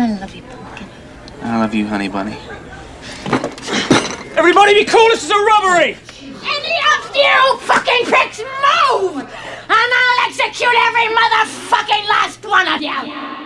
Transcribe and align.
I 0.00 0.18
love 0.18 0.34
you, 0.34 0.40
pumpkin. 0.40 0.88
I 1.42 1.58
love 1.58 1.74
you, 1.74 1.86
honey 1.86 2.08
bunny. 2.08 2.34
Everybody 4.34 4.72
be 4.72 4.86
cool, 4.86 5.06
this 5.08 5.22
is 5.22 5.30
a 5.30 5.36
robbery! 5.36 5.94
Any 6.22 6.76
of 6.96 7.14
you 7.14 7.58
fucking 7.58 8.06
pricks 8.06 8.38
move! 8.38 9.18
And 9.18 9.28
I'll 9.68 10.26
execute 10.26 10.72
every 10.72 11.14
motherfucking 11.14 12.08
last 12.08 12.46
one 12.46 12.66
of 12.68 12.80
you! 12.80 13.39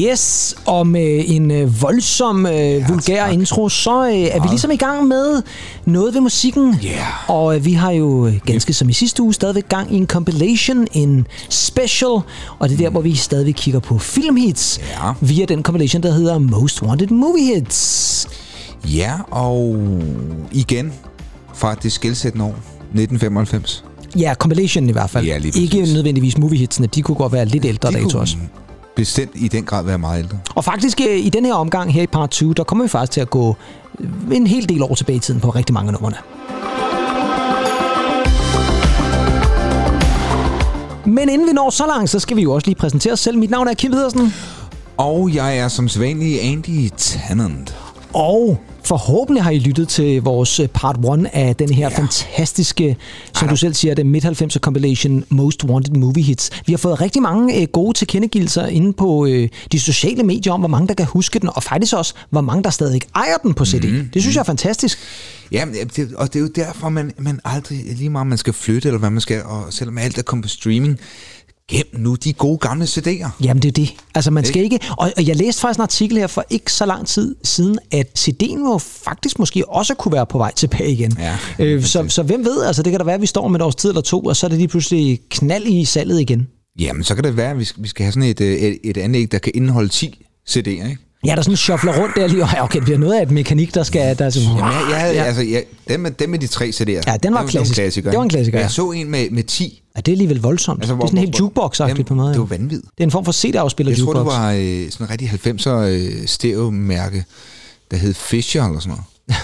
Yes, 0.00 0.54
og 0.66 0.86
med 0.86 1.24
en 1.26 1.50
øh, 1.50 1.82
voldsom, 1.82 2.46
øh, 2.46 2.88
vulgær 2.88 3.24
tak. 3.26 3.32
intro, 3.34 3.68
så 3.68 4.06
øh, 4.06 4.14
er 4.14 4.42
vi 4.42 4.48
ligesom 4.48 4.70
i 4.70 4.76
gang 4.76 5.06
med 5.06 5.42
noget 5.84 6.14
ved 6.14 6.20
musikken. 6.20 6.74
Yeah. 6.84 7.30
Og 7.30 7.56
øh, 7.56 7.64
vi 7.64 7.72
har 7.72 7.90
jo 7.90 8.26
øh, 8.26 8.34
ganske 8.46 8.72
som 8.72 8.88
i 8.88 8.92
sidste 8.92 9.22
uge 9.22 9.34
stadigvæk 9.34 9.68
gang 9.68 9.94
i 9.94 9.96
en 9.96 10.06
compilation, 10.06 10.86
en 10.92 11.26
special. 11.48 12.10
Og 12.58 12.68
det 12.68 12.72
er 12.72 12.76
der, 12.78 12.90
hvor 12.90 13.00
vi 13.00 13.14
stadigvæk 13.14 13.54
kigger 13.56 13.80
på 13.80 13.98
filmhits 13.98 14.80
Ja. 15.02 15.12
via 15.20 15.44
den 15.44 15.62
compilation, 15.62 16.02
der 16.02 16.12
hedder 16.12 16.38
Most 16.38 16.82
Wanted 16.82 17.08
Movie 17.08 17.54
Hits. 17.54 18.26
Ja, 18.84 19.12
og 19.30 19.76
igen 20.52 20.92
fra 21.54 21.74
det 21.74 21.92
skældsættende 21.92 22.44
år, 22.44 22.54
1995. 22.80 23.84
Ja, 24.16 24.34
compilation 24.34 24.88
i 24.88 24.92
hvert 24.92 25.10
fald. 25.10 25.26
Ja, 25.26 25.38
lige 25.38 25.60
Ikke 25.60 25.78
præcis. 25.80 25.94
nødvendigvis 25.94 26.38
moviehitsene, 26.38 26.86
de 26.86 27.02
kunne 27.02 27.14
godt 27.14 27.32
være 27.32 27.44
lidt 27.44 27.64
ældre 27.64 27.88
De 27.88 27.94
dato 27.94 28.08
kunne 28.08 28.20
også. 28.20 28.36
Bestemt 28.98 29.30
i 29.34 29.48
den 29.48 29.64
grad 29.64 29.84
være 29.84 29.98
meget 29.98 30.18
ældre. 30.18 30.38
Og 30.54 30.64
faktisk 30.64 31.00
øh, 31.10 31.18
i 31.18 31.28
den 31.28 31.44
her 31.44 31.54
omgang 31.54 31.92
her 31.92 32.02
i 32.02 32.06
part 32.06 32.30
20, 32.30 32.54
der 32.54 32.64
kommer 32.64 32.84
vi 32.84 32.88
faktisk 32.88 33.12
til 33.12 33.20
at 33.20 33.30
gå 33.30 33.56
øh, 34.00 34.36
en 34.36 34.46
hel 34.46 34.68
del 34.68 34.82
år 34.82 34.94
tilbage 34.94 35.16
i 35.16 35.20
tiden 35.20 35.40
på 35.40 35.50
rigtig 35.50 35.74
mange 35.74 35.92
numrene. 35.92 36.16
Men 41.06 41.28
inden 41.28 41.48
vi 41.48 41.52
når 41.52 41.70
så 41.70 41.86
langt, 41.86 42.10
så 42.10 42.18
skal 42.18 42.36
vi 42.36 42.42
jo 42.42 42.52
også 42.52 42.66
lige 42.66 42.74
præsentere 42.78 43.12
os 43.12 43.20
selv. 43.20 43.38
Mit 43.38 43.50
navn 43.50 43.68
er 43.68 43.74
Kim 43.74 43.90
Pedersen, 43.92 44.34
Og 44.96 45.34
jeg 45.34 45.58
er 45.58 45.68
som 45.68 45.88
sædvanlig 45.88 46.42
Andy 46.44 46.90
Tennant. 46.96 47.76
og 48.14 48.60
forhåbentlig 48.88 49.42
har 49.42 49.50
I 49.50 49.58
lyttet 49.58 49.88
til 49.88 50.22
vores 50.22 50.60
øh, 50.60 50.68
part 50.68 50.96
1 50.96 51.26
af 51.32 51.56
den 51.56 51.72
her 51.72 51.90
ja. 51.90 51.98
fantastiske, 51.98 52.96
som 53.34 53.48
du 53.48 53.56
selv 53.56 53.74
siger, 53.74 53.94
det 53.94 54.06
midt-90'er 54.06 54.58
compilation 54.58 55.24
Most 55.28 55.64
Wanted 55.64 55.94
Movie 55.94 56.22
Hits. 56.22 56.50
Vi 56.66 56.72
har 56.72 56.78
fået 56.78 57.00
rigtig 57.00 57.22
mange 57.22 57.60
øh, 57.60 57.68
gode 57.72 57.98
tilkendegivelser 57.98 58.66
inde 58.66 58.92
på 58.92 59.26
øh, 59.26 59.48
de 59.72 59.80
sociale 59.80 60.22
medier 60.22 60.52
om, 60.52 60.60
hvor 60.60 60.68
mange 60.68 60.88
der 60.88 60.94
kan 60.94 61.06
huske 61.06 61.38
den, 61.38 61.48
og 61.54 61.62
faktisk 61.62 61.94
også, 61.94 62.14
hvor 62.30 62.40
mange 62.40 62.62
der 62.62 62.70
stadig 62.70 63.00
ejer 63.14 63.36
den 63.36 63.54
på 63.54 63.64
CD. 63.64 63.84
Mm, 63.84 64.10
det 64.14 64.22
synes 64.22 64.34
jeg 64.34 64.40
er 64.40 64.44
fantastisk. 64.44 64.98
Ja, 65.52 65.64
men 65.64 65.74
det, 65.96 66.14
og 66.14 66.32
det 66.32 66.36
er 66.36 66.40
jo 66.40 66.50
derfor, 66.56 66.88
man, 66.88 67.12
man 67.18 67.40
aldrig, 67.44 67.84
lige 67.86 68.10
meget 68.10 68.26
man 68.26 68.38
skal 68.38 68.52
flytte, 68.52 68.88
eller 68.88 68.98
hvad 68.98 69.10
man 69.10 69.20
skal, 69.20 69.42
og 69.42 69.64
selvom 69.70 69.98
alt 69.98 70.18
er 70.18 70.22
kommet 70.22 70.44
på 70.44 70.48
streaming, 70.48 70.98
gem 71.68 71.86
nu 71.92 72.14
de 72.14 72.32
gode 72.32 72.58
gamle 72.58 72.84
CD'er. 72.84 73.28
Jamen 73.44 73.62
det 73.62 73.68
er 73.68 73.72
det. 73.72 73.94
Altså 74.14 74.30
man 74.30 74.44
skal 74.44 74.62
ikke... 74.62 74.78
Og 74.98 75.12
og 75.16 75.26
jeg 75.26 75.36
læste 75.36 75.60
faktisk 75.60 75.78
en 75.78 75.82
artikel 75.82 76.18
her 76.18 76.26
for 76.26 76.44
ikke 76.50 76.72
så 76.72 76.86
lang 76.86 77.06
tid 77.06 77.36
siden, 77.44 77.78
at 77.92 78.06
CD'en 78.18 78.58
jo 78.58 78.78
faktisk 78.78 79.38
måske 79.38 79.68
også 79.68 79.94
kunne 79.94 80.12
være 80.12 80.26
på 80.26 80.38
vej 80.38 80.52
tilbage 80.54 80.92
igen. 80.92 81.16
Ja, 81.18 81.38
øh, 81.58 81.84
så, 81.84 82.04
så 82.08 82.22
hvem 82.22 82.44
ved, 82.44 82.64
altså 82.64 82.82
det 82.82 82.90
kan 82.90 83.00
da 83.00 83.04
være, 83.04 83.14
at 83.14 83.20
vi 83.20 83.26
står 83.26 83.44
om 83.44 83.54
et 83.54 83.62
års 83.62 83.74
tid 83.74 83.88
eller 83.88 84.02
to, 84.02 84.20
og 84.20 84.36
så 84.36 84.46
er 84.46 84.48
det 84.48 84.58
lige 84.58 84.68
pludselig 84.68 85.20
knald 85.30 85.66
i 85.66 85.84
salget 85.84 86.20
igen. 86.20 86.46
Jamen, 86.78 87.04
så 87.04 87.14
kan 87.14 87.24
det 87.24 87.36
være, 87.36 87.50
at 87.50 87.58
vi 87.58 87.64
skal, 87.64 87.82
vi 87.82 87.88
skal 87.88 88.04
have 88.04 88.12
sådan 88.12 88.28
et, 88.28 88.40
øh, 88.40 88.56
et, 88.56 88.78
et 88.84 88.96
anlæg, 88.96 89.32
der 89.32 89.38
kan 89.38 89.52
indeholde 89.54 89.88
10 89.88 90.24
CD'er, 90.50 90.68
ikke? 90.68 90.98
Ja, 91.26 91.34
der 91.36 91.42
sådan 91.42 91.56
shuffler 91.56 92.00
rundt 92.00 92.16
der 92.16 92.26
lige, 92.26 92.42
og 92.42 92.48
okay, 92.60 92.80
det 92.80 92.94
er 92.94 92.98
noget 92.98 93.14
af 93.18 93.22
et 93.22 93.30
mekanik, 93.30 93.74
der 93.74 93.82
skal... 93.82 94.18
Der 94.18 94.24
er 94.24 94.30
sådan, 94.30 94.48
Jamen, 94.48 94.60
jeg, 94.64 94.86
jeg 94.90 95.14
ja. 95.14 95.22
altså, 95.24 95.42
jeg, 95.42 95.64
dem, 95.88 96.00
med, 96.00 96.10
dem 96.10 96.30
med 96.30 96.38
de 96.38 96.46
tre 96.46 96.68
CD'er. 96.74 96.90
Ja, 97.06 97.16
den 97.22 97.34
var 97.34 97.40
det 97.42 97.50
klassisk. 97.50 97.76
Det 97.76 97.82
var 97.82 97.82
en 97.82 97.84
klassiker. 97.84 98.10
Det 98.10 98.16
var 98.16 98.22
en 98.22 98.26
ikke? 98.26 98.34
klassiker, 98.34 98.58
ja. 98.58 98.62
Jeg 98.64 98.70
så 98.70 98.90
en 98.90 99.10
med, 99.10 99.30
med 99.30 99.42
10. 99.42 99.82
ja, 99.96 100.00
det 100.00 100.08
er 100.08 100.14
alligevel 100.14 100.40
voldsomt. 100.40 100.80
Altså, 100.82 100.94
det 100.94 101.02
er 101.02 101.06
sådan 101.06 101.18
helt 101.18 101.36
jukebox-agtigt 101.40 102.02
på 102.06 102.14
en 102.14 102.20
måde. 102.20 102.32
Det 102.32 102.40
var 102.40 102.46
vanvittigt. 102.46 102.82
Det 102.98 103.00
er 103.00 103.04
en 103.04 103.10
form 103.10 103.24
for 103.24 103.32
CD-afspiller 103.32 103.90
Jeg 103.92 103.98
tror, 103.98 104.06
jukebox. 104.06 104.32
det 104.34 104.40
var 104.42 104.52
øh, 104.52 104.90
sådan 104.90 105.06
en 105.06 105.10
rigtig 105.10 105.30
90'er 105.66 105.70
øh, 105.70 106.26
stereo-mærke, 106.26 107.24
der 107.90 107.96
hed 107.96 108.14
Fisher 108.14 108.64
eller 108.66 108.80
sådan 108.80 108.96
noget. 108.96 109.42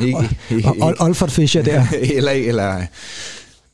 ikke, 0.50 0.68
Og 0.68 0.90
Ol- 0.90 1.02
Olfert 1.04 1.30
Fischer 1.32 1.62
der. 1.62 1.86
eller, 2.16 2.32
eller 2.32 2.82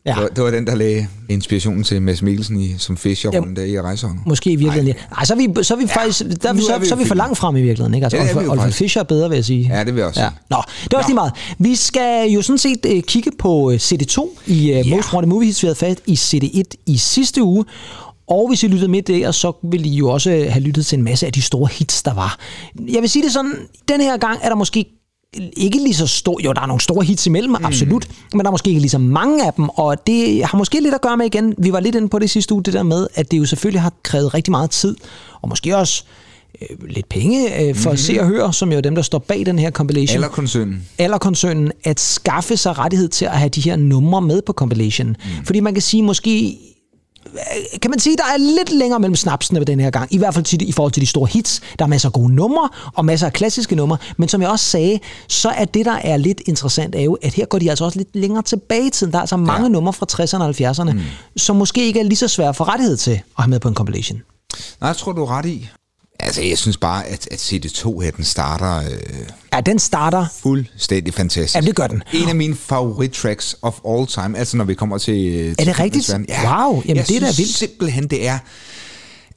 Ja. 0.09 0.15
det, 0.15 0.23
var, 0.23 0.29
det 0.29 0.45
var 0.45 0.51
den, 0.51 0.67
der 0.67 0.75
lagde 0.75 1.07
inspirationen 1.29 1.85
til 1.85 2.03
Mads 2.03 2.23
Mikkelsen 2.23 2.61
i, 2.61 2.75
som 2.79 2.97
Fischer 2.97 3.31
Ja. 3.33 3.41
der 3.57 3.63
i 3.65 3.81
rejseholdet. 3.81 4.27
Måske 4.27 4.51
i 4.51 4.57
virkeligheden. 4.57 4.95
Ej, 5.19 5.25
så 5.25 5.35
er 5.35 5.37
vi, 5.39 5.65
så 5.65 5.75
er 5.75 5.79
vi 5.79 5.85
ja, 5.85 6.01
faktisk, 6.01 6.21
der 6.43 6.49
er 6.49 6.53
vi, 6.53 6.61
så, 6.63 6.73
er 6.75 6.79
vi 6.79 6.87
så 6.87 6.95
er 6.95 6.99
vi 6.99 7.05
for 7.05 7.15
langt 7.15 7.39
frem 7.39 7.57
i 7.57 7.63
virkeligheden. 7.63 7.95
Ikke? 7.95 8.05
Altså, 8.05 8.17
Ja, 8.17 8.23
det 8.29 8.37
Olfert 8.37 8.59
faktisk. 8.59 8.79
Fischer 8.79 9.01
er 9.03 9.05
bedre, 9.05 9.29
vil 9.29 9.37
jeg 9.37 9.45
sige. 9.45 9.71
Ja, 9.77 9.85
det 9.85 9.95
vil 9.95 10.01
jeg 10.01 10.09
også 10.09 10.21
Ja. 10.21 10.29
Nå, 10.51 10.57
det 10.85 10.93
er 10.93 10.97
også 10.99 11.09
lige 11.09 11.15
meget. 11.15 11.33
Vi 11.59 11.75
skal 11.75 12.31
jo 12.31 12.43
sådan 12.43 12.59
set 12.59 12.87
uh, 12.95 13.01
kigge 13.01 13.31
på 13.39 13.53
uh, 13.55 13.75
CD2 13.75 14.29
i 14.47 14.53
uh, 14.81 14.89
Ja. 14.89 14.97
Most 14.97 15.13
Wanted 15.13 15.29
Movie 15.29 15.47
Hits. 15.47 15.63
Vi 15.63 15.67
havde 15.67 15.79
fat 15.79 16.01
i 16.07 16.15
CD1 16.15 16.63
i 16.87 16.97
sidste 16.97 17.43
uge. 17.43 17.65
Og 18.29 18.49
hvis 18.49 18.63
I 18.63 18.67
lyttede 18.67 18.91
med 18.91 19.03
der, 19.03 19.31
så 19.31 19.53
vil 19.71 19.87
I 19.87 19.95
jo 19.97 20.09
også 20.11 20.31
have 20.31 20.61
lyttet 20.61 20.87
til 20.87 20.99
en 20.99 21.05
masse 21.05 21.27
af 21.27 21.33
de 21.33 21.43
store 21.43 21.69
hits, 21.73 22.03
der 22.03 22.15
var. 22.15 22.39
Jeg 22.93 23.01
vil 23.01 23.11
sige 23.11 23.23
det 23.25 23.33
sådan, 23.33 23.55
den 23.89 24.01
her 24.01 24.17
gang 24.17 24.39
er 24.43 24.49
der 24.49 24.57
måske 24.57 24.87
ikke 25.57 25.79
lige 25.79 25.95
så 25.95 26.07
stor, 26.07 26.41
jo 26.45 26.53
der 26.53 26.61
er 26.61 26.67
nogle 26.67 26.81
store 26.81 27.05
hits 27.05 27.27
imellem, 27.27 27.51
mm. 27.51 27.65
absolut, 27.65 28.09
men 28.33 28.41
der 28.41 28.47
er 28.47 28.51
måske 28.51 28.69
ikke 28.69 28.81
lige 28.81 28.91
så 28.91 28.99
mange 28.99 29.47
af 29.47 29.53
dem, 29.53 29.69
og 29.69 30.07
det 30.07 30.45
har 30.45 30.59
måske 30.59 30.81
lidt 30.81 30.95
at 30.95 31.01
gøre 31.01 31.17
med 31.17 31.27
igen, 31.27 31.55
vi 31.59 31.73
var 31.73 31.81
lidt 31.81 31.95
inde 31.95 32.09
på 32.09 32.19
det 32.19 32.31
sidste 32.31 32.55
uge, 32.55 32.63
det 32.63 32.75
der 32.75 32.83
med, 32.83 33.07
at 33.15 33.31
det 33.31 33.39
jo 33.39 33.45
selvfølgelig 33.45 33.81
har 33.81 33.93
krævet 34.03 34.35
rigtig 34.35 34.51
meget 34.51 34.71
tid, 34.71 34.97
og 35.43 35.49
måske 35.49 35.77
også 35.77 36.05
øh, 36.63 36.89
lidt 36.89 37.09
penge 37.09 37.63
øh, 37.63 37.75
for 37.75 37.91
at 37.91 37.99
se 37.99 38.21
og 38.21 38.27
høre, 38.27 38.53
som 38.53 38.73
jo 38.73 38.77
er 38.77 38.81
dem, 38.81 38.95
der 38.95 39.03
står 39.03 39.19
bag 39.19 39.47
den 39.47 39.59
her 39.59 39.71
compilation. 39.71 40.15
Eller 40.15 40.29
koncernen. 40.29 40.89
eller 40.99 41.19
koncernen 41.19 41.73
at 41.85 42.01
skaffe 42.01 42.57
sig 42.57 42.79
rettighed 42.79 43.09
til 43.09 43.25
at 43.25 43.39
have 43.39 43.49
de 43.49 43.61
her 43.61 43.77
numre 43.77 44.23
med 44.23 44.43
på 44.43 44.53
compilation. 44.53 45.09
Mm. 45.09 45.45
Fordi 45.45 45.61
man 45.61 45.75
kan 45.75 45.83
sige, 45.83 46.03
måske 46.03 46.59
kan 47.83 47.91
man 47.91 47.99
sige, 48.01 48.17
der 48.17 48.23
er 48.35 48.37
lidt 48.37 48.71
længere 48.73 49.01
mellem 49.01 49.17
snapsene 49.17 49.59
ved 49.59 49.67
den 49.67 49.81
her 49.81 49.91
gang. 49.91 50.15
I 50.15 50.19
hvert 50.19 50.35
fald 50.35 50.45
til, 50.45 50.69
i 50.69 50.73
forhold 50.73 50.93
til 50.93 51.01
de 51.03 51.07
store 51.07 51.29
hits. 51.33 51.61
Der 51.79 51.85
er 51.85 51.89
masser 51.89 52.09
af 52.09 52.13
gode 52.13 52.35
numre, 52.35 52.69
og 52.95 53.05
masser 53.05 53.27
af 53.27 53.33
klassiske 53.33 53.77
numre. 53.77 53.97
Men 54.17 54.29
som 54.29 54.43
jeg 54.43 54.51
også 54.51 54.65
sagde, 54.65 54.99
så 55.29 55.49
er 55.49 55.65
det, 55.65 55.87
der 55.87 55.93
er 56.03 56.17
lidt 56.17 56.41
interessant, 56.47 56.95
er 56.95 57.01
jo, 57.03 57.15
at 57.23 57.35
her 57.35 57.47
går 57.47 57.59
de 57.59 57.71
altså 57.71 57.85
også 57.85 57.99
lidt 57.99 58.17
længere 58.17 58.43
tilbage 58.43 58.87
i 58.87 58.91
tiden. 58.91 59.13
Der 59.13 59.19
er 59.19 59.23
altså 59.23 59.37
mange 59.37 59.63
Ja. 59.63 59.69
numre 59.69 59.93
fra 59.93 60.07
60'erne 60.13 60.43
og 60.43 60.71
70'erne, 60.71 60.93
mm. 60.93 61.01
som 61.37 61.57
måske 61.57 61.87
ikke 61.87 62.01
er 62.01 62.05
lige 62.05 62.17
så 62.17 62.29
svære 62.29 62.49
at 62.49 62.57
få 62.57 62.65
rettighed 62.65 62.97
til 62.97 63.11
at 63.11 63.21
have 63.37 63.51
med 63.51 63.61
på 63.61 63.69
en 63.69 63.75
compilation. 63.75 64.23
Nej, 64.81 64.89
jeg 64.89 64.97
tror, 64.97 65.13
du 65.13 65.23
er 65.23 65.31
ret 65.31 65.47
i. 65.47 65.69
Altså, 66.21 66.43
jeg 66.43 66.59
synes 66.59 66.77
bare, 66.77 67.07
at, 67.07 67.29
at 67.31 67.39
CD2 67.53 68.01
her, 68.01 68.11
den 68.11 68.25
starter 68.25 68.77
øh, 68.77 68.99
Ja, 69.53 69.61
den 69.61 69.79
starter... 69.79 70.27
fuldstændig 70.43 71.15
fantastisk. 71.15 71.55
Ja, 71.55 71.61
det 71.61 71.77
gør 71.77 71.87
den. 71.87 72.03
En 72.13 72.29
af 72.29 72.35
mine 72.35 72.57
favorit-tracks 72.57 73.55
of 73.63 73.75
all 73.89 74.07
time, 74.07 74.39
altså 74.39 74.57
når 74.57 74.65
vi 74.65 74.75
kommer 74.75 74.99
til... 74.99 75.27
øh, 75.35 75.57
til 75.57 75.67
det 75.67 75.79
rigtigt? 75.81 76.07
filmens 76.07 76.31
verden. 76.31 76.49
Wow, 76.49 76.83
jamen 76.87 76.97
jeg 76.97 77.09
det 77.09 77.17
er 77.17 77.21
da 77.21 77.27
synes 77.33 77.39
vildt. 77.39 77.57
simpelthen, 77.57 78.07
det 78.09 78.27
er... 78.29 78.39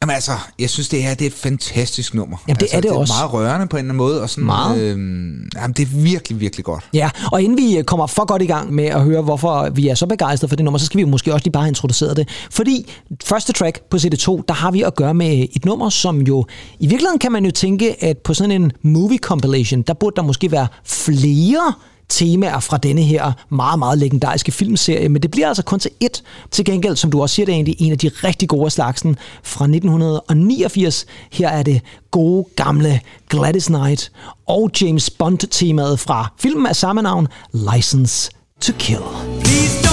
Jamen 0.01 0.13
altså, 0.13 0.31
jeg 0.59 0.69
synes, 0.69 0.89
det 0.89 1.05
er, 1.05 1.13
det 1.13 1.21
er 1.21 1.29
et 1.29 1.33
fantastisk 1.33 2.13
nummer. 2.13 2.37
Jamen, 2.47 2.55
det 2.55 2.61
altså, 2.61 2.77
er 2.77 2.81
det 2.81 2.89
det 2.89 2.97
også. 2.97 3.13
er 3.13 3.17
meget 3.17 3.33
rørende 3.33 3.67
på 3.67 3.77
en 3.77 3.79
eller 3.79 3.93
anden 3.93 3.97
måde. 3.97 4.21
Og 4.21 4.29
sådan, 4.29 4.45
Meget. 4.45 4.81
Øhm, 4.81 5.49
jamen, 5.55 5.73
det 5.73 5.83
er 5.83 6.01
virkelig, 6.01 6.39
virkelig 6.39 6.65
godt. 6.65 6.83
Ja, 6.93 7.09
og 7.31 7.41
inden 7.41 7.57
vi 7.57 7.77
øh, 7.77 7.83
kommer 7.83 8.07
for 8.07 8.25
godt 8.25 8.41
i 8.41 8.45
gang 8.45 8.73
med 8.73 8.85
at 8.85 9.01
høre, 9.01 9.21
hvorfor 9.21 9.69
vi 9.69 9.87
er 9.87 9.95
så 9.95 10.05
begejstrede 10.05 10.49
for 10.49 10.55
det 10.55 10.65
nummer, 10.65 10.77
så 10.77 10.85
skal 10.85 10.97
vi 10.97 11.03
måske 11.03 11.33
også 11.33 11.43
lige 11.43 11.51
bare 11.51 11.63
have 11.63 11.69
introduceret 11.69 12.17
det. 12.17 12.29
Fordi 12.51 12.91
første 13.23 13.53
track 13.53 13.81
på 13.89 13.97
CD2, 13.97 14.41
der 14.47 14.53
har 14.53 14.71
vi 14.71 14.81
at 14.81 14.95
gøre 14.95 15.13
med 15.13 15.45
et 15.55 15.65
nummer, 15.65 15.89
som 15.89 16.21
jo... 16.21 16.45
I 16.79 16.87
virkeligheden 16.87 17.19
kan 17.19 17.31
man 17.31 17.45
jo 17.45 17.51
tænke, 17.51 18.03
at 18.03 18.17
på 18.17 18.33
sådan 18.33 18.51
en 18.51 18.71
movie 18.81 19.17
compilation, 19.17 19.81
der 19.81 19.93
burde 19.93 20.15
der 20.15 20.21
måske 20.21 20.51
være 20.51 20.67
flere 20.85 21.73
temaer 22.11 22.59
fra 22.59 22.77
denne 22.77 23.01
her 23.01 23.31
meget, 23.49 23.79
meget 23.79 23.97
legendariske 23.97 24.51
filmserie, 24.51 25.09
men 25.09 25.21
det 25.21 25.31
bliver 25.31 25.47
altså 25.47 25.63
kun 25.63 25.79
til 25.79 25.91
ét. 26.03 26.21
Til 26.51 26.65
gengæld, 26.65 26.95
som 26.95 27.11
du 27.11 27.21
også 27.21 27.35
siger, 27.35 27.45
det 27.45 27.51
er 27.51 27.55
egentlig 27.55 27.75
en 27.79 27.91
af 27.91 27.97
de 27.97 28.11
rigtig 28.23 28.49
gode 28.49 28.69
slagsen 28.69 29.17
fra 29.43 29.65
1989. 29.65 31.05
Her 31.31 31.49
er 31.49 31.63
det 31.63 31.81
gode, 32.11 32.45
gamle 32.55 32.99
Gladys 33.29 33.65
Knight 33.65 34.11
og 34.47 34.71
James 34.81 35.09
Bond-temaet 35.09 35.99
fra 35.99 36.33
filmen 36.39 36.67
af 36.67 36.75
samme 36.75 37.01
navn, 37.01 37.27
License 37.53 38.31
to 38.61 38.73
Kill. 38.79 39.01
Please 39.43 39.90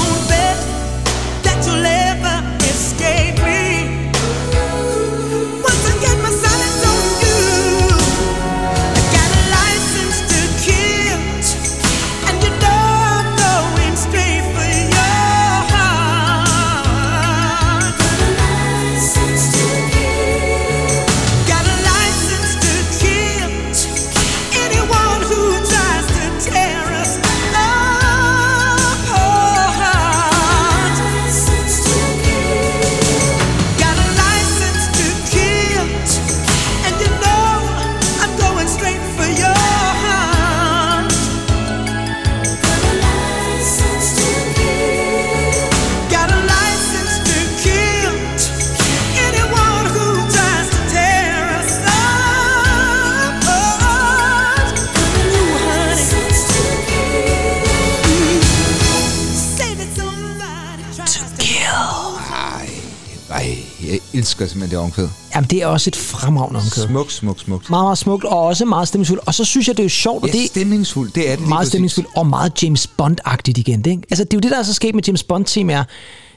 elsker 64.15 64.47
simpelthen 64.47 64.71
det 64.71 64.79
omkvæd. 64.79 65.09
Jamen, 65.35 65.51
det 65.51 65.63
er 65.63 65.67
også 65.67 65.91
et 65.91 65.97
fremragende 65.97 66.59
omkød. 66.61 66.87
Smuk, 66.87 67.11
smuk, 67.11 67.41
smuk. 67.41 67.71
Meget, 67.71 67.85
meget 67.85 67.99
smukt, 67.99 68.25
og 68.25 68.39
også 68.43 68.65
meget 68.65 68.89
stemningsfuldt. 68.89 69.23
Og 69.27 69.35
så 69.35 69.45
synes 69.45 69.69
jeg, 69.69 69.77
det 69.77 69.83
er 69.83 69.85
jo 69.85 69.89
sjovt, 69.89 70.27
Ja, 70.27 70.33
det 70.33 70.47
stemningsfuldt, 70.47 71.15
det 71.15 71.31
er 71.33 71.37
det 71.37 71.49
meget 71.49 71.69
stemningsfuldt 71.69 72.09
og 72.17 72.27
meget 72.27 72.63
James 72.63 72.87
Bond-agtigt 73.03 73.59
igen. 73.59 73.83
Det, 73.85 73.91
ikke? 73.91 74.03
Altså, 74.11 74.25
det 74.25 74.33
er 74.33 74.37
jo 74.37 74.41
det, 74.41 74.51
der 74.51 74.59
er 74.59 74.63
så 74.63 74.75
sket 74.75 74.95
med 74.95 75.03
James 75.07 75.23
Bond-temaer. 75.23 75.85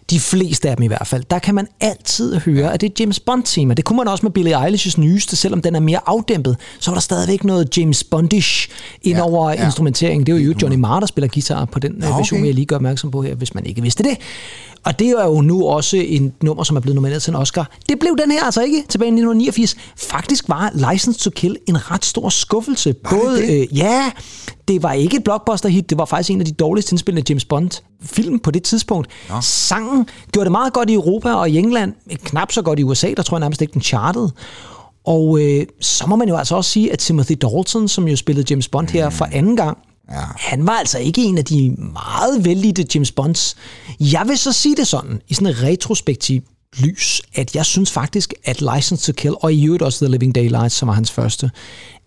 De 0.09 0.19
fleste 0.19 0.69
af 0.69 0.75
dem 0.75 0.83
i 0.83 0.88
hvert 0.88 1.07
fald. 1.07 1.23
Der 1.29 1.39
kan 1.39 1.55
man 1.55 1.67
altid 1.81 2.35
høre, 2.35 2.73
at 2.73 2.81
det 2.81 2.89
er 2.89 2.94
James 2.99 3.19
Bond-tema. 3.19 3.73
Det 3.73 3.85
kunne 3.85 3.97
man 3.97 4.07
også 4.07 4.25
med 4.25 4.31
Billie 4.31 4.67
Eilish's 4.67 4.99
nyeste, 4.99 5.35
selvom 5.35 5.61
den 5.61 5.75
er 5.75 5.79
mere 5.79 5.99
afdæmpet. 6.05 6.57
Så 6.79 6.91
var 6.91 6.95
der 6.95 7.01
stadigvæk 7.01 7.44
noget 7.44 7.77
James 7.77 8.03
Bondish 8.03 8.69
ind 9.01 9.17
Ja, 9.17 9.23
over 9.23 9.49
ja. 9.49 9.65
instrumenteringen. 9.65 10.25
Det 10.25 10.35
er 10.35 10.39
jo 10.39 10.53
Johnny 10.61 10.77
Marr, 10.77 10.99
der 10.99 11.07
spiller 11.07 11.27
guitar 11.27 11.65
på 11.65 11.79
den 11.79 11.91
Nå, 11.97 12.05
okay. 12.07 12.17
version, 12.17 12.39
okay. 12.39 12.47
jeg 12.47 12.55
lige 12.55 12.65
gøre 12.65 12.77
opmærksom 12.77 13.11
på 13.11 13.21
her, 13.21 13.35
hvis 13.35 13.55
man 13.55 13.65
ikke 13.65 13.81
vidste 13.81 14.03
det. 14.03 14.17
Og 14.86 15.00
det 15.00 15.10
er 15.10 15.25
jo 15.25 15.42
nu 15.42 15.68
også 15.68 15.98
en 15.98 16.33
nummer, 16.42 16.63
som 16.63 16.78
er 16.78 16.81
blevet 16.81 16.95
nomineret 16.95 17.24
til 17.24 17.31
en 17.31 17.36
Oscar. 17.36 17.69
Det 17.89 18.00
blev 18.00 18.18
den 18.22 18.31
her 18.31 18.44
altså 18.44 18.62
ikke 18.62 18.83
tilbage 18.89 19.07
i 19.07 19.12
1989. 19.12 19.75
Faktisk 19.98 20.50
var 20.50 20.92
License 20.92 21.19
to 21.19 21.30
Kill 21.30 21.57
en 21.68 21.92
ret 21.92 22.06
stor 22.06 22.30
skuffelse. 22.30 22.95
Var 23.04 23.10
Både, 23.10 23.42
det? 23.42 23.62
Øh, 23.62 23.78
ja, 23.78 24.12
det 24.68 24.83
var 24.83 24.94
ikke 24.94 25.18
et 25.18 25.24
blockbuster-hit. 25.24 25.89
Det 25.89 25.98
var 25.98 26.06
faktisk 26.06 26.30
en 26.31 26.39
af 26.39 26.45
de 26.45 26.51
dårligst 26.51 26.92
indspillende 26.92 27.25
James 27.30 27.45
Bond-film 27.45 28.39
på 28.39 28.51
det 28.51 28.63
tidspunkt. 28.63 29.07
Nå. 29.30 29.36
Sangen 29.42 30.07
gjorde 30.31 30.45
det 30.45 30.51
meget 30.51 30.74
godt 30.74 30.89
i 30.89 30.94
Europa 30.94 31.33
og 31.33 31.50
i 31.50 31.57
England. 31.57 31.94
Knap 32.24 32.51
så 32.51 32.62
godt 32.62 32.80
i 32.80 32.83
USA, 32.83 33.13
der 33.18 33.24
tror 33.24 33.38
jeg 33.38 33.39
nærmest 33.39 33.62
ikke 33.62 33.74
den 33.74 33.81
chartede. 33.81 34.31
Og 35.06 35.39
øh, 35.42 35.66
så 35.81 36.07
må 36.07 36.16
man 36.16 36.30
jo 36.30 36.36
altså 36.36 36.56
også 36.56 36.72
sige, 36.72 36.94
at 36.94 37.00
Timothy 37.00 37.33
Dalton, 37.42 37.88
som 37.88 38.07
jo 38.07 38.16
spillede 38.16 38.48
James 38.50 38.68
Bond 38.68 38.88
her 38.88 39.10
for 39.10 39.28
anden 39.31 39.56
gang, 39.56 39.78
Ja. 40.11 40.23
han 40.37 40.67
var 40.67 40.73
altså 40.73 40.99
ikke 40.99 41.21
en 41.21 41.37
af 41.37 41.45
de 41.45 41.75
meget 41.93 42.45
vældige 42.45 42.85
James 42.95 43.11
Bonds. 43.11 43.55
Jeg 43.99 44.27
vil 44.27 44.37
så 44.37 44.51
sige 44.51 44.75
det 44.75 44.87
sådan, 44.87 45.21
i 45.27 45.33
sådan 45.33 45.47
en 45.47 45.63
retrospektiv 45.63 46.41
lys, 46.77 47.21
at 47.35 47.55
jeg 47.55 47.65
synes 47.65 47.91
faktisk, 47.91 48.33
at 48.45 48.61
License 48.75 49.11
to 49.11 49.15
Kill, 49.15 49.35
og 49.41 49.53
i 49.53 49.65
øvrigt 49.65 49.83
også 49.83 50.05
The 50.05 50.11
Living 50.11 50.35
Daylights, 50.35 50.75
som 50.75 50.87
var 50.87 50.93
hans 50.93 51.11
første, 51.11 51.51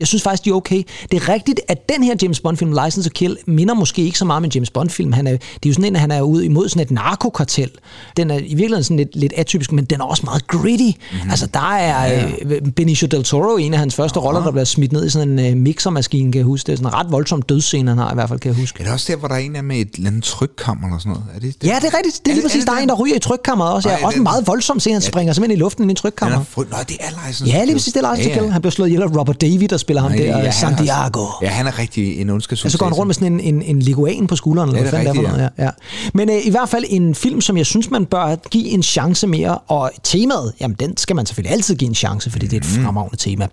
jeg 0.00 0.08
synes 0.08 0.23
faktisk, 0.23 0.44
de 0.44 0.50
er 0.50 0.55
okay. 0.55 0.82
Det 1.12 1.23
er 1.23 1.29
rigtigt, 1.29 1.61
at 1.69 1.88
den 1.88 2.02
her 2.05 2.14
James 2.23 2.41
Bond-film, 2.41 2.70
License 2.85 3.02
to 3.08 3.12
Kill, 3.14 3.37
minder 3.46 3.75
måske 3.75 4.02
ikke 4.02 4.19
så 4.19 4.25
meget 4.25 4.37
om 4.37 4.44
en 4.44 4.50
James 4.55 4.70
Bond-film. 4.70 5.12
Han 5.12 5.26
er, 5.26 5.31
det 5.31 5.41
er 5.64 5.67
jo 5.67 5.73
sådan 5.73 5.85
en, 5.85 5.94
at 5.96 6.00
han 6.00 6.11
er 6.11 6.20
ude 6.20 6.44
imod 6.44 6.69
sådan 6.69 6.82
et 6.82 6.91
narkokartel. 6.91 7.70
Den 8.17 8.31
er 8.31 8.35
i 8.35 8.41
virkeligheden 8.41 8.85
sådan 8.85 8.96
lidt, 8.96 9.17
lidt 9.17 9.32
atypisk, 9.37 9.73
men 9.73 9.85
den 9.85 10.00
er 10.00 10.05
også 10.05 10.23
meget 10.25 10.46
gritty. 10.46 10.85
Mm-hmm. 11.12 11.31
Altså, 11.31 11.46
der 11.55 11.75
er 11.75 12.06
ja. 12.12 12.29
øh, 12.44 12.62
Benicio 12.73 13.06
Del 13.06 13.25
Toro, 13.25 13.56
en 13.56 13.73
af 13.73 13.79
hans 13.79 13.94
første 13.94 14.20
roller, 14.20 14.43
der 14.43 14.50
bliver 14.50 14.64
smidt 14.64 14.93
ned 14.93 15.06
i 15.06 15.11
sådan 15.11 15.38
en 15.38 15.46
øh, 15.52 15.56
mixermaskine, 15.56 16.32
kan 16.32 16.38
jeg 16.38 16.44
huske. 16.47 16.67
Det 16.67 16.73
er 16.73 16.76
sådan 16.76 16.88
en 16.88 16.94
ret 16.94 17.06
voldsom 17.12 17.43
dødsscene, 17.43 17.90
han 17.90 17.99
har 17.99 18.11
i 18.11 18.14
hvert 18.14 18.29
fald, 18.29 18.40
kan 18.40 18.49
jeg 18.52 18.61
huske. 18.61 18.81
Er 18.81 18.85
det 18.85 18.93
også 18.93 19.12
der, 19.12 19.19
hvor 19.19 19.29
der 19.29 19.35
er 19.35 19.38
en 19.38 19.56
af 19.56 19.64
med 19.64 19.76
et 19.76 19.88
eller 19.94 20.11
andet 20.11 20.25
trykkammer 20.25 20.87
eller 20.88 20.99
sådan 20.99 21.11
noget? 21.12 21.25
Er 21.35 21.40
det, 21.40 21.62
det? 21.62 21.69
Ja, 21.69 21.76
det 21.82 21.85
er 21.94 21.97
rigtigt. 21.99 22.20
Det 22.25 22.31
er 22.31 22.31
Er 22.31 22.35
lige 22.35 22.43
præcis. 22.44 22.56
er 22.56 22.61
det 22.61 22.69
Der 22.70 22.79
er 22.79 22.82
en, 22.82 22.88
der 22.88 22.94
ryger 22.94 23.17
i 23.17 23.19
trykkammeret 23.19 23.73
også. 23.73 23.88
Ja, 23.88 23.94
Nej, 23.97 24.05
også 24.06 24.17
en 24.17 24.23
meget 24.23 24.47
voldsom 24.47 24.81
scene. 24.81 24.94
Han 24.94 25.02
springer 25.02 25.32
simpelthen 25.32 25.58
i 25.58 25.61
luften 25.61 25.85
i 25.85 25.88
Den 25.88 25.97
trykkammeret. 25.97 26.40
er 26.40 26.44
fry... 26.44 26.62
Nå, 26.70 26.76
det 26.88 26.97
er 27.00 27.26
License 27.29 27.44
Ja, 27.52 27.58
to 27.58 27.64
lige 27.64 27.67
Kill. 27.67 27.75
præcis. 27.75 27.93
Det 27.93 28.05
er 28.05 28.08
Ja, 28.17 28.23
ja, 28.29 28.44
ja. 28.44 28.50
Han 28.50 28.61
bliver 28.62 28.70
slået 28.70 28.88
ihjel 28.88 29.02
af 29.02 29.17
Robert 29.19 29.40
David, 29.40 29.69
der 29.69 29.76
spiller 29.84 30.02
ham 30.02 30.10
Nej, 30.10 30.19
der. 30.19 30.25
ja, 30.26 30.32
han 30.36 30.46
er- 30.46 30.50
Santiago. 30.50 31.26
Ja, 31.42 31.48
han 31.48 31.66
er 31.66 31.78
rigtig 31.78 32.20
en 32.20 32.31
ondskabsfuld. 32.31 32.69
Ja, 32.69 32.72
så 32.72 32.78
går 32.78 32.86
han 32.86 32.94
rundt 32.94 33.06
med 33.08 33.14
sådan 33.14 33.32
en, 33.32 33.40
en, 33.40 33.62
en 33.62 33.82
leguan 33.82 34.26
på 34.26 34.36
skulderen, 34.36 34.69
eller 34.69 34.82
Ja, 34.82 34.90
hvad 34.90 35.00
er 35.00 35.04
fanden 35.04 35.19
rigtigt, 35.22 35.38
noget. 35.38 35.50
Ja. 35.58 35.64
Ja. 35.64 35.70
Men 36.14 36.31
øh, 36.31 36.46
i 36.46 36.50
hvert 36.50 36.69
fald 36.69 36.84
en 36.88 37.14
film, 37.14 37.40
som 37.40 37.56
jeg 37.56 37.66
synes, 37.66 37.90
man 37.90 38.06
bør 38.06 38.36
give 38.48 38.69
en 38.69 38.82
chance 38.82 39.26
mere, 39.26 39.58
og 39.58 39.90
temaet, 40.02 40.52
jamen 40.60 40.76
den 40.81 40.96
skal 40.96 41.16
man 41.16 41.26
selvfølgelig 41.26 41.52
altid 41.52 41.76
give 41.76 41.88
en 41.88 41.94
chance, 41.94 42.31
fordi 42.31 42.46
det 42.46 42.56
er 42.56 42.60
et 42.60 42.76
Mhm. 42.76 42.84
fremragende 42.84 43.16
tema. 43.16 43.48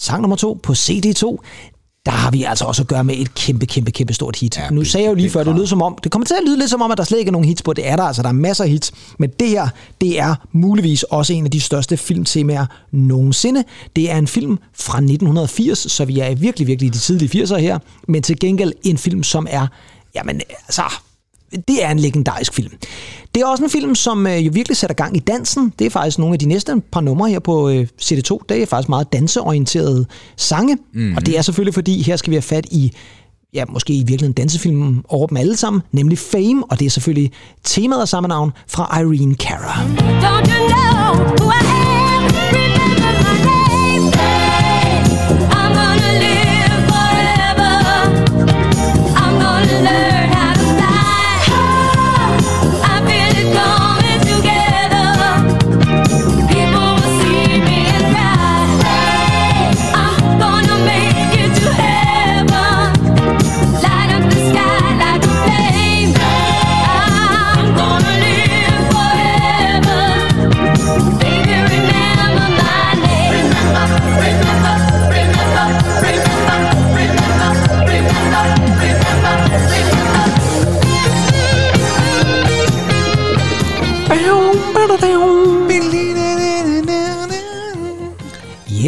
Sang 0.00 0.20
nummer 0.20 0.36
to 0.36 0.60
på 0.62 0.72
CD2, 0.72 1.36
der 2.06 2.12
har 2.12 2.30
vi 2.30 2.42
altså 2.42 2.64
også 2.64 2.82
at 2.82 2.88
gøre 2.88 3.04
med 3.04 3.14
et 3.18 3.34
kæmpe, 3.34 3.66
kæmpe, 3.66 3.90
kæmpe 3.90 4.14
stort 4.14 4.36
hit. 4.36 4.58
Ja, 4.58 4.70
nu 4.70 4.84
sagde 4.84 5.04
jeg 5.04 5.10
jo 5.10 5.14
lige 5.14 5.30
før, 5.30 5.44
det 5.44 5.56
lød 5.56 5.66
som 5.66 5.82
om, 5.82 5.98
det 6.02 6.12
kommer 6.12 6.26
til 6.26 6.34
at 6.34 6.42
lyde 6.46 6.58
lidt 6.58 6.70
som 6.70 6.82
om, 6.82 6.90
at 6.90 6.98
der 6.98 7.04
slet 7.04 7.18
ikke 7.18 7.28
er 7.28 7.32
nogen 7.32 7.48
hits 7.48 7.62
på. 7.62 7.72
Det 7.72 7.88
er 7.88 7.96
der 7.96 8.02
altså, 8.02 8.22
der 8.22 8.28
er 8.28 8.32
masser 8.32 8.64
af 8.64 8.70
hits. 8.70 8.92
Men 9.18 9.30
det 9.40 9.48
her, 9.48 9.68
det 10.00 10.20
er 10.20 10.34
muligvis 10.52 11.02
også 11.02 11.32
en 11.32 11.44
af 11.44 11.50
de 11.50 11.60
største 11.60 11.96
filmtemaer 11.96 12.66
nogensinde. 12.92 13.64
Det 13.96 14.10
er 14.10 14.16
en 14.18 14.26
film 14.26 14.58
fra 14.74 14.98
1980, 14.98 15.92
så 15.92 16.04
vi 16.04 16.18
er 16.18 16.34
virkelig, 16.34 16.66
virkelig 16.66 16.86
i 16.86 16.90
de 16.90 16.98
tidlige 16.98 17.42
80'er 17.42 17.56
her. 17.56 17.78
Men 18.08 18.22
til 18.22 18.38
gengæld 18.38 18.72
en 18.82 18.98
film, 18.98 19.22
som 19.22 19.46
er, 19.50 19.66
jamen 20.14 20.40
altså, 20.66 20.82
det 21.68 21.84
er 21.84 21.90
en 21.90 21.98
legendarisk 21.98 22.54
film. 22.54 22.72
Det 23.34 23.42
er 23.42 23.46
også 23.46 23.64
en 23.64 23.70
film, 23.70 23.94
som 23.94 24.26
øh, 24.26 24.46
jo 24.46 24.50
virkelig 24.54 24.76
sætter 24.76 24.94
gang 24.94 25.16
i 25.16 25.20
dansen. 25.20 25.72
Det 25.78 25.86
er 25.86 25.90
faktisk 25.90 26.18
nogle 26.18 26.32
af 26.32 26.38
de 26.38 26.46
næste 26.46 26.82
par 26.92 27.00
numre 27.00 27.30
her 27.30 27.38
på 27.38 27.68
øh, 27.68 27.86
CD2. 28.02 28.38
Det 28.48 28.62
er 28.62 28.66
faktisk 28.66 28.88
meget 28.88 29.12
danseorienterede 29.12 30.06
sange. 30.36 30.78
Mm. 30.94 31.16
Og 31.16 31.26
det 31.26 31.38
er 31.38 31.42
selvfølgelig, 31.42 31.74
fordi 31.74 32.02
her 32.02 32.16
skal 32.16 32.30
vi 32.30 32.34
have 32.34 32.42
fat 32.42 32.66
i 32.70 32.92
ja, 33.54 33.64
måske 33.68 33.92
i 33.92 33.98
virkeligheden 33.98 34.32
dansefilmen 34.32 35.04
over 35.08 35.26
dem 35.26 35.36
alle 35.36 35.56
sammen, 35.56 35.82
nemlig 35.92 36.18
Fame, 36.18 36.64
og 36.64 36.78
det 36.78 36.86
er 36.86 36.90
selvfølgelig 36.90 37.32
temaet 37.64 38.00
af 38.00 38.08
samme 38.08 38.28
navn 38.28 38.52
fra 38.68 39.00
Irene 39.00 39.34
Cara. 39.34 39.84
Don't 40.22 40.48
you 40.48 40.68
know 40.68 41.24
who 41.38 41.50
I 41.50 41.64
am? 41.66 41.82
Remember 42.24 43.01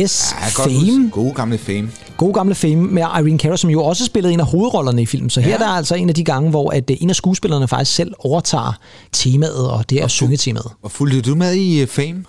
Yes, 0.05 0.35
Ja, 0.41 0.65
Fame. 0.65 1.11
Gode 1.11 1.35
gamle 1.35 1.59
Fame. 1.59 1.91
God 2.17 2.33
gamle 2.35 2.55
Fame 2.55 2.77
med 2.77 3.03
Irene 3.03 3.39
Cara, 3.39 3.57
som 3.57 3.71
jo 3.71 3.85
også 3.85 4.05
spillede 4.05 4.35
en 4.35 4.41
af 4.41 4.47
hovedrollerne 4.47 5.03
i 5.03 5.07
filmen. 5.07 5.31
Så 5.31 5.41
her 5.41 5.51
Ja. 5.51 5.59
der 5.59 5.65
er 5.65 5.69
altså 5.71 5.95
en 5.95 6.09
af 6.09 6.15
de 6.15 6.25
gange, 6.25 6.51
hvor 6.51 6.71
at 6.71 6.91
øh, 6.91 6.97
en 7.01 7.11
af 7.11 7.17
skuespillerne 7.17 7.69
faktisk 7.69 7.95
selv 7.97 8.13
overtager 8.19 8.79
temaet, 9.13 9.71
og 9.71 9.91
det 9.91 10.03
er 10.03 10.09
syngetemaet. 10.09 10.71
Og 10.83 10.91
fulgte 10.91 11.21
du 11.21 11.35
med 11.35 11.55
i 11.55 11.83
uh, 11.83 11.89
Fame? 11.89 12.25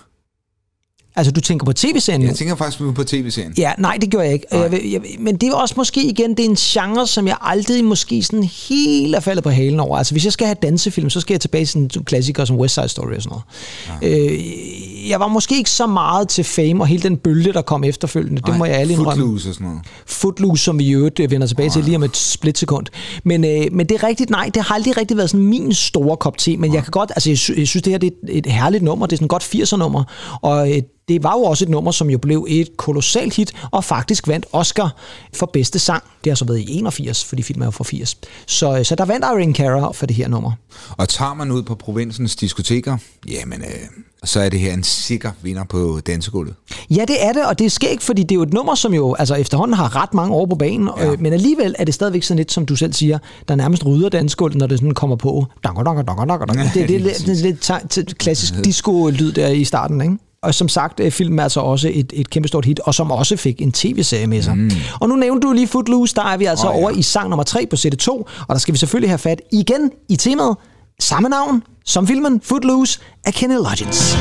Altså, 1.18 1.32
du 1.32 1.40
tænker 1.40 1.64
på 1.64 1.72
tv-serien? 1.72 2.22
Jeg 2.22 2.34
tænker 2.34 2.54
faktisk 2.54 2.82
på 2.94 3.04
tv-serien. 3.04 3.54
Ja, 3.58 3.72
nej, 3.78 3.98
det 4.00 4.10
gør 4.10 4.20
jeg 4.20 4.32
ikke. 4.32 4.46
Jeg, 4.52 4.80
jeg, 4.92 5.00
men 5.18 5.36
det 5.36 5.48
er 5.48 5.54
også 5.54 5.74
måske 5.76 6.04
igen, 6.08 6.30
det 6.30 6.40
er 6.40 6.44
en 6.48 6.54
genre, 6.56 7.06
som 7.06 7.26
jeg 7.26 7.36
aldrig 7.40 7.84
måske 7.84 8.22
sådan 8.22 8.44
helt 8.68 9.14
er 9.14 9.20
faldet 9.20 9.44
på 9.44 9.50
halen 9.50 9.80
over. 9.80 9.98
Altså, 9.98 10.14
hvis 10.14 10.24
jeg 10.24 10.32
skal 10.32 10.46
have 10.46 10.56
dansefilm, 10.62 11.10
så 11.10 11.20
skal 11.20 11.34
jeg 11.34 11.40
tilbage 11.40 11.64
til 11.64 11.68
sådan 11.68 12.04
klassikere 12.04 12.46
som 12.46 12.56
West 12.56 12.74
Side 12.74 12.88
Story 12.88 13.14
og 13.16 13.22
sådan 13.22 13.38
noget. 14.02 14.30
Øh, 14.32 14.38
jeg 15.08 15.20
var 15.20 15.28
måske 15.28 15.56
ikke 15.56 15.70
så 15.70 15.86
meget 15.86 16.28
til 16.28 16.44
Fame 16.44 16.82
og 16.82 16.86
hele 16.86 17.02
den 17.02 17.16
bølge, 17.16 17.52
der 17.52 17.62
kom 17.62 17.84
efterfølgende. 17.84 18.42
Det 18.46 18.58
må 18.58 18.64
jeg 18.64 18.74
alle 18.74 18.92
indrømme. 18.92 19.12
Footloose 19.22 19.48
og 19.48 19.54
sådan 19.54 19.66
noget. 19.66 19.82
Footloose, 20.06 20.64
som 20.64 20.78
vi 20.78 20.84
i 20.84 20.90
øvrigt 20.94 21.20
øh, 21.20 21.30
vender 21.30 21.46
tilbage 21.46 21.70
til 21.70 21.84
lige 21.84 21.96
om 21.96 22.02
et 22.02 22.16
splitsekund. 22.16 22.86
Men, 23.24 23.44
øh, 23.44 23.66
men 23.72 23.86
det 23.86 23.94
er 23.94 24.02
rigtigt, 24.08 24.30
nej, 24.30 24.50
det 24.54 24.62
har 24.62 24.74
aldrig 24.74 24.96
rigtig 24.96 25.16
været 25.16 25.30
sådan 25.30 25.46
min 25.46 25.74
store 25.74 26.16
kop 26.16 26.38
te, 26.38 26.56
men 26.56 26.74
jeg 26.74 26.82
kan 26.82 26.90
godt, 26.90 27.10
altså 27.16 27.30
jeg, 27.30 27.38
sy- 27.38 27.50
jeg 27.58 27.68
synes, 27.68 27.82
det 27.82 27.92
her 27.92 27.98
det 27.98 28.06
er 28.06 28.32
et, 28.32 28.38
et 28.46 28.52
herligt 28.52 28.82
nummer, 28.84 29.06
det 29.06 29.12
er 29.12 29.16
sådan 29.16 29.28
godt 29.28 29.42
80'er 29.54 29.76
nummer, 29.76 30.04
og 30.42 30.70
øh, 30.70 30.82
det 31.08 31.22
var 31.22 31.32
jo 31.32 31.42
også 31.42 31.64
et 31.64 31.68
nummer, 31.68 31.90
som 31.90 32.10
jo 32.10 32.18
blev 32.18 32.46
et 32.48 32.76
kolossalt 32.76 33.34
hit, 33.36 33.52
og 33.70 33.84
faktisk 33.84 34.28
vandt 34.28 34.46
Oscar 34.52 34.94
for 35.34 35.50
bedste 35.52 35.78
sang. 35.78 36.02
Det 36.24 36.30
har 36.30 36.34
så 36.34 36.44
været 36.44 36.58
i 36.58 36.78
81, 36.78 37.24
fordi 37.24 37.42
filmen 37.42 37.62
er 37.62 37.66
jo 37.66 37.70
fra 37.70 37.84
80. 37.84 38.16
Så, 38.46 38.78
øh, 38.78 38.84
så 38.84 38.94
der 38.94 39.04
vandt 39.04 39.24
Irene 39.24 39.54
Cara 39.54 39.92
for 39.92 40.06
det 40.06 40.16
her 40.16 40.28
nummer. 40.28 40.52
Og 40.96 41.08
tager 41.08 41.34
man 41.34 41.50
ud 41.50 41.62
på 41.62 41.74
provinsens 41.74 42.36
diskoteker, 42.36 42.96
jamen, 43.28 43.60
øh, 43.62 43.68
så 44.24 44.40
er 44.40 44.48
det 44.48 44.60
her 44.60 44.72
en 44.74 44.82
sikker 44.82 45.30
vinder 45.42 45.64
på 45.64 46.00
dansegulvet. 46.06 46.54
Ja, 46.90 47.04
det 47.08 47.24
er 47.24 47.32
det, 47.32 47.46
og 47.46 47.58
det 47.58 47.64
er 47.64 47.70
skægt, 47.70 48.02
fordi 48.02 48.22
det 48.22 48.30
er 48.30 48.34
jo 48.34 48.42
et 48.42 48.52
nummer, 48.52 48.74
som 48.74 48.94
jo 48.94 49.14
altså 49.14 49.34
efterhånden 49.34 49.76
har 49.76 50.02
ret 50.02 50.14
mange 50.14 50.34
år 50.34 50.46
på 50.46 50.54
banen, 50.56 50.88
ja. 50.98 51.12
øh, 51.12 51.20
men 51.20 51.32
alligevel 51.32 51.74
er 51.78 51.84
det 51.84 51.94
stadigvæk 51.94 52.22
sådan 52.22 52.38
lidt, 52.38 52.52
som 52.52 52.66
du 52.66 52.76
selv 52.76 52.92
siger, 52.92 53.18
der 53.48 53.54
nærmest 53.54 53.86
rydder 53.86 54.08
dansegulvet, 54.08 54.56
når 54.58 54.66
det 54.66 54.78
sådan 54.78 54.94
kommer 54.94 55.16
på. 55.16 55.46
Dang, 55.64 55.76
dang, 55.76 55.86
dang, 55.86 56.06
dang. 56.08 56.74
Det, 56.74 56.88
det, 56.88 56.96
er 56.96 57.00
lidt- 57.00 57.18
det 57.18 57.28
er 57.38 57.42
lidt 57.42 57.58
tegn 57.60 57.88
til 57.88 58.06
klassisk 58.18 58.54
disco-lyd 58.64 59.32
der 59.32 59.48
i 59.48 59.64
starten, 59.64 60.00
ikke? 60.00 60.16
Og 60.42 60.54
som 60.54 60.68
sagt, 60.68 61.00
øh, 61.00 61.10
filmen 61.10 61.38
er 61.38 61.42
altså 61.42 61.60
også 61.60 61.90
et, 61.94 62.12
et 62.16 62.30
kæmpestort 62.30 62.64
hit, 62.64 62.80
og 62.80 62.94
som 62.94 63.10
også 63.10 63.36
fik 63.36 63.62
en 63.62 63.72
tv-serie 63.72 64.26
med 64.26 64.42
sig. 64.42 64.58
Mm. 64.58 64.70
Og 65.00 65.08
nu 65.08 65.16
nævnte 65.16 65.46
du 65.46 65.52
lige 65.52 65.66
Footloose, 65.66 66.14
der 66.14 66.22
er 66.22 66.36
vi 66.36 66.44
altså 66.44 66.66
oh, 66.66 66.74
ja. 66.74 66.78
over 66.80 66.90
i 66.90 67.02
sang 67.02 67.28
nummer 67.28 67.44
3 67.44 67.66
på 67.70 67.76
sætte 67.76 67.98
2, 67.98 68.28
og 68.48 68.54
der 68.54 68.58
skal 68.58 68.74
vi 68.74 68.78
selvfølgelig 68.78 69.10
have 69.10 69.18
fat 69.18 69.40
igen 69.52 69.90
i 70.08 70.16
temaet, 70.16 70.56
samme 71.00 71.28
navn 71.28 71.62
som 71.84 72.06
filmen 72.06 72.40
Footloose 72.40 73.00
af 73.24 73.34
Kenny 73.34 73.54
Loggins. 73.54 74.16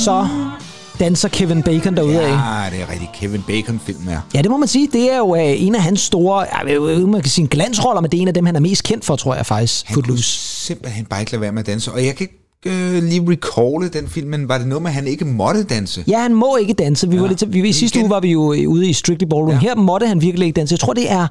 Så 0.00 0.28
danser 1.00 1.28
Kevin 1.28 1.62
Bacon 1.62 1.96
derude 1.96 2.20
af. 2.20 2.28
Ja, 2.28 2.70
det 2.76 2.80
er 2.82 2.90
rigtig 2.92 3.10
Kevin 3.14 3.42
Bacon-film, 3.46 4.08
ja. 4.08 4.18
Ja, 4.34 4.42
det 4.42 4.50
må 4.50 4.56
man 4.56 4.68
sige. 4.68 4.88
Det 4.92 5.12
er 5.12 5.18
jo 5.18 5.34
øh, 5.34 5.42
en 5.62 5.74
af 5.74 5.82
hans 5.82 6.00
store, 6.00 6.46
ikke, 6.68 7.06
man 7.06 7.20
kan 7.22 7.30
sige 7.30 7.42
en 7.42 7.48
glansroller, 7.48 8.00
men 8.00 8.10
det 8.10 8.18
er 8.18 8.22
en 8.22 8.28
af 8.28 8.34
dem, 8.34 8.46
han 8.46 8.56
er 8.56 8.60
mest 8.60 8.82
kendt 8.84 9.04
for, 9.04 9.16
tror 9.16 9.34
jeg 9.34 9.46
faktisk. 9.46 9.86
Han 9.86 9.94
Footloose. 9.94 10.24
simpelthen 10.66 11.04
bare 11.04 11.20
ikke 11.20 11.32
lade 11.32 11.40
være 11.40 11.52
med 11.52 11.60
at 11.60 11.66
danse. 11.66 11.92
Og 11.92 12.04
jeg 12.04 12.14
kan 12.16 12.28
ikke 12.64 12.96
øh, 12.96 13.02
lige 13.02 13.20
recalle 13.28 13.88
den 13.88 14.08
film, 14.08 14.28
men 14.28 14.48
var 14.48 14.58
det 14.58 14.66
noget 14.66 14.82
med, 14.82 14.90
at 14.90 14.94
han 14.94 15.06
ikke 15.06 15.24
måtte 15.24 15.62
danse? 15.64 16.04
Ja, 16.08 16.18
han 16.18 16.34
må 16.34 16.56
ikke 16.56 16.72
danse. 16.72 17.08
Vi 17.08 17.16
Ja. 17.16 17.22
var 17.22 17.28
lidt, 17.28 17.52
vi, 17.52 17.68
I 17.68 17.72
sidste 17.72 17.96
Igen. 17.98 18.04
uge 18.04 18.10
var 18.10 18.20
vi 18.20 18.30
jo 18.32 18.52
øh, 18.52 18.68
ude 18.68 18.88
i 18.88 18.92
Strictly 18.92 19.26
Ballroom. 19.30 19.50
Ja. 19.50 19.58
Her 19.58 19.74
måtte 19.74 20.06
han 20.06 20.20
virkelig 20.22 20.46
ikke 20.46 20.56
danse. 20.56 20.72
Jeg 20.72 20.80
tror, 20.80 20.92
det 20.92 21.10
er... 21.12 21.26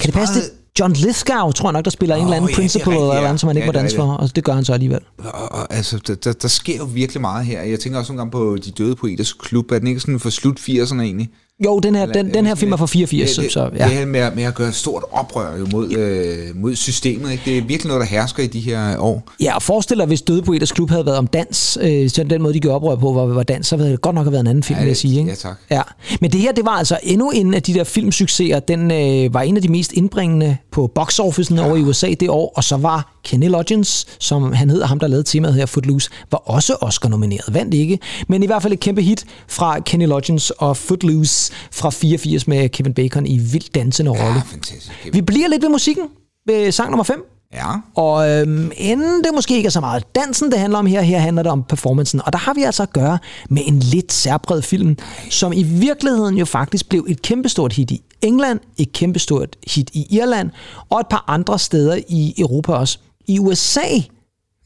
Kan 0.00 0.06
det 0.06 0.14
passe 0.14 0.34
det? 0.34 0.50
John 0.80 0.92
Lithgow, 0.92 1.50
tror 1.52 1.68
jeg 1.68 1.72
nok, 1.72 1.84
der 1.84 1.90
spiller 1.90 2.16
en 2.16 2.20
Åh, 2.20 2.26
eller 2.26 2.36
anden 2.36 2.50
ja, 2.50 2.56
principal 2.56 2.88
rigtigt, 2.88 3.10
eller 3.10 3.28
andet, 3.28 3.40
som 3.40 3.46
han 3.48 3.56
ikke 3.56 3.64
Ja, 3.64 3.66
må 3.66 3.72
det 3.72 3.78
er 3.78 3.82
danse 3.82 3.96
for, 3.96 4.12
og 4.12 4.36
det 4.36 4.44
gør 4.44 4.52
han 4.52 4.64
så 4.64 4.72
alligevel. 4.72 5.00
Og, 5.18 5.52
og, 5.52 5.74
altså, 5.74 5.98
der, 6.06 6.14
der, 6.14 6.32
der 6.32 6.48
sker 6.48 6.76
jo 6.76 6.84
virkelig 6.84 7.20
meget 7.20 7.46
her. 7.46 7.62
Jeg 7.62 7.80
tænker 7.80 7.98
også 7.98 8.12
nogle 8.12 8.20
gange 8.20 8.30
på 8.30 8.56
De 8.64 8.70
Døde 8.70 8.96
Poeters 8.96 9.32
Klub. 9.32 9.70
Er 9.70 9.78
den 9.78 9.88
ikke 9.88 10.00
sådan 10.00 10.20
for 10.20 10.30
slut 10.30 10.60
80'erne 10.60 11.00
egentlig? 11.00 11.30
Jo, 11.64 11.78
den 11.78 11.94
her, 11.94 12.06
den, 12.06 12.34
den 12.34 12.46
her 12.46 12.54
film 12.54 12.72
er 12.72 12.76
fra 12.76 12.86
84, 12.86 13.34
det, 13.34 13.44
det, 13.44 13.52
så 13.52 13.64
Det 13.70 13.78
ja. 13.78 13.88
her 13.88 14.06
med, 14.06 14.20
at- 14.20 14.36
med 14.36 14.44
at 14.44 14.54
gøre 14.54 14.68
et 14.68 14.74
stort 14.74 15.02
oprør 15.12 15.58
jo 15.58 15.66
mod, 15.72 15.92
øh, 15.92 16.36
mod 16.56 16.76
systemet. 16.76 17.30
Ikke? 17.32 17.42
Det 17.44 17.58
er 17.58 17.62
virkelig 17.62 17.86
noget, 17.88 18.00
der 18.00 18.06
hersker 18.06 18.42
i 18.42 18.46
de 18.46 18.60
her 18.60 18.98
år. 18.98 19.22
Ja, 19.40 19.54
og 19.54 19.62
forestil 19.62 19.98
dig, 19.98 20.06
hvis 20.06 20.22
Døde 20.22 20.42
Poeters 20.42 20.72
Klub 20.72 20.90
havde 20.90 21.06
været 21.06 21.18
om 21.18 21.26
dans, 21.26 21.78
øh, 21.80 22.10
så 22.10 22.24
den 22.24 22.42
måde, 22.42 22.54
de 22.54 22.60
gjorde 22.60 22.74
oprør 22.76 22.96
på, 22.96 23.12
var, 23.12 23.24
var 23.26 23.42
dans, 23.42 23.66
så 23.66 23.76
havde 23.76 23.90
det 23.90 24.00
godt 24.00 24.14
nok 24.14 24.24
have 24.24 24.32
været 24.32 24.40
en 24.40 24.46
anden 24.46 24.62
film, 24.62 24.76
Ja, 24.78 24.82
vil 24.82 24.88
jeg 24.88 24.94
det- 24.94 25.00
sige. 25.00 25.18
Ikke? 25.18 25.30
ja, 25.30 25.34
tak. 25.36 25.56
Ja. 25.70 25.82
Men 26.20 26.32
det 26.32 26.40
her, 26.40 26.52
det 26.52 26.64
var 26.64 26.70
altså 26.72 26.98
endnu 27.02 27.30
en 27.30 27.54
af 27.54 27.62
de 27.62 27.74
der 27.74 27.84
filmsucceser. 27.84 28.60
Den 28.60 28.90
øh, 28.90 29.34
var 29.34 29.42
en 29.42 29.56
af 29.56 29.62
de 29.62 29.68
mest 29.68 29.92
indbringende 29.92 30.56
på 30.72 30.86
box 30.94 31.18
officen 31.18 31.56
ja. 31.56 31.66
over 31.66 31.76
i 31.76 31.80
USA 31.82 32.14
det 32.20 32.30
år, 32.30 32.52
og 32.56 32.64
så 32.64 32.76
var 32.76 33.18
Kenny 33.24 33.48
Loggins, 33.48 34.06
som 34.20 34.52
han 34.52 34.70
hedder, 34.70 34.86
ham 34.86 34.98
der 34.98 35.06
lavede 35.06 35.24
temaet 35.28 35.54
her, 35.54 35.66
Footloose, 35.66 36.10
var 36.30 36.38
også 36.38 36.76
Oscar-nomineret. 36.80 37.54
Vandt 37.54 37.74
ikke, 37.74 37.98
men 38.28 38.42
i 38.42 38.46
hvert 38.46 38.62
fald 38.62 38.72
et 38.72 38.80
kæmpe 38.80 39.02
hit 39.02 39.24
fra 39.48 39.80
Kenny 39.80 40.06
Loggins 40.06 40.50
og 40.50 40.76
Footloose 40.76 41.45
fra 41.72 41.90
84 41.90 42.48
med 42.48 42.68
Kevin 42.68 42.94
Bacon 42.94 43.26
i 43.26 43.38
vild 43.38 43.72
dansende 43.72 44.10
rolle. 44.10 44.24
Ja, 44.24 44.42
fantastisk. 44.46 45.08
Vi 45.12 45.20
bliver 45.20 45.48
lidt 45.48 45.62
ved 45.62 45.68
musikken 45.70 46.04
ved 46.46 46.72
sang 46.72 46.90
nummer 46.90 47.04
5. 47.04 47.24
Ja, 47.54 47.72
Og 47.94 48.30
øhm, 48.30 48.70
inden 48.76 49.24
det 49.24 49.30
måske 49.34 49.56
ikke 49.56 49.66
er 49.66 49.70
så 49.70 49.80
meget 49.80 50.14
dansen, 50.14 50.50
det 50.50 50.58
handler 50.58 50.78
om 50.78 50.86
her, 50.86 51.00
her 51.00 51.18
handler 51.18 51.42
det 51.42 51.52
om 51.52 51.62
performancen. 51.62 52.20
Og 52.26 52.32
der 52.32 52.38
har 52.38 52.54
vi 52.54 52.62
altså 52.62 52.82
at 52.82 52.92
gøre 52.92 53.18
med 53.50 53.62
en 53.66 53.78
lidt 53.78 54.12
særpræget 54.12 54.64
film, 54.64 54.96
som 55.30 55.52
i 55.52 55.62
virkeligheden 55.62 56.38
jo 56.38 56.44
faktisk 56.44 56.88
blev 56.88 57.06
et 57.08 57.22
kæmpestort 57.22 57.72
hit 57.72 57.90
i 57.90 58.02
England, 58.22 58.60
et 58.76 58.92
kæmpestort 58.92 59.56
hit 59.66 59.90
i 59.92 60.06
Irland, 60.10 60.50
og 60.90 61.00
et 61.00 61.06
par 61.10 61.24
andre 61.28 61.58
steder 61.58 61.98
i 62.08 62.34
Europa 62.38 62.72
også. 62.72 62.98
I 63.26 63.38
USA, 63.38 63.80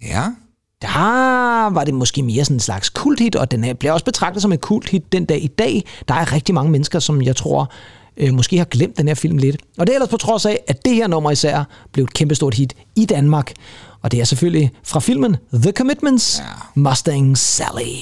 ja. 0.02 0.25
Der 0.82 1.70
var 1.70 1.84
det 1.84 1.94
måske 1.94 2.22
mere 2.22 2.44
sådan 2.44 2.56
en 2.56 2.60
slags 2.60 2.88
kulthit, 2.88 3.37
og 3.37 3.50
den 3.50 3.64
er- 3.64 3.75
bliver 3.75 3.92
også 3.92 4.04
betragtet 4.04 4.42
som 4.42 4.52
et 4.52 4.60
kulthit 4.60 5.12
den 5.12 5.25
dag 5.25 5.42
i 5.44 5.46
dag. 5.46 5.84
Der 6.08 6.14
er 6.14 6.32
rigtig 6.32 6.54
mange 6.54 6.70
mennesker, 6.72 6.99
som 6.99 7.22
jeg 7.22 7.37
tror 7.37 7.72
øh, 8.16 8.34
måske 8.34 8.58
har 8.58 8.64
glemt 8.64 8.99
den 8.99 9.08
her 9.08 9.14
film 9.14 9.38
lidt. 9.38 9.56
Og 9.78 9.87
det 9.87 9.92
er 9.92 9.96
ellers 9.96 10.08
på 10.10 10.16
trods 10.16 10.46
af, 10.46 10.58
at 10.68 10.84
det 10.84 10.94
her 10.94 11.06
nummer 11.06 11.30
især 11.30 11.64
blev 11.92 12.04
et 12.04 12.14
kæmpestort 12.14 12.54
hit 12.54 12.75
i 12.96 13.04
Danmark. 13.06 13.52
Og 14.02 14.12
det 14.12 14.20
er 14.20 14.25
selvfølgelig 14.25 14.70
fra 14.84 15.00
filmen 15.00 15.37
The 15.54 15.72
Commitments, 15.72 16.38
Ja. 16.38 16.44
Mustang 16.75 17.38
Sally. 17.38 17.96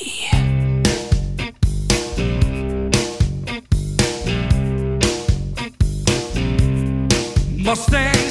Mustang 7.58 8.30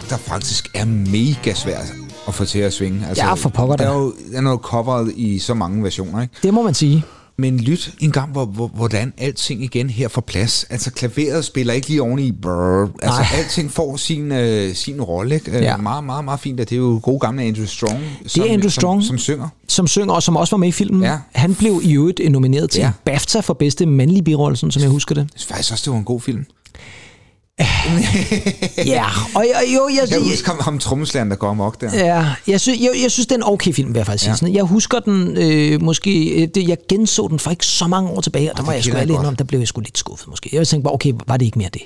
sang, 0.00 0.10
der 0.10 0.16
faktisk 0.16 0.70
er 0.74 0.84
mega 0.84 1.54
svær 1.54 1.78
at 2.28 2.34
få 2.34 2.44
til 2.44 2.58
at 2.58 2.72
svinge. 2.72 3.06
Altså, 3.08 3.24
Ja, 3.24 3.34
for 3.34 3.48
pokker. 3.48 3.76
Der 3.76 3.90
er 3.90 3.94
jo 3.98 4.14
den 4.36 4.46
er 4.46 4.50
jo 4.50 4.56
coveret 4.62 5.12
i 5.16 5.38
så 5.38 5.54
mange 5.54 5.82
versioner, 5.84 6.22
ikke? 6.22 6.34
Det 6.42 6.54
må 6.54 6.62
man 6.62 6.74
sige. 6.74 7.04
Men 7.38 7.60
lyt 7.60 7.94
en 8.00 8.10
gang, 8.10 8.32
hvor, 8.32 8.44
hvor, 8.44 8.68
hvordan 8.68 9.12
alting 9.18 9.62
igen 9.64 9.90
her 9.90 10.08
får 10.08 10.20
plads. 10.20 10.64
Altså, 10.70 10.90
klaveret 10.90 11.44
spiller 11.44 11.72
ikke 11.74 11.88
lige 11.88 12.02
oven 12.02 12.18
i 12.18 12.32
brrr. 12.32 12.90
Altså, 13.02 13.20
Nej. 13.20 13.26
alting 13.38 13.70
får 13.70 13.96
sin, 13.96 14.32
øh, 14.32 14.74
sin 14.74 15.00
rolle, 15.02 15.34
ikke? 15.34 15.50
Øh, 15.50 15.62
Ja. 15.62 15.76
Meget, 15.76 16.04
meget, 16.04 16.24
meget 16.24 16.40
fint. 16.40 16.60
Og 16.60 16.68
det 16.70 16.76
er 16.76 16.80
jo 16.80 17.00
gode 17.02 17.18
gamle 17.20 17.42
Andrew 17.42 17.66
Strong, 17.66 18.00
som, 18.26 18.44
Andrew 18.48 18.60
som, 18.62 18.70
Strong. 18.70 19.02
som 19.04 19.18
synger. 19.18 19.48
Som 19.68 19.86
synger, 19.86 20.14
og 20.14 20.22
som 20.22 20.36
også 20.36 20.50
var 20.56 20.58
med 20.58 20.68
i 20.68 20.72
filmen. 20.72 21.02
Ja. 21.02 21.18
Han 21.34 21.54
blev 21.54 21.80
i 21.84 21.92
øvrigt 21.94 22.20
nomineret 22.32 22.70
til 22.70 22.80
Ja. 22.80 22.86
en 22.86 22.92
BAFTA 23.04 23.40
for 23.40 23.54
bedste 23.54 23.86
mandlige 23.86 24.22
birolle, 24.22 24.56
som 24.56 24.70
jeg 24.80 24.88
husker 24.88 25.14
det. 25.14 25.20
Jeg 25.22 25.28
synes 25.36 25.46
faktisk 25.46 25.72
også, 25.72 25.82
det 25.84 25.92
var 25.92 25.98
en 25.98 26.04
god 26.04 26.20
film. 26.20 26.44
Ja, 28.86 29.04
og 29.34 29.44
jeg, 29.46 29.74
jo, 29.76 29.88
jeg, 29.88 30.10
Jeg 30.10 30.20
husker 30.20 30.50
ham, 30.52 30.60
ham 30.60 30.78
trommeslageren, 30.78 31.30
der 31.30 31.36
går 31.36 31.48
amok 31.48 31.80
der. 31.80 31.94
Ja, 32.06 32.26
jeg, 32.48 32.60
synes, 32.60 32.80
jeg, 32.80 32.90
jeg 33.02 33.10
synes, 33.10 33.26
det 33.26 33.32
er 33.32 33.36
en 33.38 33.52
okay 33.52 33.72
film, 33.72 33.88
vil 33.88 33.98
jeg 33.98 34.06
faktisk 34.06 34.22
sige. 34.24 34.30
Ja. 34.30 34.36
Sådan. 34.36 34.54
Jeg 34.54 34.62
husker 34.64 34.98
den 35.00 35.36
øh, 35.36 35.82
måske... 35.82 36.28
øh, 36.42 36.48
Det, 36.54 36.68
jeg 36.68 36.76
genså 36.88 37.28
den 37.28 37.38
for 37.38 37.50
ikke 37.50 37.66
så 37.66 37.86
mange 37.86 38.10
år 38.10 38.20
tilbage, 38.20 38.50
og 38.50 38.56
der 38.56 38.62
det 38.62 38.66
må 38.66 38.72
jeg 38.72 38.84
sgu 38.84 38.96
jeg 38.96 39.08
godt. 39.08 39.26
om, 39.26 39.36
der 39.36 39.44
blev 39.44 39.58
jeg 39.58 39.68
sgu 39.68 39.80
lidt 39.80 39.98
skuffet 39.98 40.28
måske. 40.28 40.50
Jeg 40.52 40.68
tænkte 40.68 40.84
bare, 40.84 40.94
okay, 40.94 41.12
var 41.26 41.36
det 41.36 41.44
ikke 41.46 41.58
mere 41.58 41.70
det? 41.72 41.82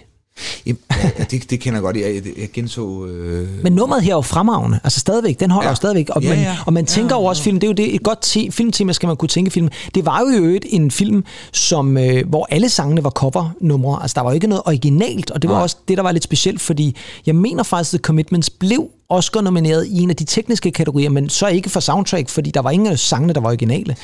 Jamen, 0.66 0.78
ja, 1.18 1.24
det, 1.30 1.50
det 1.50 1.60
kender 1.60 1.76
jeg 1.78 1.82
godt. 1.82 1.96
Jeg, 1.96 2.22
jeg, 2.38 2.48
genså... 2.52 3.06
Øh, 3.06 3.48
Men 3.62 3.72
nummeret 3.72 4.02
her 4.02 4.10
er 4.12 4.16
jo 4.16 4.20
fremragende. 4.20 4.80
Altså 4.84 5.00
stadigvæk, 5.00 5.40
den 5.40 5.50
holder 5.50 5.66
Ja. 5.68 5.70
jo 5.72 5.76
stadigvæk. 5.76 6.08
Og, 6.10 6.22
Ja, 6.22 6.28
man, 6.28 6.38
ja. 6.38 6.56
og 6.66 6.72
man 6.72 6.86
tænker 6.86 7.14
Ja, 7.16 7.20
jo 7.20 7.24
også 7.26 7.42
film, 7.42 7.60
det 7.60 7.66
er 7.66 7.70
jo 7.70 7.74
det, 7.74 7.94
et 7.94 8.02
godt 8.02 8.18
te, 8.22 8.48
filmtema, 8.52 8.92
skal 8.92 9.06
man 9.06 9.16
kunne 9.16 9.28
tænke 9.28 9.50
film. 9.50 9.68
Det 9.94 10.06
var 10.06 10.20
jo 10.20 10.26
i 10.28 10.36
øvrigt 10.36 10.66
en 10.68 10.90
film, 10.90 11.24
som, 11.52 11.98
øh, 11.98 12.28
hvor 12.28 12.46
alle 12.50 12.68
sangene 12.68 13.04
var 13.04 13.10
covernumre. 13.10 14.02
Altså 14.02 14.14
der 14.14 14.20
var 14.20 14.30
jo 14.30 14.34
ikke 14.34 14.46
noget 14.46 14.62
originalt, 14.66 15.30
og 15.30 15.42
det 15.42 15.50
var 15.50 15.56
Nej. 15.56 15.62
også 15.62 15.76
det, 15.88 15.96
der 15.96 16.02
var 16.02 16.12
lidt 16.12 16.24
specielt, 16.24 16.60
fordi 16.60 16.96
jeg 17.26 17.34
mener 17.34 17.62
faktisk, 17.62 17.94
at 17.94 18.00
Commitments 18.00 18.50
blev 18.50 18.88
Oscar 19.08 19.40
nomineret 19.40 19.86
i 19.86 20.00
en 20.00 20.10
af 20.10 20.16
de 20.16 20.24
tekniske 20.24 20.70
kategorier, 20.70 21.10
men 21.10 21.28
så 21.28 21.46
ikke 21.48 21.70
for 21.70 21.80
soundtrack, 21.80 22.28
fordi 22.28 22.50
der 22.50 22.60
var 22.62 22.70
ingen 22.70 22.86
af 22.88 22.98
sangene, 22.98 23.32
der 23.32 23.40
var 23.40 23.48
originale. 23.48 23.96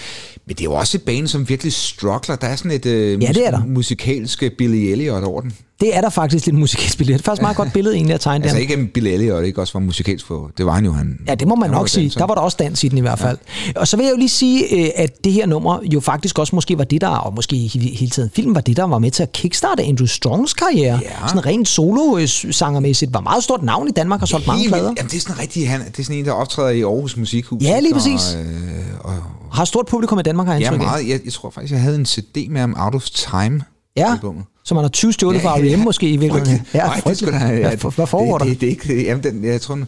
Men 0.46 0.56
det 0.56 0.60
er 0.60 0.64
jo 0.64 0.72
også 0.72 0.96
et 0.96 1.02
band, 1.02 1.28
som 1.28 1.48
virkelig 1.48 1.72
struggler. 1.72 2.36
Der 2.36 2.46
er 2.46 2.56
sådan 2.56 2.70
et 2.70 2.86
øh, 2.86 3.22
Ja, 3.22 3.28
det 3.28 3.46
er 3.46 3.50
der. 3.50 3.62
musikalsk 3.66 4.42
Billy 4.58 4.76
Elliot 4.76 5.24
over 5.24 5.40
den. 5.40 5.52
Det 5.82 5.96
er 5.96 6.00
der 6.00 6.10
faktisk 6.10 6.46
lidt 6.46 6.56
musikalsk 6.56 6.98
billede. 6.98 7.18
Det 7.18 7.22
er 7.22 7.24
faktisk 7.24 7.40
et 7.40 7.42
meget 7.42 7.56
godt 7.56 7.72
billede 7.72 7.94
egentlig 7.94 8.14
at 8.14 8.20
tegne 8.20 8.44
Altså 8.44 8.56
der. 8.56 8.60
ikke 8.60 8.74
en 8.74 8.88
Billy 8.88 9.08
Elliot, 9.08 9.44
ikke 9.44 9.60
også 9.60 9.72
var 9.72 9.80
musikalsk 9.80 10.26
for... 10.26 10.50
Det 10.58 10.66
var 10.66 10.72
han 10.72 10.84
jo, 10.84 10.92
han... 10.92 11.18
Ja, 11.26 11.34
det 11.34 11.48
må 11.48 11.54
man 11.54 11.70
nok 11.70 11.88
sige. 11.88 12.02
danser. 12.02 12.20
Der 12.20 12.26
var 12.26 12.34
der 12.34 12.42
også 12.42 12.56
dans 12.60 12.84
i 12.84 12.88
den 12.88 12.98
i 12.98 13.00
hvert 13.00 13.18
fald. 13.18 13.38
Ja. 13.66 13.80
Og 13.80 13.88
så 13.88 13.96
vil 13.96 14.04
jeg 14.04 14.12
jo 14.12 14.16
lige 14.16 14.28
sige, 14.28 14.84
øh, 14.84 14.90
at 14.96 15.24
det 15.24 15.32
her 15.32 15.46
nummer 15.46 15.78
jo 15.92 16.00
faktisk 16.00 16.38
også 16.38 16.54
måske 16.54 16.78
var 16.78 16.84
det, 16.84 17.00
der, 17.00 17.08
og 17.08 17.34
måske 17.34 17.56
hele 17.56 18.10
tiden 18.10 18.30
film, 18.34 18.54
var 18.54 18.60
det, 18.60 18.76
der 18.76 18.84
var 18.84 18.98
med 18.98 19.10
til 19.10 19.22
at 19.22 19.32
kickstarte 19.32 19.82
Andrew 19.82 20.06
Strongs 20.06 20.54
karriere. 20.54 21.00
Ja. 21.02 21.28
Sådan 21.28 21.46
rent 21.46 21.68
solo-sangermæssigt. 21.68 23.14
Var 23.14 23.20
meget 23.20 23.44
stort 23.44 23.62
navn 23.62 23.88
i 23.88 23.92
Danmark 23.92 24.22
og 24.22 24.28
solgt 24.28 24.46
mange 24.46 24.68
plader. 24.68 24.94
Jamen, 24.96 25.10
det 25.10 25.16
er 25.16 25.20
sådan 25.20 25.38
rigtig, 25.38 25.70
han, 25.70 25.80
det 25.80 25.98
er 25.98 26.02
sådan 26.02 26.18
en, 26.18 26.24
der 26.24 26.32
optræder 26.32 26.70
i 26.70 26.82
Aarhus 26.82 27.16
Musikhus. 27.16 27.62
Ja, 27.62 27.80
lige 27.80 27.88
ikke? 27.88 27.94
præcis. 27.94 28.34
Og, 28.34 28.40
øh, 28.40 29.16
og, 29.16 29.22
Har 29.52 29.64
stort 29.64 29.86
publikum 29.86 30.18
i 30.18 30.22
Danmark, 30.22 30.46
har 30.46 30.54
jeg 30.54 30.62
ja, 30.62 30.70
meget. 30.70 31.08
Jeg, 31.08 31.20
jeg, 31.24 31.32
tror 31.32 31.50
faktisk, 31.50 31.72
jeg 31.72 31.80
havde 31.80 31.96
en 31.96 32.06
CD 32.06 32.48
med 32.50 32.60
ham, 32.60 32.76
Out 32.78 32.94
of 32.94 33.04
Time. 33.04 33.62
Ja, 33.96 34.12
albumet. 34.12 34.44
Så 34.64 34.74
man 34.74 34.84
har 34.84 34.88
20 34.88 35.12
stjålet 35.12 35.42
fra 35.42 35.56
R.E.M. 35.58 35.78
måske 35.78 36.08
i 36.10 36.16
virkeligheden. 36.16 36.66
Ja, 36.74 36.86
Nej, 36.86 37.00
det 37.06 37.18
skulle 37.18 37.40
da, 37.40 37.60
Hvad, 37.60 37.78
for- 37.78 37.90
hvad 37.90 38.06
foregår 38.06 38.38
det, 38.38 38.46
der? 38.46 38.52
Det, 38.52 38.60
det, 38.60 38.66
ikke, 38.66 39.02
jamen, 39.04 39.24
den, 39.24 39.44
jeg 39.44 39.60
tror, 39.60 39.78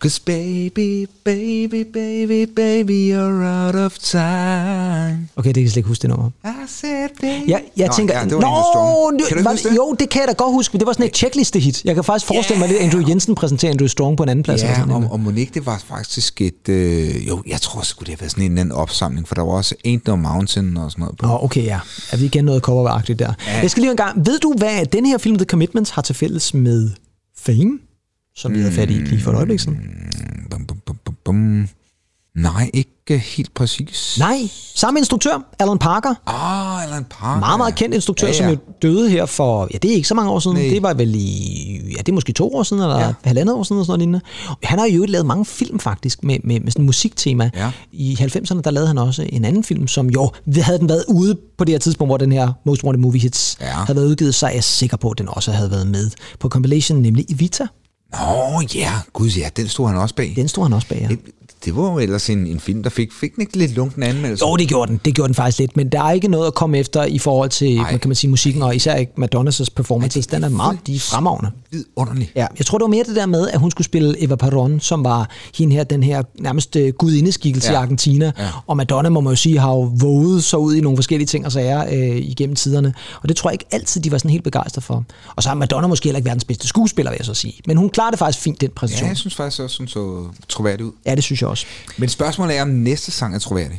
Cause 0.00 0.20
baby, 0.26 1.08
baby, 1.24 1.84
baby, 1.92 2.48
baby, 2.56 3.14
you're 3.14 3.44
out 3.66 3.74
of 3.74 3.98
time. 3.98 5.28
Okay, 5.36 5.48
det 5.48 5.54
kan 5.54 5.62
jeg 5.62 5.70
slet 5.70 5.76
ikke 5.76 5.88
huske 5.88 6.02
det 6.02 6.10
nummer. 6.10 6.30
I 6.44 6.48
said, 6.68 7.08
baby. 7.20 7.48
Ja, 7.48 7.58
jeg 7.76 7.86
Nå, 7.86 7.92
tænker, 7.96 8.18
ja, 8.18 8.24
det 8.24 8.32
var 8.34 8.40
nu- 9.12 9.18
Kan 9.28 9.36
du 9.38 9.42
var, 9.42 9.50
huske 9.50 9.68
det? 9.68 9.76
Jo, 9.76 9.96
det 10.00 10.08
kan 10.10 10.20
jeg 10.20 10.28
da 10.28 10.32
godt 10.32 10.52
huske, 10.52 10.72
men 10.74 10.78
det 10.80 10.86
var 10.86 10.92
sådan 10.92 11.06
et 11.06 11.16
checkliste-hit. 11.16 11.84
Jeg 11.84 11.94
kan 11.94 12.04
faktisk 12.04 12.26
forestille 12.26 12.58
mig, 12.58 12.68
at 12.68 12.76
Andrew 12.76 13.08
Jensen 13.08 13.34
præsenterer 13.34 13.72
Andrew 13.72 13.88
Strong 13.88 14.16
på 14.16 14.22
en 14.22 14.28
anden 14.28 14.42
plads. 14.42 14.62
Ja, 14.62 14.74
sådan 14.76 14.90
og, 14.90 15.04
og 15.10 15.20
Monique, 15.20 15.50
det 15.54 15.66
var 15.66 15.82
faktisk 15.88 16.40
et... 16.40 16.68
Øh, 16.68 17.28
jo, 17.28 17.42
jeg 17.48 17.60
tror 17.60 17.80
sgu, 17.82 18.00
det 18.00 18.08
har 18.08 18.16
været 18.20 18.30
sådan 18.30 18.44
en 18.44 18.50
eller 18.50 18.60
anden 18.60 18.74
opsamling, 18.74 19.28
for 19.28 19.34
der 19.34 19.42
var 19.42 19.52
også 19.52 19.74
Ain't 19.86 20.00
No 20.06 20.16
Mountain 20.16 20.76
og 20.76 20.90
sådan 20.90 21.02
noget 21.02 21.18
på. 21.18 21.26
Nå, 21.26 21.38
okay, 21.42 21.64
ja. 21.64 21.78
Er 22.12 22.16
vi 22.16 22.24
igen 22.24 22.44
noget 22.44 22.62
coveragtigt 22.62 23.18
der? 23.18 23.32
Ja. 23.46 23.60
Jeg 23.60 23.70
skal 23.70 23.80
lige 23.80 23.90
en 23.90 23.96
gang. 23.96 24.11
Ved 24.16 24.38
du, 24.38 24.54
hvad 24.58 24.86
den 24.86 25.06
her 25.06 25.18
film 25.18 25.36
The 25.36 25.44
Commitments 25.44 25.90
har 25.90 26.02
til 26.02 26.14
fælles 26.14 26.54
med 26.54 26.90
Fame? 27.38 27.78
Som 28.34 28.54
vi 28.54 28.58
havde 28.58 28.72
fat 28.72 28.90
i 28.90 28.92
lige 28.92 29.20
for 29.20 29.30
et 29.30 29.36
øjeblik 29.36 29.60
siden. 29.60 29.78
Mm, 29.78 30.48
bum, 30.50 30.66
bum, 30.66 30.96
bum, 31.04 31.16
bum. 31.24 31.68
Nej, 32.36 32.70
ikke 32.74 33.18
helt 33.18 33.54
præcis. 33.54 34.16
Nej, 34.20 34.38
samme 34.74 35.00
instruktør, 35.00 35.44
Alan 35.58 35.78
Parker. 35.78 36.14
Ah, 36.26 36.84
Alan 36.84 37.04
Parker. 37.10 37.40
Meget, 37.40 37.58
meget 37.58 37.74
kendt 37.74 37.94
instruktør, 37.94 38.26
Ja, 38.26 38.32
ja, 38.32 38.38
som 38.38 38.48
jo 38.50 38.56
døde 38.82 39.10
her 39.10 39.26
for, 39.26 39.68
ja, 39.72 39.78
det 39.78 39.90
er 39.90 39.94
ikke 39.94 40.08
så 40.08 40.14
mange 40.14 40.30
år 40.30 40.38
siden. 40.38 40.56
Nej. 40.56 40.66
Det 40.68 40.82
var 40.82 40.94
vel 40.94 41.14
i, 41.14 41.80
ja, 41.90 41.96
det 41.98 42.08
er 42.08 42.12
måske 42.12 42.32
to 42.32 42.54
år 42.54 42.62
siden, 42.62 42.82
eller 42.82 42.98
Ja. 42.98 43.12
halvandet 43.24 43.54
år 43.56 43.62
siden, 43.62 43.76
eller 43.76 43.84
sådan 43.84 43.90
noget 43.92 44.00
lignende. 44.00 44.20
Han 44.62 44.78
har 44.78 44.86
jo 44.86 45.04
lavet 45.08 45.26
mange 45.26 45.44
film 45.44 45.78
faktisk, 45.78 46.24
med, 46.24 46.38
med, 46.44 46.60
med 46.60 46.72
sådan 46.72 46.82
et 46.84 46.86
musiktema. 46.86 47.50
Ja. 47.56 47.70
I 47.92 48.16
90'erne, 48.20 48.60
der 48.60 48.70
lavede 48.70 48.86
han 48.88 48.98
også 48.98 49.26
en 49.28 49.44
anden 49.44 49.64
film, 49.64 49.88
som 49.88 50.10
jo, 50.10 50.30
havde 50.56 50.78
den 50.78 50.88
været 50.88 51.04
ude 51.08 51.36
på 51.58 51.64
det 51.64 51.72
her 51.72 51.78
tidspunkt, 51.78 52.08
hvor 52.08 52.16
den 52.16 52.32
her 52.32 52.52
Most 52.66 52.84
Wanted 52.84 53.00
Movie 53.00 53.20
Hits 53.20 53.56
Ja. 53.60 53.66
havde 53.66 53.96
været 53.96 54.06
udgivet, 54.06 54.34
så 54.34 54.46
er 54.46 54.50
jeg 54.50 54.64
sikker 54.64 54.96
på, 54.96 55.10
at 55.10 55.18
den 55.18 55.28
også 55.28 55.52
havde 55.52 55.70
været 55.70 55.86
med 55.86 56.10
på 56.40 56.48
compilation, 56.48 56.98
nemlig 56.98 57.24
Evita. 57.30 57.66
Nå 58.12 58.62
ja, 58.74 58.92
gud 59.12 59.28
ja, 59.30 59.48
den 59.56 59.68
stod 59.68 59.88
han 59.88 59.96
også 59.96 60.14
bag. 60.14 60.32
Den 60.36 60.48
stod 60.48 60.64
han 60.64 60.72
også 60.72 60.88
bag, 60.88 61.06
ja. 61.10 61.16
Det, 61.64 61.76
var 61.76 61.92
jo 61.92 61.98
ellers 61.98 62.30
en, 62.30 62.46
en 62.46 62.60
film, 62.60 62.82
der 62.82 62.90
fik, 62.90 63.12
fik 63.12 63.34
den 63.34 63.40
ikke 63.40 63.56
lidt 63.56 63.74
lunken 63.74 64.02
anmeldelse. 64.02 64.44
Jo, 64.46 64.56
det 64.56 64.68
gjorde 64.68 64.90
den. 64.92 65.00
Det 65.04 65.14
gjorde 65.14 65.28
den 65.28 65.34
faktisk 65.34 65.58
lidt, 65.58 65.76
men 65.76 65.88
der 65.88 66.02
er 66.02 66.12
ikke 66.12 66.28
noget 66.28 66.46
at 66.46 66.54
komme 66.54 66.78
efter 66.78 67.04
i 67.04 67.18
forhold 67.18 67.50
til, 67.50 67.84
hvad 67.88 67.98
kan 67.98 68.08
man 68.08 68.14
sige, 68.16 68.30
musikken, 68.30 68.62
og 68.62 68.76
især 68.76 68.94
ikke 68.94 69.12
Madonnas 69.16 69.70
performances. 69.70 70.26
Den 70.26 70.44
er 70.44 70.48
meget 70.48 70.78
de 70.86 70.94
er 70.94 70.98
fremragende. 71.00 71.50
Vidunderlig. 71.70 72.32
Ja, 72.36 72.46
jeg 72.58 72.66
tror, 72.66 72.78
det 72.78 72.82
var 72.82 72.88
mere 72.88 73.04
det 73.04 73.16
der 73.16 73.26
med, 73.26 73.48
at 73.48 73.60
hun 73.60 73.70
skulle 73.70 73.84
spille 73.84 74.22
Eva 74.24 74.36
Perón, 74.42 74.78
som 74.78 75.04
var 75.04 75.30
hende 75.58 75.74
her, 75.74 75.84
den 75.84 76.02
her 76.02 76.22
nærmest 76.40 76.76
øh, 76.76 76.92
gudineskikkelse 76.92 77.68
ja. 77.68 77.74
Ja. 77.74 77.80
i 77.80 77.82
Argentina. 77.82 78.32
Ja. 78.38 78.48
Og 78.66 78.76
Madonna, 78.76 79.08
må 79.08 79.20
man 79.20 79.32
jo 79.32 79.36
sige, 79.36 79.58
har 79.58 79.70
jo 79.70 79.92
våget 79.96 80.44
sig 80.44 80.58
ud 80.58 80.74
i 80.74 80.80
nogle 80.80 80.96
forskellige 80.96 81.26
ting 81.26 81.46
og 81.46 81.52
sager 81.52 81.84
øh, 81.92 82.16
igennem 82.16 82.56
tiderne. 82.56 82.94
Og 83.22 83.28
det 83.28 83.36
tror 83.36 83.50
jeg 83.50 83.54
ikke 83.54 83.66
altid, 83.70 84.00
de 84.00 84.12
var 84.12 84.18
sådan 84.18 84.30
helt 84.30 84.44
begejstrede 84.44 84.84
for. 84.84 85.04
Og 85.36 85.42
så 85.42 85.48
har 85.48 85.56
Madonna 85.56 85.86
måske 85.86 86.06
heller 86.08 86.16
ikke 86.18 86.26
verdens 86.26 86.44
bedste 86.44 86.68
skuespiller, 86.68 87.10
vil 87.10 87.16
jeg 87.18 87.26
så 87.26 87.34
sige. 87.34 87.54
Men 87.66 87.76
hun 87.76 87.90
klarede 87.90 88.10
det 88.10 88.18
faktisk 88.18 88.38
fint, 88.44 88.60
den 88.60 88.68
Ja, 88.68 88.72
præstation. 88.74 89.08
jeg 89.08 89.16
synes 89.16 89.34
faktisk 89.34 89.62
også, 89.62 89.78
hun 89.78 89.88
så 89.88 90.24
troværdig 90.48 90.86
ud. 90.86 90.92
Ja, 91.06 91.14
det 91.14 91.24
synes 91.24 91.42
jeg 91.42 91.48
også. 91.52 91.66
Men 91.96 92.08
spørgsmålet 92.08 92.58
er, 92.58 92.62
om 92.62 92.68
næste 92.68 93.10
sang 93.10 93.34
er 93.34 93.38
troværdig. 93.38 93.78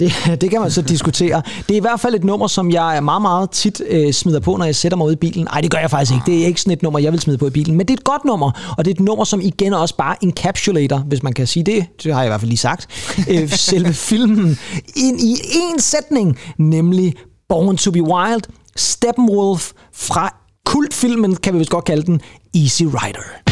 Det, 0.00 0.40
det 0.40 0.50
kan 0.50 0.60
man 0.60 0.70
så 0.70 0.82
diskutere. 0.82 1.42
Det 1.68 1.74
er 1.74 1.76
i 1.76 1.80
hvert 1.80 2.00
fald 2.00 2.14
et 2.14 2.24
nummer, 2.24 2.46
som 2.46 2.70
jeg 2.70 3.04
meget, 3.04 3.22
meget 3.22 3.50
tit 3.50 3.82
øh, 3.88 4.12
smider 4.12 4.40
på, 4.40 4.56
når 4.56 4.64
jeg 4.64 4.76
sætter 4.76 4.98
mig 4.98 5.06
ud 5.06 5.12
i 5.12 5.16
bilen. 5.16 5.44
Nej, 5.44 5.60
det 5.60 5.70
gør 5.70 5.78
jeg 5.78 5.90
faktisk 5.90 6.12
ikke. 6.12 6.26
Det 6.26 6.42
er 6.42 6.46
ikke 6.46 6.60
sådan 6.60 6.72
et 6.72 6.82
nummer, 6.82 6.98
jeg 6.98 7.12
vil 7.12 7.20
smide 7.20 7.38
på 7.38 7.46
i 7.46 7.50
bilen. 7.50 7.76
Men 7.76 7.86
det 7.86 7.94
er 7.94 7.96
et 7.96 8.04
godt 8.04 8.24
nummer, 8.24 8.74
og 8.78 8.84
det 8.84 8.90
er 8.90 8.94
et 8.94 9.00
nummer, 9.00 9.24
som 9.24 9.40
igen 9.40 9.72
også 9.72 9.96
bare 9.96 10.16
encapsulator, 10.24 10.98
hvis 10.98 11.22
man 11.22 11.32
kan 11.32 11.46
sige 11.46 11.64
det. 11.64 11.86
Det 12.02 12.14
har 12.14 12.20
jeg 12.20 12.26
i 12.26 12.30
hvert 12.30 12.40
fald 12.40 12.48
lige 12.48 12.58
sagt. 12.58 12.86
Øh, 13.28 13.50
selve 13.50 13.92
filmen 14.10 14.58
ind 14.96 15.20
i 15.20 15.36
en 15.52 15.80
sætning, 15.80 16.38
nemlig 16.58 17.14
Born 17.48 17.76
to 17.76 17.90
be 17.90 18.02
Wild, 18.02 18.42
Steppenwolf 18.76 19.70
fra 19.94 20.34
kultfilmen, 20.66 21.36
kan 21.36 21.54
vi 21.54 21.58
vist 21.58 21.70
godt 21.70 21.84
kalde 21.84 22.02
den, 22.02 22.20
Easy 22.54 22.82
Rider. 22.82 23.42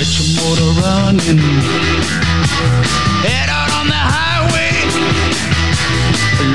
Get 0.00 0.18
your 0.18 0.28
motor 0.40 0.80
running. 0.80 1.36
Head 3.20 3.50
out 3.50 3.70
on 3.78 3.86
the 3.86 4.02
highway. 4.16 4.72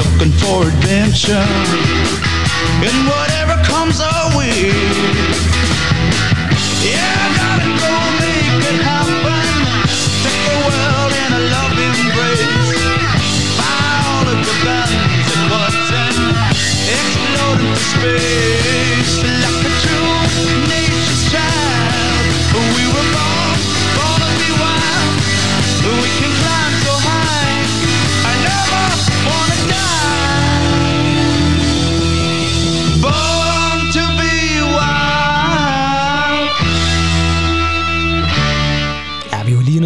Looking 0.01 0.33
for 0.41 0.63
adventure. 0.67 1.45
And 2.81 3.07
whatever 3.07 3.61
comes 3.63 4.01
our 4.01 4.35
way. 4.35 5.34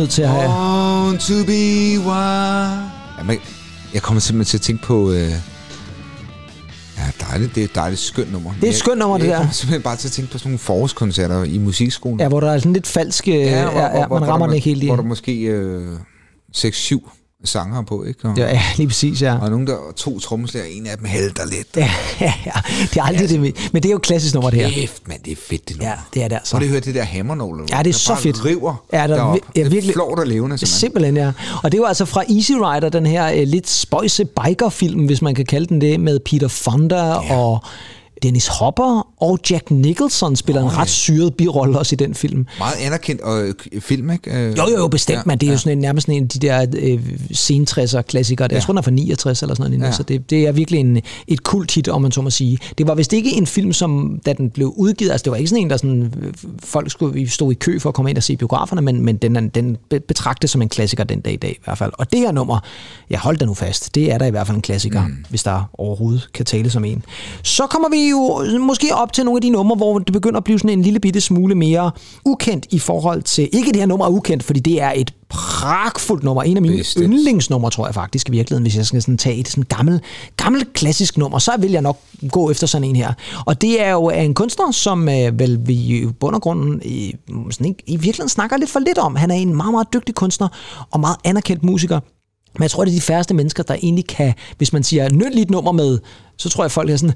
Nødt 0.10 0.16
til 0.16 0.22
at 0.22 0.30
have... 0.30 0.48
Born 0.48 1.18
to 1.18 1.46
be 1.46 2.00
wild. 2.08 2.90
Ja, 3.18 3.24
men, 3.26 3.38
jeg 3.94 4.02
kommer 4.02 4.22
simpelthen 4.22 4.50
til 4.50 4.58
at 4.58 4.62
tænke 4.62 4.84
på... 4.84 5.12
Øh, 5.12 5.30
ja, 6.98 7.04
dejligt. 7.30 7.56
Det 7.56 7.62
er 7.62 7.66
et 7.66 7.76
dejligt 7.76 8.02
skønt 8.02 8.32
nummer. 8.32 8.54
Det 8.62 8.64
er 8.64 8.72
et 8.72 8.76
skønt 8.76 9.00
nummer, 9.00 9.18
det 9.18 9.24
jeg, 9.24 9.30
der. 9.30 9.36
Jeg 9.36 9.42
kommer 9.42 9.54
simpelthen 9.54 9.82
bare 9.82 9.96
til 9.96 10.08
at 10.08 10.12
tænke 10.12 10.32
på 10.32 10.38
sådan 10.38 10.50
nogle 10.50 10.60
forårskoncerter 10.60 11.44
i 11.44 11.58
musikskolen. 11.58 12.20
Ja, 12.20 12.28
hvor 12.28 12.40
der 12.40 12.52
er 12.52 12.58
sådan 12.58 12.74
lidt 12.74 12.88
falsk... 12.88 13.28
Ja, 13.28 13.34
ja, 13.34 14.00
ja, 14.00 14.08
man 14.08 14.28
rammer 14.28 14.48
den 14.48 14.56
ikke 14.56 14.66
helt 14.66 14.84
i. 14.84 14.86
Hvor 14.86 14.96
der 14.96 15.04
måske 15.04 15.42
øh, 15.42 15.98
6-7 16.58 17.19
sanger 17.44 17.82
på, 17.82 18.04
ikke? 18.04 18.28
Og, 18.28 18.38
Ja, 18.38 18.62
lige 18.78 18.88
præcis, 18.88 19.22
ja. 19.22 19.38
og 19.42 19.50
nogen, 19.50 19.68
der 19.68 19.78
to 19.96 20.20
trommeslager, 20.20 20.66
en 20.66 20.88
af 20.88 20.98
dem 20.98 21.06
halter 21.06 21.46
lidt. 21.46 21.68
Ja, 21.78 21.90
ja, 22.22 22.34
ja. 22.46 22.52
Det 22.82 22.98
er 22.98 23.04
aldrig 23.04 23.30
det, 23.30 23.40
men 23.40 23.84
det 23.84 23.86
er 23.86 23.90
jo 23.92 23.96
et 23.96 24.02
klassisk 24.02 24.34
nummer, 24.34 24.50
det 24.50 24.60
her. 24.60 24.70
Kæft, 24.70 25.08
mand, 25.08 25.24
det 25.24 25.32
er 25.32 25.36
fedt, 25.50 25.70
det 25.70 25.78
nummer. 25.78 25.90
Ja, 25.92 25.96
det 26.14 26.24
er 26.24 26.28
det 26.28 26.36
altså. 26.36 26.56
Har 26.56 26.64
du 26.64 26.70
hørt 26.70 26.86
det 26.86 26.96
der 26.96 27.04
hammernål? 27.04 27.68
Ja, 27.72 27.78
det 27.84 27.90
er 27.90 27.94
så 27.94 28.14
bare 28.14 28.22
fedt. 28.22 28.46
river 28.46 28.84
Ja, 28.94 28.98
der 28.98 29.04
er 29.04 29.08
derop. 29.08 29.36
ja, 29.36 29.40
det 29.56 29.66
er 29.66 29.70
virkelig- 29.70 29.94
flot 29.94 30.20
og 30.20 30.28
levende, 30.28 30.58
simpelthen. 30.58 30.80
Simpelthen, 30.80 31.18
ja. 31.18 31.32
Og 31.64 31.72
det 31.72 31.78
er 31.78 31.82
jo 31.82 31.86
altså 31.86 32.06
fra 32.06 32.24
Easy 32.30 32.52
Rider, 32.52 32.90
den 32.90 33.06
her 33.06 33.32
øh, 33.32 33.48
lidt 33.48 33.70
spøjse 33.70 34.26
biker-film, 34.26 35.06
hvis 35.06 35.22
man 35.22 35.36
kan 35.36 35.46
kalde 35.46 35.68
den 35.68 35.82
det, 35.82 36.00
med 36.00 36.20
Peter 36.20 36.48
Fonda 36.48 36.96
ja. 37.06 37.36
og 37.38 37.64
Dennis 38.24 38.48
Hopper 38.48 39.08
og 39.22 39.40
Jack 39.50 39.72
Nicholson 39.72 40.36
spiller 40.36 40.62
en 40.62 40.78
ret 40.78 40.90
syret 40.90 41.34
birolle 41.36 41.80
også 41.80 41.96
i 41.96 41.98
den 41.98 42.16
film. 42.16 42.46
Meget 42.58 42.76
anerkendt 42.82 43.22
og, 43.22 43.42
øh, 43.42 43.54
film, 43.80 44.12
ikke? 44.12 44.32
Øh, 44.32 44.58
Jo, 44.58 44.64
jo, 44.72 44.78
jo, 44.78 44.88
bestemt, 44.88 45.18
ja, 45.18 45.22
men 45.26 45.38
det 45.38 45.48
er 45.48 45.52
jo 45.54 45.58
sådan 45.58 45.72
en, 45.72 45.78
nærmest 45.82 46.06
sådan 46.06 46.16
en 46.18 46.24
af 46.24 46.30
de 46.30 46.40
der 46.40 46.66
øh, 46.78 47.00
sen 47.32 47.66
klassikere. 48.08 48.48
Ja. 48.52 48.56
Jeg 48.56 48.64
tror, 48.64 48.72
den 48.74 48.78
er 48.78 48.82
fra 48.82 48.92
69 48.92 49.42
eller 49.42 49.56
sådan 49.56 49.72
noget. 49.72 49.82
Ja. 49.82 49.86
Ja. 49.86 49.92
Så 49.92 50.04
det, 50.04 50.30
det 50.30 50.48
er 50.48 50.52
virkelig 50.52 50.80
en, 50.80 51.02
et 51.28 51.44
kult 51.44 51.72
hit, 51.76 51.88
om 51.88 52.02
man 52.02 52.12
så 52.12 52.22
må 52.22 52.30
sige. 52.30 52.58
Det 52.78 52.88
var 52.88 52.96
vist 52.96 53.14
ikke 53.14 53.32
en 53.32 53.48
film, 53.48 53.74
som 53.74 54.20
da 54.26 54.34
den 54.34 54.50
blev 54.50 54.74
udgivet, 54.78 55.12
altså 55.12 55.24
det 55.24 55.32
var 55.32 55.38
ikke 55.38 55.50
sådan 55.50 55.64
en, 55.64 55.70
der 55.70 55.78
sådan, 55.78 56.14
øh, 56.22 56.34
folk 56.64 56.92
skulle 56.92 57.14
vi 57.14 57.28
stod 57.28 57.52
i 57.52 57.56
kø 57.56 57.80
for 57.80 57.90
at 57.90 57.96
komme 57.96 58.10
ind 58.10 58.18
og 58.18 58.24
se 58.24 58.38
biograferne, 58.38 58.82
men, 58.82 59.06
men 59.06 59.18
den, 59.18 59.50
den 59.50 59.78
be- 59.90 60.00
betragtes 60.00 60.52
som 60.52 60.62
en 60.62 60.70
klassiker 60.70 61.04
den 61.04 61.22
dag 61.22 61.34
i 61.34 61.38
dag 61.38 61.52
i 61.52 61.60
hvert 61.64 61.78
fald. 61.78 61.92
Og 61.98 62.12
det 62.12 62.20
her 62.20 62.32
nummer, 62.32 62.60
jeg 63.10 63.20
holdt 63.20 63.40
da 63.40 63.46
nu 63.46 63.54
fast, 63.54 63.96
det 63.96 64.12
er 64.12 64.18
der 64.18 64.26
i 64.26 64.30
hvert 64.32 64.48
fald 64.48 64.56
en 64.56 64.62
klassiker, 64.62 65.08
mm. 65.08 65.26
hvis 65.30 65.44
der 65.44 65.70
overhovedet 65.74 66.30
kan 66.34 66.46
tale 66.46 66.70
som 66.70 66.86
en. 66.86 67.04
Så 67.44 67.68
kommer 67.68 67.90
vi 67.90 68.09
jo 68.10 68.44
måske 68.60 68.96
op 68.96 69.14
til 69.14 69.26
nogle 69.26 69.38
af 69.38 69.42
de 69.42 69.50
numre, 69.50 69.76
hvor 69.76 70.00
det 70.00 70.14
begynder 70.14 70.38
at 70.38 70.44
blive 70.44 70.60
sådan 70.60 70.70
en 70.70 70.82
lille 70.82 71.00
bitte 71.00 71.22
smule 71.22 71.56
mere 71.56 71.92
ukendt 72.26 72.66
i 72.72 72.80
forhold 72.80 73.22
til, 73.22 73.50
ikke 73.54 73.68
det 73.68 73.76
her 73.76 73.86
nummer 73.86 74.06
er 74.06 74.10
ukendt, 74.10 74.44
fordi 74.44 74.60
det 74.60 74.82
er 74.82 74.92
et 74.96 75.14
pragtfuldt 75.30 76.24
nummer, 76.24 76.44
en 76.44 76.58
af 76.58 76.62
mine 76.62 76.78
Bestemt. 76.78 77.06
yndlingsnumre, 77.06 77.70
tror 77.70 77.86
jeg 77.86 77.94
faktisk 77.94 78.30
i 78.30 78.32
virkeligheden, 78.32 78.64
hvis 78.64 78.78
jeg 78.78 78.86
skal 78.86 79.02
sådan 79.02 79.18
tage 79.18 79.36
et 79.36 79.48
sådan 79.48 79.64
gammel, 79.64 80.02
gammel 80.38 80.66
klassisk 80.74 81.18
nummer, 81.18 81.40
så 81.40 81.52
vil 81.60 81.72
jeg 81.72 81.82
nok 81.82 81.98
gå 82.32 82.52
efter 82.52 82.68
sådan 82.68 82.88
en 82.88 82.96
her. 82.96 83.14
Og 83.46 83.62
det 83.62 83.82
er 83.82 83.92
jo 83.92 84.10
en 84.10 84.34
kunstner, 84.34 84.72
som 84.72 85.10
øh, 85.10 85.40
vel 85.40 85.60
vi 85.66 85.74
i 85.74 86.06
bund 86.20 86.36
og 86.36 86.42
grunden 86.42 86.82
i, 86.86 87.16
sådan 87.52 87.76
i 87.88 87.92
virkeligheden 87.92 88.30
snakker 88.30 88.58
lidt 88.58 88.70
for 88.70 88.80
lidt 88.80 88.98
om. 88.98 89.16
Han 89.16 89.32
er 89.32 89.36
en 89.36 89.56
meget, 89.56 89.72
meget 89.72 89.88
dygtig 89.94 90.16
kunstner 90.16 90.48
og 90.92 91.00
meget 91.00 91.18
anerkendt 91.24 91.64
musiker. 91.64 92.00
Men 92.56 92.64
jeg 92.64 92.72
tror, 92.72 92.86
det 92.86 92.92
er 92.92 92.96
de 92.96 93.02
færreste 93.02 93.34
mennesker, 93.34 93.64
der 93.64 93.74
egentlig 93.74 94.08
kan, 94.08 94.34
hvis 94.58 94.74
man 94.74 94.84
siger, 94.84 95.10
nød 95.10 95.30
lige 95.30 95.42
et 95.42 95.50
nummer 95.50 95.72
med, 95.72 96.00
så 96.38 96.50
tror 96.50 96.64
jeg, 96.64 96.72
folk 96.72 96.90
er 96.90 96.98
sådan, 96.98 97.16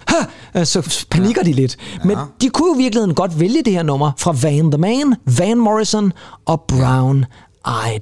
ha! 0.54 0.64
Så 0.64 1.06
panikker 1.12 1.42
ja. 1.46 1.50
de 1.50 1.54
lidt. 1.54 1.78
Men 2.06 2.18
de 2.42 2.50
kunne 2.50 2.68
jo 2.68 2.80
i 2.80 2.84
virkeligheden 2.84 3.16
godt 3.16 3.40
vælge 3.40 3.64
det 3.64 3.74
her 3.74 3.84
nummer 3.84 4.12
fra 4.18 4.36
Van 4.42 4.72
the 4.72 4.78
Man, 4.78 5.16
Van 5.38 5.58
Morrison 5.58 6.14
og 6.46 6.64
Brown 6.68 7.26
Eyed 7.68 8.02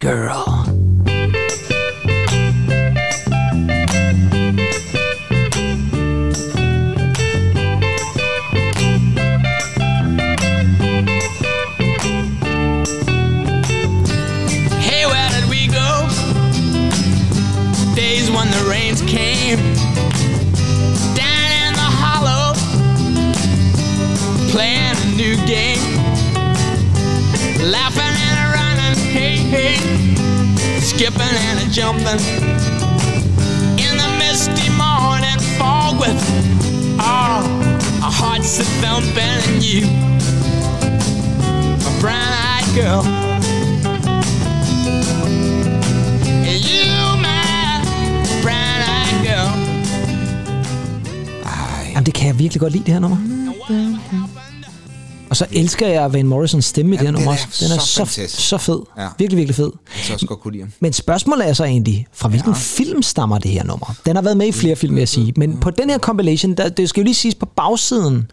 Girl. 0.00 0.79
Skipping 31.10 31.36
and 31.48 31.58
a 31.58 31.66
jumping 31.70 32.20
in 33.78 33.96
the 33.96 34.08
misty 34.18 34.68
morning 34.70 35.38
fog 35.58 35.98
with 35.98 36.20
all 37.00 37.44
our 38.02 38.12
hearts 38.12 38.58
a 38.60 38.64
thumping 38.80 39.40
and 39.48 39.62
you, 39.62 39.86
a 41.86 42.00
brown-eyed 42.00 42.68
girl. 42.74 43.02
You, 46.68 47.16
my 47.26 47.82
brown-eyed 48.42 49.24
girl. 49.24 49.50
Jamen, 51.92 52.06
det 52.06 52.14
kan 52.14 52.26
jeg 52.26 52.38
virkelig 52.38 52.60
godt 52.60 52.72
lide, 52.72 52.84
det 52.84 52.92
her 52.92 53.00
nummer. 53.00 53.39
Og 55.30 55.36
så 55.36 55.46
elsker 55.52 55.86
jeg 55.86 56.12
Van 56.12 56.26
Morrisons 56.26 56.64
stemme 56.64 56.94
i 56.94 56.98
det 56.98 57.06
her 57.06 57.12
nummer. 57.12 57.30
den 57.30 57.40
er. 57.40 57.66
Den 57.68 57.76
er 57.76 57.80
så 57.80 58.26
så, 58.28 58.58
fed. 58.58 58.80
Ja. 58.98 59.08
Virkelig, 59.18 59.36
virkelig 59.36 59.56
fed. 59.56 59.70
Så 60.02 60.12
også 60.12 60.26
godt 60.26 60.40
kunne 60.40 60.56
lide. 60.56 60.66
Men 60.80 60.92
spørgsmålet 60.92 61.48
er 61.48 61.52
så 61.52 61.64
egentlig, 61.64 62.06
fra 62.12 62.28
hvilken 62.28 62.52
ja. 62.52 62.58
film 62.58 63.02
stammer 63.02 63.38
det 63.38 63.50
her 63.50 63.64
nummer? 63.64 63.94
Den 64.06 64.16
har 64.16 64.22
været 64.22 64.36
med 64.36 64.46
i 64.46 64.52
flere 64.52 64.76
film, 64.76 64.94
vil 64.94 65.00
jeg 65.00 65.08
sige. 65.08 65.32
Men 65.36 65.58
på 65.60 65.70
den 65.70 65.90
her 65.90 65.98
compilation, 65.98 66.54
der, 66.54 66.68
det 66.68 66.88
skal 66.88 67.00
jo 67.00 67.04
lige 67.04 67.14
siges 67.14 67.34
på 67.34 67.46
bagsiden 67.46 68.30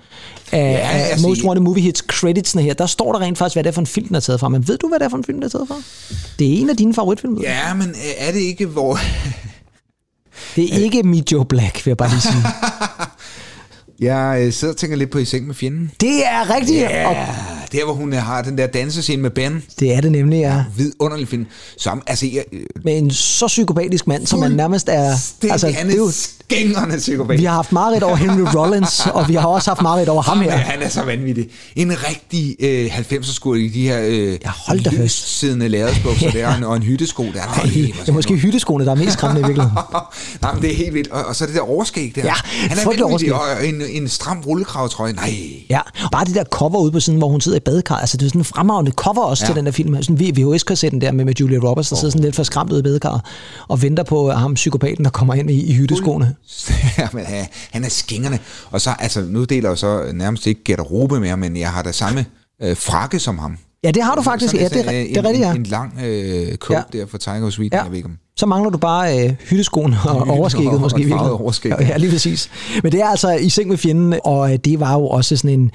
af, 0.52 0.60
ja, 0.60 0.78
af 0.78 1.10
altså, 1.12 1.28
Most 1.28 1.44
Wanted 1.44 1.64
Movie 1.64 1.84
Hits 1.84 2.04
creditsene 2.08 2.62
her, 2.64 2.74
der 2.74 2.86
står 2.86 3.12
der 3.12 3.20
rent 3.20 3.38
faktisk, 3.38 3.56
hvad 3.56 3.64
det 3.64 3.70
er 3.70 3.74
for 3.74 3.82
en 3.82 3.88
film, 3.88 4.08
den 4.08 4.16
er 4.16 4.20
taget 4.20 4.40
fra. 4.40 4.50
Men 4.50 4.68
ved 4.68 4.78
du, 4.78 4.88
hvad 4.88 5.00
det 5.00 5.06
er 5.06 5.10
for 5.10 5.18
en 5.18 5.24
film, 5.24 5.38
den 5.38 5.44
er 5.44 5.50
taget 5.50 5.68
fra? 5.68 5.76
Det 6.40 6.48
er 6.48 6.62
en 6.62 6.70
af 6.70 6.78
dine 6.78 6.94
favoritfilm. 6.94 7.38
Ja, 7.42 7.74
men 7.74 7.90
øh, 7.90 8.28
er 8.28 8.32
det 8.32 8.40
ikke, 8.40 8.66
hvor... 8.66 9.00
Det 10.56 10.74
er 10.74 10.78
ikke 10.78 11.04
Meet 11.04 11.32
Joe 11.32 11.46
Black, 11.46 11.86
vil 11.86 11.90
jeg 11.90 11.98
bare 11.98 12.10
lige 12.10 12.22
sige. 12.22 12.44
Jeg 14.00 14.42
øh, 14.46 14.54
sidder 14.54 14.74
og 14.74 14.78
tænker 14.78 14.98
lidt 14.98 15.10
på 15.10 15.18
I 15.18 15.26
seng 15.26 15.48
med 15.48 15.56
fjenden. 15.56 15.92
Det 16.02 16.26
er 16.26 16.56
rigtigt, 16.56 16.82
Ja, 16.82 17.10
og 17.10 17.16
der 17.72 17.86
hvor 17.86 17.94
hun 17.94 18.14
øh, 18.14 18.20
har 18.20 18.42
den 18.42 18.58
der 18.58 18.68
dansescene 18.68 19.22
med 19.22 19.30
Ben. 19.30 19.64
det 19.80 19.94
er 19.94 20.02
det 20.02 20.12
nemlig, 20.12 20.40
ja. 20.40 20.64
Vidunderlig 20.78 21.28
film. 21.28 21.46
Som, 21.78 22.02
altså, 22.08 22.26
jeg, 22.34 22.44
øh, 22.52 22.66
Med 22.84 22.98
en 22.98 23.12
så 23.12 23.48
psykopatisk 23.48 24.08
mand, 24.08 24.26
som 24.28 24.40
man 24.40 24.52
nærmest 24.52 24.90
er... 24.90 25.10
Altså, 25.12 25.68
det 25.68 25.92
er 25.92 25.96
jo, 25.96 26.12
skængerne 26.52 26.98
psykopat. 26.98 27.40
vi 27.40 27.44
har 27.46 27.54
haft 27.54 27.72
meget 27.72 28.04
over 28.04 28.16
Henry 28.16 28.48
Rollins, 28.56 29.08
og 29.14 29.28
vi 29.28 29.34
har 29.36 29.48
også 29.48 29.70
haft 29.70 29.82
meget 29.82 30.10
over 30.10 30.22
ham 30.22 30.42
Ja, 30.42 30.50
her. 30.50 30.58
han 30.58 30.82
er 30.82 30.90
så 30.90 31.04
vanvittig. 31.04 31.48
En 31.76 31.92
rigtig 32.10 32.56
øh, 32.60 32.98
90'er 33.00 33.34
skurk 33.34 33.60
i 33.60 33.68
de 33.68 33.82
her 33.88 34.00
øh, 34.04 34.28
Ja, 34.46 34.50
hold 34.68 34.80
da 34.80 35.08
siddende 35.08 35.68
lærredsbukser 35.68 36.32
der, 36.38 36.48
og 36.48 36.58
en, 36.58 36.64
og 36.64 36.76
en 36.76 36.84
hyttesko 36.84 37.24
der. 37.24 37.32
Nej, 37.34 37.92
Det 38.02 38.10
er 38.10 38.12
måske 38.12 38.36
hytteskoene, 38.36 38.86
der 38.86 38.92
er 38.92 38.96
mest 38.96 39.14
skræmmende 39.14 39.42
i 39.42 39.46
virkeligheden. 39.46 39.78
Nej, 40.42 40.54
men 40.54 40.62
det 40.62 40.72
er 40.72 40.76
helt 40.76 40.94
vildt. 40.94 41.12
Og, 41.12 41.26
og 41.26 41.36
så 41.36 41.46
det 41.46 41.56
der 41.56 41.62
overskæg 41.62 42.12
der. 42.16 42.22
Ja, 42.24 42.34
han 42.70 42.78
er 42.78 42.86
vanvittig. 43.04 43.34
Og 43.34 43.42
en, 43.66 43.82
en 43.90 44.08
stram 44.08 44.40
rullekravtrøje. 44.48 45.14
Nej. 45.14 45.34
Ja, 45.70 45.80
bare 46.12 46.26
det 46.26 46.36
der 46.36 46.44
cover 46.44 46.80
ude 46.80 46.92
på 46.92 47.00
siden, 47.00 47.20
hvor 47.20 47.28
hun 47.30 47.42
sidder 47.42 47.58
i 47.58 47.62
badekar. 47.62 47.96
Altså, 47.96 48.18
det 48.18 48.26
er 48.26 48.30
sådan 48.30 48.42
en 48.42 48.46
fremragende 48.46 48.92
cover 48.92 49.24
også 49.24 49.44
ja. 49.44 49.48
Ja. 49.48 49.54
til 49.54 49.58
den 49.58 49.66
der 49.66 49.72
film. 49.72 50.04
Sådan 50.04 50.22
en 50.22 50.36
VHS-kassetten 50.38 51.02
der 51.02 51.12
med, 51.12 51.26
med 51.26 51.34
Julia 51.40 51.60
Roberts, 51.60 51.90
der 51.90 51.96
sidder 51.96 52.12
sådan 52.12 52.24
lidt 52.24 52.36
for 52.36 52.44
skræmt 52.44 52.72
ude 52.72 52.80
i 52.80 52.84
badekar 52.84 53.26
og 53.68 53.82
venter 53.82 54.04
på 54.04 54.32
ham, 54.32 54.54
psykopaten, 54.54 55.04
der 55.06 55.12
kommer 55.12 55.34
ind 55.34 55.52
i, 55.52 55.62
i 55.66 55.74
hytteskoene. 55.74 56.36
ja, 56.98 57.08
men 57.14 57.26
han, 57.72 57.84
er 57.84 57.90
skængerne. 57.90 58.40
Og 58.72 58.82
så, 58.82 58.90
altså, 59.00 59.22
nu 59.22 59.44
deler 59.44 59.70
jeg 59.70 59.78
så 59.78 60.12
nærmest 60.14 60.48
ikke 60.48 60.64
garderobe 60.64 61.20
mere, 61.20 61.38
men 61.38 61.58
jeg 61.58 61.70
har 61.72 61.82
da 61.82 61.92
samme 61.92 62.26
øh, 62.62 62.78
frakke 62.78 63.20
som 63.20 63.38
ham. 63.40 63.58
Ja, 63.84 63.92
det 63.92 64.04
har 64.04 64.16
du 64.16 64.22
faktisk. 64.22 64.54
Ja, 64.54 64.68
Sådan, 64.70 64.86
det, 64.86 64.94
er, 64.96 65.04
ri- 65.04 65.08
det 65.10 65.18
er 65.18 65.22
en, 65.22 65.26
rigtigt, 65.28 65.46
ja. 65.46 65.52
En, 65.52 65.58
en 65.58 65.64
lang 65.64 65.94
øh, 66.06 66.56
coat 66.56 66.86
Ja. 66.94 67.00
der 67.00 67.06
for 67.08 67.18
Tiger 67.18 67.50
Sweden, 67.50 67.74
Ja. 67.78 67.82
jeg 67.84 67.92
ved 67.92 67.98
ikke 67.98 68.06
om. 68.10 68.18
Så 68.38 68.46
mangler 68.46 68.70
du 68.70 68.78
bare 68.78 69.24
øh, 69.28 69.34
hytteskoene 69.50 69.98
og 70.06 70.22
Hytte- 70.24 70.30
overskægget 70.32 70.74
og- 70.74 70.80
måske. 70.82 71.16
og 71.16 71.42
overskæg, 71.42 71.70
Ja, 71.72 71.76
ja. 71.84 71.88
ja, 71.88 71.98
lige 71.98 72.12
præcis. 72.12 72.50
Men 72.84 72.92
det 72.92 73.02
er 73.02 73.06
altså 73.08 73.32
i 73.32 73.50
seng 73.50 73.70
med 73.70 73.78
fjenden, 73.78 74.20
og 74.24 74.54
øh, 74.54 74.60
det 74.66 74.80
var 74.80 74.94
jo 74.94 75.08
også 75.08 75.36
sådan 75.36 75.50
en, 75.50 75.60
en 75.60 75.72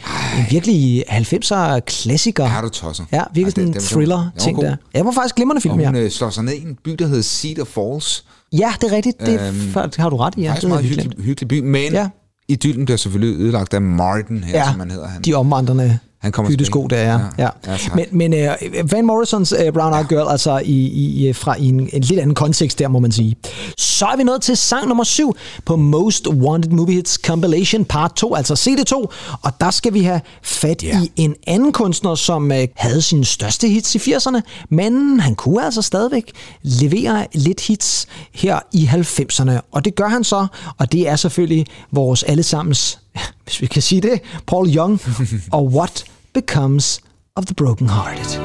virkelig 0.50 1.04
90'er 1.10 1.78
klassiker. 1.86 2.44
Er 2.44 2.60
du 2.62 2.68
tosser? 2.68 3.04
Ja, 3.12 3.22
virkelig 3.34 3.52
sådan 3.52 3.68
en 3.68 3.80
thriller-ting 3.80 4.60
der. 4.60 4.76
Ja, 4.94 4.98
det 4.98 5.06
var 5.06 5.12
faktisk 5.12 5.34
glimrende 5.34 5.58
Og 5.58 5.62
film, 5.62 5.80
ja. 5.80 5.86
hun 5.86 5.96
øh, 5.96 6.10
slår 6.10 6.30
sig 6.30 6.44
ned 6.44 6.52
i 6.52 6.62
en 6.62 6.78
by, 6.84 6.90
der 6.90 7.06
hedder 7.06 7.22
Cedar 7.22 7.64
Falls. 7.64 8.24
Ja, 8.52 8.72
det 8.80 8.92
er 8.92 8.96
rigtigt. 8.96 9.20
Det, 9.20 9.40
Øhm, 9.40 9.56
øhm, 9.76 9.90
har 9.98 10.10
du 10.10 10.16
ret 10.16 10.34
i. 10.36 10.40
Ja, 10.42 10.48
Faktisk 10.50 10.62
det 10.62 10.70
havde 10.70 10.82
meget 10.82 10.96
hyggelig, 10.98 11.24
hyggelig 11.24 11.48
by, 11.48 11.60
men 11.60 11.92
Ja. 11.92 12.08
idyllen 12.48 12.84
bliver 12.84 12.98
selvfølgelig 12.98 13.40
ødelagt 13.40 13.74
af 13.74 13.82
Martin 13.82 14.44
her, 14.44 14.58
Ja, 14.58 14.70
som 14.70 14.80
han 14.80 14.90
hedder. 14.90 15.06
Han. 15.08 15.22
de 15.22 15.34
omvandrende 15.34 15.98
Han 16.22 16.32
kommer 16.32 16.50
hyttesko 16.50 16.88
tilbage. 16.88 17.06
der, 17.06 17.20
ja. 17.38 17.44
ja. 17.44 17.48
Ja, 17.66 17.78
men 17.94 18.32
men 18.32 18.32
uh, 18.32 18.92
Van 18.92 19.06
Morrisons 19.06 19.52
uh, 19.52 19.72
Brown 19.74 19.94
Eyed 19.94 20.04
Girl, 20.08 20.30
altså 20.30 20.58
i, 20.64 20.86
i, 20.88 21.28
øh, 21.28 21.34
fra 21.34 21.56
i 21.58 21.66
en, 21.68 21.88
en 21.92 22.02
lidt 22.02 22.20
anden 22.20 22.34
kontekst 22.34 22.78
der, 22.78 22.88
må 22.88 22.98
man 22.98 23.12
sige. 23.12 23.36
Så 23.78 24.06
er 24.06 24.16
vi 24.16 24.22
nået 24.22 24.42
til 24.42 24.56
sang 24.56 24.88
nummer 24.88 25.04
syv 25.04 25.36
på 25.64 25.76
Most 25.76 26.28
Wanted 26.28 26.70
Movie 26.70 26.94
Hits 26.94 27.14
Compilation 27.26 27.84
Part 27.84 28.12
2, 28.16 28.34
altså 28.34 28.54
CD2, 28.54 28.94
og 29.42 29.52
der 29.60 29.70
skal 29.70 29.94
vi 29.94 30.00
have 30.02 30.20
fat 30.42 30.82
Ja. 30.82 31.00
i 31.02 31.10
en 31.16 31.34
anden 31.46 31.72
kunstner, 31.72 32.14
som 32.14 32.50
uh, 32.50 32.56
havde 32.76 33.02
sine 33.02 33.24
største 33.24 33.68
hits 33.68 33.94
i 33.94 33.98
80'erne, 33.98 34.40
men 34.68 35.20
han 35.20 35.34
kunne 35.34 35.64
altså 35.64 35.82
stadigvæk 35.82 36.32
levere 36.62 37.26
lidt 37.32 37.60
hits 37.60 38.06
her 38.32 38.58
i 38.72 38.84
90'erne, 38.92 39.52
og 39.72 39.84
det 39.84 39.94
gør 39.94 40.08
han 40.08 40.24
så, 40.24 40.46
og 40.78 40.92
det 40.92 41.08
er 41.08 41.16
selvfølgelig 41.16 41.66
vores 41.92 42.22
allesammens, 42.22 42.98
hvis 43.44 43.60
vi 43.60 43.66
kan 43.66 43.82
sige 43.82 44.00
det, 44.00 44.20
Paul 44.46 44.76
Young, 44.76 45.00
og 45.52 45.66
What 45.66 46.04
Becomes 46.32 47.00
of 47.36 47.44
the 47.44 47.54
Broken 47.54 47.88
Hearted. 47.88 48.40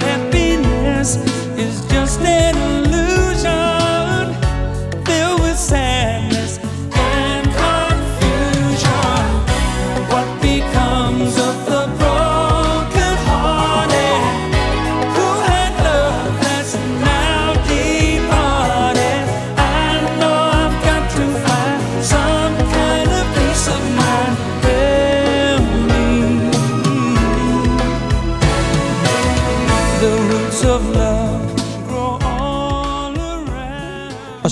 Happiness 0.00 1.16
is 1.58 1.92
just 1.92 2.20
an 2.20 2.77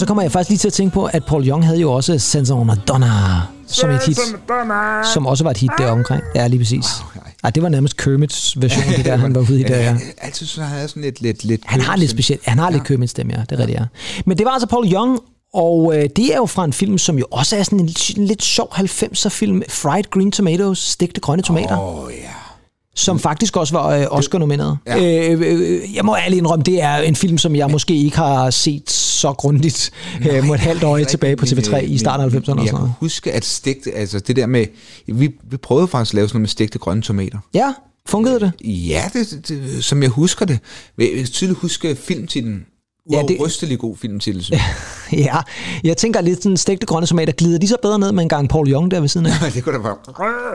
så 0.07 0.09
kommer 0.09 0.23
jeg 0.23 0.33
faktisk 0.33 0.49
lige 0.49 0.59
til 0.59 0.69
at 0.69 0.73
tænke 0.73 0.95
på, 0.95 1.05
at 1.05 1.25
Paul 1.25 1.49
Young 1.49 1.67
havde 1.67 1.81
jo 1.81 1.93
også 1.93 2.53
una 2.55 2.75
Donna 2.89 3.07
som 3.67 3.91
et 3.91 4.07
hit, 4.07 4.19
som 5.15 5.27
også 5.27 5.45
var 5.45 5.51
et 5.51 5.57
hit 5.57 5.71
der 5.79 5.91
omkring. 5.91 6.23
Ja, 6.35 6.47
lige 6.47 6.61
præcis. 6.61 6.87
Ej, 7.45 7.51
det 7.51 7.63
var 7.63 7.69
nærmest 7.69 7.97
Kermits 7.97 8.61
version, 8.61 8.85
det 8.97 9.05
der, 9.05 9.17
han 9.17 9.35
var 9.35 9.41
ude 9.41 9.61
i 9.61 9.63
der, 9.63 9.77
ja. 9.77 9.83
Jeg 9.85 9.99
altid 10.19 10.47
synes, 10.47 10.67
han 10.67 10.77
havde 10.77 10.89
sådan 10.89 11.03
lidt... 11.03 11.21
lidt, 11.21 11.45
lidt 11.45 11.63
Han 11.65 11.81
har 11.81 11.97
lidt 11.97 12.11
specielt. 12.11 12.47
Han 12.47 12.59
har 12.59 12.71
lidt 12.71 12.85
Kermit 12.85 13.11
stemme, 13.11 13.33
ja. 13.37 13.41
Det 13.41 13.53
er 13.53 13.59
rigtigt, 13.59 13.81
ja. 13.81 13.85
Men 14.27 14.39
det 14.39 14.47
var 14.47 14.51
altså 14.51 14.67
Paul 14.67 14.93
Young, 14.93 15.21
og 15.55 15.97
øh, 15.97 16.09
det 16.17 16.33
er 16.33 16.37
jo 16.37 16.47
fra 16.47 16.65
en 16.65 16.73
film, 16.73 16.99
som 16.99 17.19
jo 17.19 17.27
også 17.31 17.57
er 17.57 17.63
sådan 17.63 17.81
en, 17.81 17.89
en 18.17 18.27
lidt 18.27 18.43
sjov 18.43 18.69
90'er 18.75 19.29
film, 19.29 19.63
Fried 19.69 20.05
Green 20.11 20.33
Tomatoes, 20.33 20.79
stegte 20.79 21.21
grønne 21.21 21.43
tomater. 21.43 21.79
Åh, 21.79 22.05
oh, 22.05 22.13
ja. 22.13 22.31
Som 22.97 23.19
faktisk 23.19 23.57
også 23.57 23.75
var 23.75 23.89
øh, 23.89 24.07
Oscar-nomineret. 24.11 24.79
Ja. 24.87 25.31
Øh, 25.33 25.41
øh, 25.41 25.95
jeg 25.95 26.05
må 26.05 26.17
ærligt 26.17 26.39
indrømme, 26.39 26.63
det 26.65 26.83
er 26.83 26.97
en 26.97 27.17
film, 27.17 27.39
som 27.39 27.57
jeg 27.57 27.71
måske 27.71 27.95
ikke 27.97 28.17
har 28.17 28.51
set 28.51 28.91
så 28.91 29.33
grundigt 29.33 29.91
øh, 30.31 30.45
med 30.45 30.55
et 30.55 30.61
halvt 30.61 30.83
øje 30.83 31.05
tilbage 31.05 31.37
på 31.37 31.45
TV3 31.45 31.77
i 31.77 31.99
starten 31.99 32.27
af 32.27 32.31
90'erne. 32.31 32.35
og 32.35 32.39
Jeg 32.39 32.47
sådan 32.47 32.65
kan 32.67 32.75
noget. 32.75 32.93
huske, 33.01 33.33
at 33.33 33.45
stegte, 33.45 33.93
altså 33.95 34.19
det 34.21 34.37
der 34.37 34.47
med, 34.47 34.67
vi, 35.07 35.31
vi 35.51 35.57
prøvede 35.57 35.89
faktisk 35.89 36.13
at 36.13 36.15
lave 36.15 36.29
sådan 36.29 36.37
noget 36.37 36.43
med 36.43 36.49
stegte 36.49 36.79
grønne 36.79 37.03
tomater. 37.03 37.39
Ja, 37.55 37.73
fungerede 38.09 38.41
det? 38.41 38.53
Ja, 38.65 39.03
det, 39.13 39.49
det, 39.49 39.85
som 39.85 40.03
jeg 40.03 40.11
husker 40.11 40.47
det. 40.47 40.59
Men 40.97 41.09
Jeg 41.19 41.27
tydeligt 41.27 41.59
huske 41.61 41.97
filmtitlen. 41.97 42.65
Ja, 43.13 43.23
det- 43.29 43.37
Uafrystelig 43.39 43.79
god 43.79 43.97
filmtitel, 43.97 44.45
synes 44.45 44.61
jeg. 44.61 44.67
Ja, 45.27 45.37
jeg 45.85 45.97
tænker 45.97 46.21
lidt 46.21 46.43
sådan 46.43 46.57
stegte 46.57 46.87
grønne 46.87 47.07
tomater, 47.07 47.33
glider 47.33 47.59
de 47.59 47.69
så 47.69 47.77
bedre 47.83 47.99
ned 47.99 48.13
med 48.13 48.23
en 48.23 48.29
gang 48.29 48.49
Paul 48.49 48.73
Young 48.73 48.91
der 48.91 49.01
ved 49.01 49.09
siden 49.09 49.27
af? 49.27 49.33
det 49.55 49.65
kunne 49.65 49.75
da 49.75 49.83
være... 49.83 49.97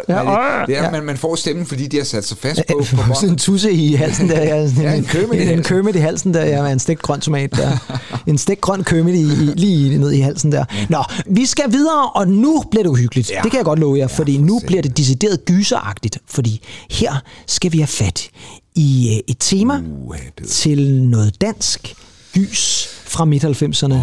Ja, 0.10 0.32
Ja, 0.32 0.60
det, 0.60 0.68
det 0.68 0.78
er, 0.78 0.84
ja. 0.84 0.92
man, 0.92 1.04
man 1.04 1.18
får 1.18 1.36
stemmen, 1.36 1.66
fordi 1.66 1.88
de 1.88 1.98
har 1.98 2.04
sat 2.04 2.26
sig 2.26 2.38
fast 2.38 2.62
på, 2.72 2.78
på 2.78 3.14
sådan 3.16 3.30
en 3.30 3.38
tusse 3.38 3.72
i 3.72 3.94
halsen 3.94 4.30
der. 4.30 4.42
Ja, 4.44 4.70
Ja, 4.82 4.94
en 4.94 5.04
Kermit 5.04 5.40
i 5.42 5.54
en. 5.54 5.64
Kermit 5.64 5.96
i 5.96 6.00
halsen 6.00 6.34
der, 6.34 6.46
ja, 6.46 6.68
en 6.72 6.80
stegt 6.80 7.02
grøn 7.02 7.22
tomat 7.22 7.52
der. 7.56 7.98
En 8.28 8.38
stegt 8.38 8.62
grøn 8.62 8.84
Kermit 8.84 9.16
i, 9.16 9.22
i, 9.22 9.54
lige 9.56 9.98
ned 9.98 10.12
i 10.12 10.20
halsen 10.20 10.52
der. 10.52 10.66
Nå, 10.90 11.04
vi 11.28 11.46
skal 11.46 11.72
videre, 11.72 12.10
og 12.16 12.28
nu 12.28 12.64
bliver 12.72 12.84
det 12.84 12.90
uhyggeligt. 12.90 13.30
Ja. 13.30 13.36
Ja. 13.36 13.42
Det 13.42 13.52
kan 13.52 13.58
jeg 13.58 13.66
godt 13.66 13.80
love 13.80 13.98
jer, 13.98 14.08
fordi 14.08 14.36
for 14.36 14.42
nu 14.44 14.60
satan. 14.60 14.68
bliver 14.68 14.82
det 14.82 14.98
decideret 14.98 15.46
gyseragtigt, 15.46 16.18
fordi 16.30 16.62
her 16.92 17.14
skal 17.48 17.72
vi 17.74 17.78
have 17.78 17.88
fat 17.88 18.30
i 18.76 19.10
øh, 19.16 19.20
et 19.28 19.38
tema 19.40 19.74
Uh, 20.06 20.16
til 20.48 21.04
noget 21.04 21.42
dansk 21.42 21.96
gys 22.34 22.88
fra 23.06 23.26
midt-90'erne. 23.26 23.96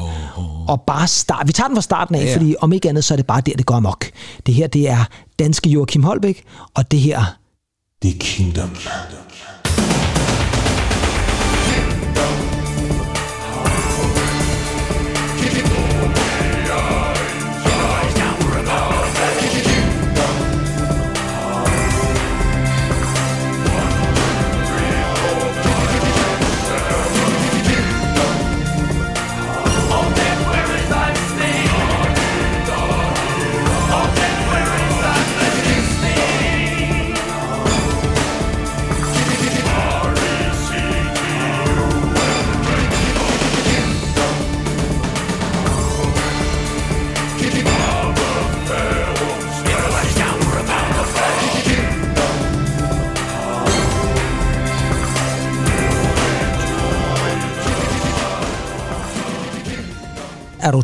Og 0.69 0.83
bare 0.87 1.07
start. 1.07 1.47
Vi 1.47 1.53
tager 1.53 1.69
den 1.69 1.77
fra 1.77 1.83
starten 1.83 2.15
af, 2.15 2.25
Ja, 2.25 2.37
fordi 2.37 2.55
om 2.61 2.73
ikke 2.73 2.89
andet, 2.89 3.05
så 3.05 3.15
er 3.15 3.17
det 3.17 3.27
bare 3.27 3.41
der, 3.41 3.53
det 3.53 3.67
går 3.67 3.75
amok. 3.75 4.07
Det 4.47 4.55
her, 4.55 4.67
det 4.67 4.89
er 4.89 5.05
danske 5.39 5.71
Joachim 5.71 6.03
Holbæk, 6.03 6.45
og 6.75 6.91
det 6.91 7.01
her, 7.01 7.25
The 8.03 8.13
Kingdom. 8.13 8.71
All 8.71 9.28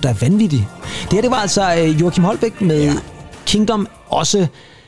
er 0.08 0.12
du 0.12 0.18
da 0.20 0.26
vanvittig. 0.26 0.68
Det 1.02 1.12
her, 1.12 1.20
det 1.20 1.30
var 1.30 1.36
altså 1.36 1.74
øh, 1.78 2.00
Joachim 2.00 2.24
Holbæk 2.24 2.60
med 2.60 2.84
ja. 2.84 2.94
Kingdom, 3.46 3.88
også 4.08 4.46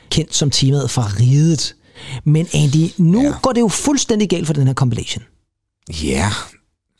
kendt 0.09 0.35
som 0.35 0.51
temaet 0.51 0.91
fra 0.91 1.07
Riget. 1.19 1.75
Men 2.23 2.47
Andy, 2.53 2.89
nu 2.97 3.21
ja. 3.21 3.33
Går 3.41 3.51
det 3.51 3.61
jo 3.61 3.67
fuldstændig 3.67 4.29
galt 4.29 4.47
for 4.47 4.53
den 4.53 4.67
her 4.67 4.73
compilation. 4.73 5.23
Ja, 6.03 6.29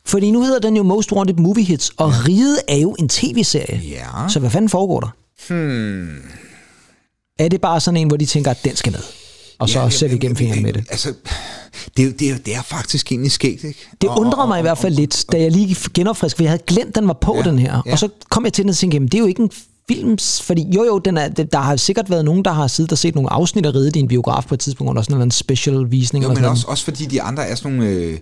Fordi 0.06 0.30
nu 0.30 0.42
hedder 0.42 0.58
den 0.58 0.76
jo 0.76 0.82
Most 0.82 1.12
Wanted 1.12 1.36
Movie 1.36 1.64
Hits, 1.64 1.92
og 1.96 2.10
ja. 2.10 2.16
Riget 2.28 2.58
er 2.68 2.76
jo 2.76 2.96
en 2.98 3.08
tv-serie. 3.08 3.80
ja. 3.90 4.28
Så 4.28 4.38
hvad 4.40 4.50
fanden 4.50 4.68
foregår 4.68 5.00
der? 5.00 5.08
Hmm. 5.48 6.22
Er 7.38 7.48
det 7.48 7.60
bare 7.60 7.80
sådan 7.80 7.96
en, 8.00 8.08
hvor 8.08 8.16
de 8.16 8.26
tænker, 8.26 8.50
at 8.50 8.64
den 8.64 8.76
skal 8.76 8.92
med? 8.92 9.00
Og 9.58 9.68
så 9.68 9.80
Ja, 9.80 9.90
ser 9.90 10.08
vi 10.08 10.16
igennem 10.16 10.36
fingrene 10.36 10.62
med 10.62 10.72
det. 10.72 10.84
Altså, 10.90 11.12
det, 11.96 12.04
er 12.06 12.10
det, 12.12 12.46
det 12.46 12.56
er 12.56 12.62
faktisk 12.62 13.12
egentlig 13.12 13.32
skægt, 13.32 13.64
ikke? 13.64 13.78
Det 14.00 14.10
Og- 14.10 14.20
undrer 14.20 14.42
og- 14.42 14.48
mig 14.48 14.58
i 14.58 14.62
hvert 14.62 14.78
fald 14.78 14.94
lidt, 14.94 15.24
da 15.32 15.40
jeg 15.40 15.50
lige 15.52 15.76
genopfriskede, 15.94 16.36
for 16.36 16.42
jeg 16.42 16.50
havde 16.50 16.62
glemt, 16.66 16.94
den 16.94 17.06
var 17.08 17.12
på 17.20 17.36
Ja, 17.36 17.42
den 17.50 17.58
her. 17.58 17.82
ja. 17.86 17.92
Og 17.92 17.98
så 17.98 18.08
kom 18.30 18.44
jeg 18.44 18.52
til 18.52 18.64
den 18.64 18.70
og 18.70 18.76
tænkte, 18.76 18.94
jamen 18.96 19.08
det 19.08 19.14
er 19.14 19.18
jo 19.18 19.26
ikke 19.26 19.42
en 19.42 19.50
film, 19.88 20.18
fordi 20.42 20.66
jo 20.74 20.84
jo, 20.84 20.98
den 20.98 21.16
er, 21.16 21.28
der 21.28 21.58
har 21.58 21.76
sikkert 21.76 22.10
været 22.10 22.24
nogen, 22.24 22.44
der 22.44 22.52
har 22.52 22.66
siddet 22.66 22.92
og 22.92 22.98
set 22.98 23.14
nogle 23.14 23.32
afsnit 23.32 23.66
af 23.66 23.74
Ridet 23.74 23.96
i 23.96 23.98
en 23.98 24.08
biograf 24.08 24.44
på 24.48 24.54
et 24.54 24.60
tidspunkt, 24.60 24.90
under 24.90 25.02
sådan 25.02 25.22
en 25.22 25.30
special 25.30 25.90
visning. 25.90 26.22
Jo, 26.24 26.28
men 26.28 26.36
sådan 26.36 26.50
også, 26.50 26.66
også 26.68 26.84
fordi 26.84 27.04
de 27.06 27.22
andre 27.22 27.46
er 27.46 27.54
sådan 27.54 27.72
nogle 27.72 27.90
øh, 27.92 28.18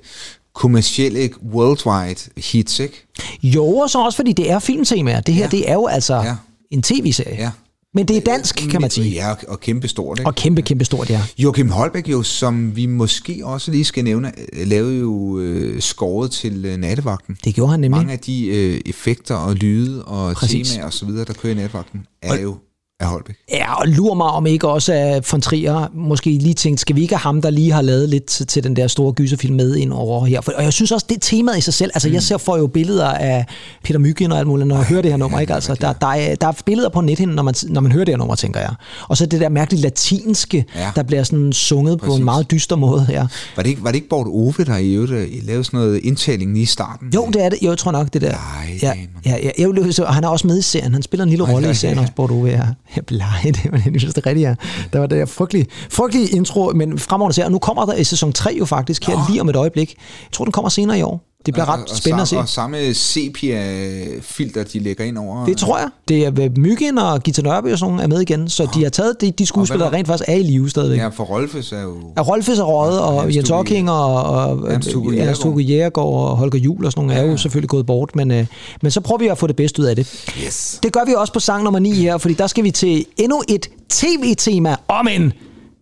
kommercielle, 0.54 1.30
worldwide 1.54 2.20
hits, 2.36 2.78
ikke? 2.80 3.06
Jo, 3.42 3.66
og 3.76 3.90
så 3.90 3.98
også 4.04 4.16
fordi 4.16 4.32
det 4.32 4.50
er 4.50 4.58
filmtemaer. 4.58 5.20
Det 5.20 5.34
her, 5.34 5.42
Ja. 5.42 5.48
det 5.48 5.70
er 5.70 5.74
jo 5.74 5.86
altså 5.86 6.14
Ja. 6.14 6.34
en 6.70 6.82
tv-serie. 6.82 7.36
Ja. 7.38 7.50
Men 7.94 8.08
det 8.08 8.16
er 8.16 8.20
dansk, 8.20 8.54
kan 8.70 8.80
man 8.80 8.90
sige. 8.90 9.10
Ja, 9.10 9.30
og, 9.30 9.36
og 9.48 9.60
kæmpe 9.60 9.88
stort, 9.88 10.18
ikke? 10.18 10.28
Og 10.28 10.34
kæmpe, 10.34 10.62
kæmpe 10.62 10.84
stort, 10.84 11.10
ja. 11.10 11.22
Joachim 11.38 11.68
Holbæk 11.70 12.08
jo, 12.08 12.22
som 12.22 12.76
vi 12.76 12.86
måske 12.86 13.40
også 13.44 13.70
lige 13.70 13.84
skal 13.84 14.04
nævne, 14.04 14.32
øh, 14.52 14.66
lavede 14.66 14.98
jo 14.98 15.38
øh, 15.38 15.80
skåret 15.82 16.30
til 16.30 16.64
øh, 16.64 16.76
nattevagten. 16.76 17.36
Det 17.44 17.54
gjorde 17.54 17.70
han 17.70 17.80
nemlig. 17.80 17.98
Mange 17.98 18.12
af 18.12 18.18
de 18.18 18.46
øh, 18.46 18.80
effekter 18.86 19.34
og 19.34 19.54
lyde 19.54 20.04
og 20.04 20.34
Præcis. 20.34 20.70
temaer 20.70 20.86
og 20.86 20.92
så 20.92 21.06
videre, 21.06 21.24
der 21.24 21.32
kører 21.32 21.52
i 21.52 21.56
nattevagten, 21.56 22.06
er 22.22 22.32
Og- 22.32 22.42
jo 22.42 22.56
af 23.00 23.06
Holbæk. 23.06 23.36
Ja, 23.52 23.74
og 23.74 23.88
lurer 23.88 24.14
mig 24.14 24.26
om 24.26 24.46
ikke 24.46 24.68
også 24.68 24.92
at 24.92 25.32
von 25.32 25.40
Trier 25.40 25.90
måske 25.94 26.30
lige 26.30 26.54
tænkt, 26.54 26.80
skal 26.80 26.96
vi 26.96 27.02
ikke 27.02 27.14
have 27.14 27.20
ham, 27.20 27.42
der 27.42 27.50
lige 27.50 27.72
har 27.72 27.82
lavet 27.82 28.08
lidt 28.08 28.26
til, 28.26 28.46
til 28.46 28.64
den 28.64 28.76
der 28.76 28.86
store 28.86 29.12
gyserfilm 29.12 29.56
med 29.56 29.76
ind 29.76 29.92
over 29.92 30.24
her? 30.24 30.40
For, 30.40 30.52
og 30.52 30.64
jeg 30.64 30.72
synes 30.72 30.92
også, 30.92 31.06
det 31.08 31.18
temaet 31.20 31.58
i 31.58 31.60
sig 31.60 31.74
selv. 31.74 31.90
Altså, 31.94 32.08
mm. 32.08 32.14
jeg 32.14 32.22
ser 32.22 32.38
får 32.38 32.56
jo 32.56 32.66
billeder 32.66 33.08
af 33.08 33.46
Peter 33.84 33.98
Myggen 33.98 34.32
og 34.32 34.38
alt 34.38 34.48
muligt, 34.48 34.68
når 34.68 34.76
jeg 34.76 34.84
hører 34.84 35.02
det 35.02 35.10
her 35.10 35.18
nummer. 35.18 35.40
Ikke? 35.40 35.54
Altså, 35.54 35.74
der, 35.74 35.92
der, 35.92 36.06
er, 36.06 36.34
der 36.34 36.46
er 36.46 36.52
billeder 36.64 36.88
på 36.88 37.00
nethinden, 37.00 37.36
når 37.36 37.42
man, 37.42 37.54
når 37.68 37.80
man 37.80 37.92
hører 37.92 38.04
det 38.04 38.12
her 38.12 38.18
nummer, 38.18 38.34
tænker 38.34 38.60
jeg. 38.60 38.74
Og 39.08 39.16
så 39.16 39.26
det 39.26 39.40
der 39.40 39.48
mærkelige 39.48 39.82
latinske, 39.82 40.64
ja. 40.74 40.80
Ja. 40.80 40.90
der 40.96 41.02
bliver 41.02 41.22
sådan 41.22 41.52
sunget 41.52 41.98
på 41.98 42.06
Præcis. 42.06 42.18
en 42.18 42.24
meget 42.24 42.50
dyster 42.50 42.76
måde 42.76 43.06
her. 43.08 43.26
Var 43.56 43.62
det 43.62 43.70
ikke, 43.70 43.84
var 43.84 43.90
det 43.90 43.96
ikke 43.96 44.08
Bort 44.08 44.26
Ove, 44.26 44.64
der 44.64 44.76
i 44.76 44.94
øvrigt 44.94 45.12
øh, 45.12 45.28
lavede 45.42 45.64
sådan 45.64 45.80
noget 45.80 46.00
indtaling 46.04 46.52
lige 46.52 46.62
i 46.62 46.66
starten? 46.66 47.10
Jo, 47.14 47.26
det 47.26 47.44
er 47.44 47.48
det. 47.48 47.58
Jo, 47.62 47.68
jeg 47.68 47.78
tror 47.78 47.92
nok, 47.92 48.12
det 48.12 48.22
der. 48.22 48.28
Blege 48.28 48.78
ja, 48.82 48.92
ja, 49.26 49.36
ja, 49.42 49.50
jeg 49.58 50.06
og 50.06 50.14
han 50.14 50.24
er 50.24 50.28
også 50.28 50.46
med 50.46 50.58
i 50.58 50.62
serien. 50.62 50.92
Han 50.92 51.02
spiller 51.02 51.24
en 51.24 51.30
lille 51.30 51.52
rolle 51.52 51.66
ja, 51.66 51.72
i 51.72 51.74
serien 51.74 51.96
ja. 51.96 52.02
også, 52.02 52.12
Bort 52.16 52.30
Ove. 52.30 52.48
Ja, 52.48 52.62
ja 52.96 53.00
blege 53.00 53.52
det, 53.52 53.64
jeg 53.64 54.00
synes, 54.00 54.14
det 54.14 54.26
er 54.26 54.26
rigtigt, 54.26 54.48
ja. 54.48 54.54
Der 54.92 54.98
var 54.98 55.06
det 55.06 55.18
der 55.18 55.26
frygtelige, 55.26 55.66
frygtelige 55.90 56.28
intro, 56.28 56.72
men 56.74 56.98
fremover 56.98 57.30
ser, 57.30 57.44
og 57.44 57.52
nu 57.52 57.58
kommer 57.58 57.86
der 57.86 57.94
i 57.94 58.04
sæson 58.04 58.32
3 58.32 58.56
jo 58.58 58.64
faktisk, 58.64 59.04
her 59.04 59.30
lige 59.30 59.40
om 59.40 59.48
et 59.48 59.56
øjeblik. 59.56 59.94
Jeg 59.98 60.32
tror, 60.32 60.44
den 60.44 60.52
kommer 60.52 60.68
senere 60.68 60.98
i 60.98 61.02
år. 61.02 61.35
Det 61.46 61.54
bliver 61.54 61.68
ret 61.68 61.90
spændende 61.90 62.22
at 62.22 62.28
se. 62.28 62.36
Og, 62.36 62.42
og 62.42 62.48
samme 62.48 62.94
sepia-filter, 62.94 64.64
de 64.64 64.78
lægger 64.78 65.04
ind 65.04 65.18
over. 65.18 65.44
Det 65.46 65.56
tror 65.56 65.78
jeg. 65.78 65.88
Det 66.08 66.24
er 66.24 66.50
Myggen 66.56 66.98
og 66.98 67.22
Gita 67.22 67.42
Nørby 67.42 67.72
og 67.72 67.78
sådan 67.78 67.90
nogle 67.90 68.02
er 68.02 68.08
med 68.08 68.20
igen, 68.20 68.48
så 68.48 68.68
de 68.74 68.82
har 68.82 68.90
taget 68.90 69.20
de, 69.20 69.30
de 69.30 69.46
skuespillere, 69.46 69.88
Og 69.88 69.92
der 69.92 69.98
rent 69.98 70.08
faktisk 70.08 70.28
er 70.28 70.34
i 70.34 70.42
live 70.42 70.70
stadigvæk. 70.70 70.98
Ja, 70.98 71.08
for 71.08 71.24
Rolfes 71.24 71.72
er 71.72 71.82
jo... 71.82 71.94
Ja, 72.16 72.22
Rolfes 72.22 72.58
er 72.58 72.64
røget, 72.64 73.00
og 73.00 73.22
Hans 73.22 73.36
Jens 73.36 73.50
Ocking 73.50 73.90
og, 73.90 74.22
og 74.22 74.72
Ernst 74.72 75.40
Tugge 75.40 75.64
Jægergaard 75.64 76.08
og 76.08 76.36
Holger 76.36 76.58
Jul 76.58 76.84
og 76.84 76.92
sådan 76.92 77.06
nogle 77.06 77.20
er 77.20 77.30
jo 77.30 77.36
selvfølgelig 77.36 77.68
gået 77.68 77.86
bort, 77.86 78.16
men, 78.16 78.30
øh, 78.30 78.46
men 78.82 78.90
så 78.90 79.00
prøver 79.00 79.18
vi 79.18 79.26
at 79.26 79.38
få 79.38 79.46
det 79.46 79.56
bedste 79.56 79.82
ud 79.82 79.86
af 79.86 79.96
det. 79.96 80.24
Yes. 80.44 80.80
Det 80.82 80.92
gør 80.92 81.04
vi 81.06 81.14
også 81.16 81.32
på 81.32 81.40
sang 81.40 81.64
nummer 81.64 81.78
9 81.78 81.92
her, 81.92 82.18
fordi 82.18 82.34
der 82.34 82.46
skal 82.46 82.64
vi 82.64 82.70
til 82.70 83.04
endnu 83.16 83.42
et 83.48 83.68
tv-tema 83.88 84.76
om 84.88 85.08
en 85.08 85.32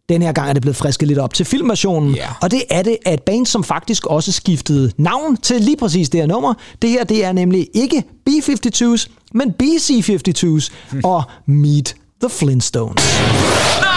den 0.08 0.22
her 0.22 0.32
gang 0.32 0.48
er 0.48 0.52
det 0.52 0.62
blevet 0.62 0.76
frisket 0.76 1.08
lidt 1.08 1.18
op 1.18 1.34
til 1.34 1.46
filmversionen, 1.46 2.14
Ja. 2.14 2.28
og 2.42 2.50
det 2.50 2.62
er 2.70 2.82
det 2.82 2.96
af 3.06 3.14
et 3.14 3.22
band, 3.22 3.46
som 3.46 3.64
faktisk 3.64 4.06
også 4.06 4.32
skiftede 4.32 4.92
navn 4.98 5.36
til 5.36 5.60
lige 5.60 5.76
præcis 5.76 6.08
det 6.08 6.20
her 6.20 6.26
nummer. 6.26 6.54
Det 6.82 6.90
her, 6.90 7.04
det 7.04 7.24
er 7.24 7.32
nemlig 7.32 7.68
ikke 7.74 8.02
B-52's, 8.26 9.06
men 9.34 9.54
BC-52's 9.62 10.72
og 11.14 11.22
Meet 11.46 11.94
the 12.20 12.30
Flintstones. 12.30 13.02
Flintstones, 13.02 13.93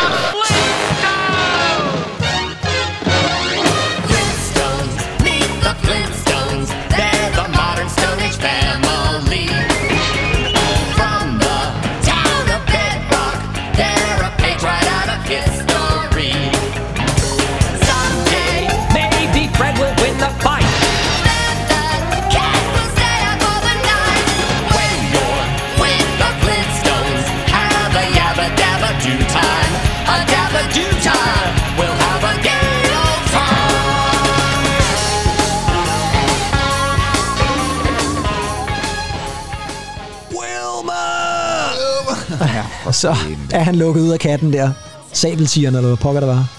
så 42.97 43.15
er 43.51 43.63
han 43.63 43.75
lukket 43.75 44.01
ud 44.01 44.09
af 44.09 44.19
katten 44.19 44.53
der. 44.53 44.71
Sabeltigeren, 45.13 45.75
eller 45.75 45.87
hvad 45.87 45.97
pokker 45.97 46.19
der 46.19 46.27
var. 46.27 46.51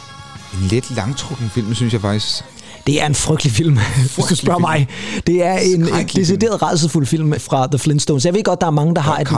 En 0.54 0.68
lidt 0.68 0.96
langtrukken 0.96 1.50
film, 1.50 1.74
synes 1.74 1.92
jeg 1.92 2.00
faktisk. 2.00 2.44
Det 2.86 3.02
er 3.02 3.06
en 3.06 3.14
frygtelig 3.14 3.52
film, 3.52 3.78
hvis 4.14 4.26
du 4.28 4.34
spørger 4.34 4.58
mig. 4.58 4.88
Det 5.26 5.46
er 5.46 5.58
en, 5.58 5.82
en 5.82 6.06
decideret 6.06 6.62
redselsfuld 6.62 7.06
film 7.06 7.40
fra 7.40 7.66
The 7.66 7.78
Flintstones. 7.78 8.24
Jeg 8.24 8.34
ved 8.34 8.44
godt, 8.44 8.60
der 8.60 8.66
er 8.66 8.70
mange, 8.70 8.94
der 8.94 9.00
har 9.00 9.18
et 9.18 9.28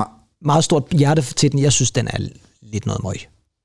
meget 0.45 0.65
stort 0.65 0.83
hjerte 0.91 1.23
til 1.23 1.53
den. 1.53 1.59
Jeg 1.59 1.73
synes, 1.73 1.91
den 1.91 2.09
er 2.09 2.17
lidt 2.63 2.87
noget 2.87 3.03
møg. 3.03 3.17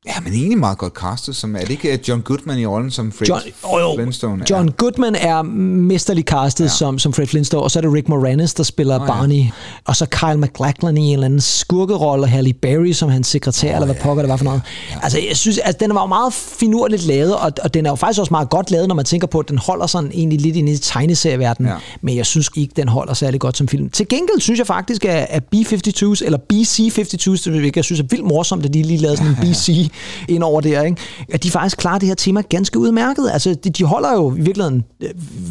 Ja, 0.08 0.20
men 0.24 0.34
egentlig 0.34 0.58
meget 0.58 0.78
godt 0.78 0.94
castet. 0.94 1.36
Som, 1.36 1.56
er 1.56 1.60
det 1.60 1.70
ikke 1.70 2.00
John 2.08 2.22
Goodman 2.22 2.60
i 2.60 2.66
rollen 2.66 2.92
som 2.92 3.12
Fred 3.12 3.28
John, 3.28 3.42
oh, 3.64 3.96
Flintstone? 3.98 4.42
er? 4.42 4.46
John 4.50 4.72
Goodman 4.72 5.16
er 5.16 5.42
mesterlig 5.42 6.24
castet 6.24 6.64
ja. 6.64 6.70
Ja. 6.70 6.70
som, 6.70 7.00
som 7.00 7.14
Fred 7.14 7.28
Flintstone, 7.28 7.64
og 7.64 7.72
så 7.72 7.80
er 7.80 7.82
det 7.82 7.94
Rick 7.94 8.10
Moranis, 8.10 8.54
der 8.54 8.64
spiller 8.64 8.96
oh, 8.96 9.02
ja. 9.08 9.14
Barney. 9.14 9.44
Og 9.86 9.96
så 9.96 10.06
Kyle 10.06 10.38
MacLachlan 10.38 10.98
i 10.98 11.02
en 11.02 11.14
eller 11.14 11.26
anden 11.26 11.42
skurkerolle, 11.42 12.24
og 12.24 12.30
Halle 12.30 12.54
Berry 12.54 12.92
som 12.92 13.10
hans 13.10 13.28
sekretær, 13.28 13.70
oh, 13.70 13.76
eller 13.76 13.86
hvad 13.86 13.96
pokker 13.96 14.24
det 14.24 14.30
var 14.30 14.38
for 14.38 14.46
noget. 14.46 14.62
Ja. 14.92 14.96
Altså, 15.04 15.20
jeg 15.28 15.38
synes, 15.38 15.58
altså, 15.58 15.78
den 15.80 15.96
var 15.96 16.02
jo 16.02 16.08
meget 16.08 16.34
finurligt 16.34 17.04
lavet, 17.04 17.36
og, 17.36 17.52
og 17.64 17.74
den 17.74 17.86
er 17.86 17.90
jo 17.90 17.96
faktisk 17.96 18.20
også 18.20 18.34
meget 18.34 18.50
godt 18.50 18.72
lavet, 18.72 18.88
når 18.88 18.96
man 18.96 19.06
tænker 19.06 19.28
på, 19.28 19.40
at 19.40 19.50
den 19.50 19.58
holder 19.58 19.88
sådan 19.88 20.12
egentlig 20.14 20.42
lidt 20.42 20.56
inde 20.56 20.72
i 20.72 20.78
tegneserieverdenen. 20.78 21.70
Ja. 21.70 21.74
Ja. 21.74 21.80
Men 22.02 22.18
jeg 22.18 22.26
synes 22.26 22.50
ikke, 22.56 22.74
den 22.76 22.88
holder 22.88 23.14
særlig 23.14 23.40
godt 23.40 23.58
som 23.58 23.68
film. 23.68 23.90
Til 23.90 24.08
gengæld 24.08 24.42
synes 24.42 24.58
jeg 24.58 24.68
faktisk, 24.68 25.06
at, 25.06 25.28
at 25.30 25.44
B-52's, 25.44 26.26
eller 26.26 26.38
BC-52's, 26.54 27.50
det 27.52 27.76
jeg 27.76 27.84
synes 27.84 28.00
er 28.00 28.06
vildt 28.10 28.26
morsomt, 28.26 28.66
at 28.66 28.74
de 28.74 28.82
lige 28.82 28.98
lavede 28.98 29.18
sådan 29.18 29.32
en 29.32 29.38
BC 29.52 29.92
ind 30.28 30.44
over 30.44 30.62
der, 30.62 30.82
ikke? 30.82 30.98
at 31.34 31.44
de 31.44 31.52
faktisk 31.52 31.78
klarer 31.78 32.00
det 32.00 32.08
her 32.08 32.16
tema 32.16 32.42
ganske 32.42 32.80
udmærket. 32.80 33.30
Altså, 33.34 33.54
de, 33.64 33.70
de 33.70 33.84
holder 33.84 34.14
jo 34.14 34.36
i 34.36 34.42
virkeligheden 34.42 34.84
øh, 35.04 35.10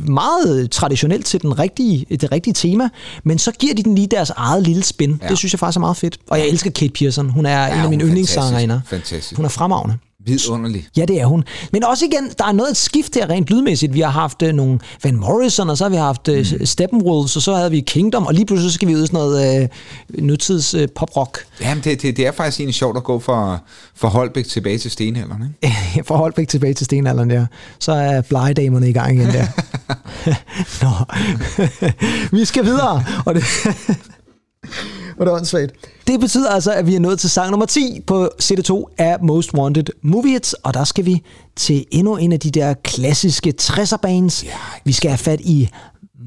meget 0.08 0.70
traditionelt 0.70 1.26
til 1.26 1.42
den 1.42 1.58
rigtige, 1.58 2.06
det 2.10 2.32
rigtige 2.32 2.54
tema, 2.54 2.88
men 3.24 3.38
så 3.38 3.52
giver 3.52 3.74
de 3.74 3.82
den 3.82 3.94
lige 3.94 4.06
deres 4.06 4.30
eget 4.30 4.62
lille 4.62 4.82
spin. 4.82 5.18
Ja. 5.22 5.28
Det 5.28 5.38
synes 5.38 5.52
jeg 5.52 5.58
faktisk 5.58 5.76
er 5.76 5.80
meget 5.80 5.96
fedt. 5.96 6.18
Og 6.30 6.38
jeg 6.38 6.48
elsker 6.48 6.70
Kate 6.70 6.92
Pearson. 6.92 7.30
Hun 7.30 7.46
er 7.46 7.66
ja, 7.66 7.74
en 7.74 7.80
af 7.80 7.88
mine 7.90 8.02
er 8.02 8.08
yndlingssangerinder. 8.08 8.80
Hun 9.36 9.44
er 9.44 9.48
fremragende. 9.48 9.96
Vidunderlig. 10.24 10.86
Ja, 10.96 11.04
det 11.04 11.20
er 11.20 11.26
hun. 11.26 11.44
Men 11.72 11.84
også 11.84 12.04
igen, 12.04 12.30
der 12.38 12.44
er 12.44 12.52
noget 12.52 12.70
et 12.70 12.76
skift 12.76 13.14
her 13.14 13.30
rent 13.30 13.46
lydmæssigt. 13.50 13.94
Vi 13.94 14.00
har 14.00 14.10
haft 14.10 14.42
øh, 14.42 14.52
nogle 14.52 14.78
Van 15.04 15.16
Morrison, 15.16 15.70
og 15.70 15.78
så 15.78 15.84
har 15.84 15.88
vi 15.88 15.96
haft 15.96 16.28
øh, 16.28 16.46
mm. 16.58 16.66
Steppenwolves, 16.66 17.36
og 17.36 17.42
så 17.42 17.54
havde 17.54 17.70
vi 17.70 17.80
Kingdom, 17.80 18.26
og 18.26 18.34
lige 18.34 18.46
pludselig 18.46 18.70
så 18.70 18.74
skal 18.74 18.88
vi 18.88 18.94
ud 18.94 19.02
i 19.02 19.06
sådan 19.06 19.16
noget 19.16 19.62
øh, 19.62 19.68
nutids 20.08 20.74
øh, 20.74 20.88
poprock. 20.96 21.46
Jamen, 21.60 21.84
det, 21.84 22.02
det, 22.02 22.16
det 22.16 22.26
er 22.26 22.32
faktisk 22.32 22.60
egentlig 22.60 22.74
sjovt 22.74 22.96
at 22.96 23.04
gå 23.04 23.18
fra, 23.18 23.58
fra 23.94 24.08
Holbæk 24.08 24.46
tilbage 24.46 24.78
til 24.78 24.90
Stenhalderen, 24.90 25.42
ikke? 25.62 26.04
Fra 26.08 26.16
Holbæk 26.16 26.48
tilbage 26.48 26.74
til 26.74 26.86
stenalderen 26.86 27.30
der. 27.30 27.46
Så 27.78 27.92
er 27.92 28.20
blegedamerne 28.20 28.88
i 28.88 28.92
gang 28.92 29.16
igen 29.16 29.26
der. 29.26 29.46
Nå. 30.82 30.90
vi 32.36 32.44
skal 32.44 32.64
videre. 32.64 33.04
Og 33.26 33.34
det, 33.34 33.44
og 35.18 35.26
det 35.26 35.32
er 35.32 35.36
åndssvagt. 35.36 35.72
Det 36.06 36.20
betyder 36.20 36.50
altså, 36.50 36.72
at 36.72 36.86
vi 36.86 36.94
er 36.94 37.00
nået 37.00 37.18
til 37.18 37.30
sang 37.30 37.50
nummer 37.50 37.66
10 37.66 38.00
på 38.06 38.30
CD2 38.42 38.94
af 38.98 39.16
Most 39.22 39.54
Wanted 39.54 39.84
Movie 40.02 40.32
Hits, 40.32 40.52
og 40.52 40.74
der 40.74 40.84
skal 40.84 41.04
vi 41.04 41.22
til 41.56 41.84
endnu 41.90 42.16
en 42.16 42.32
af 42.32 42.40
de 42.40 42.50
der 42.50 42.74
klassiske 42.74 43.54
60'er 43.62 43.96
bands. 43.96 44.44
Vi 44.84 44.92
skal 44.92 45.10
have 45.10 45.18
fat 45.18 45.40
i 45.40 45.68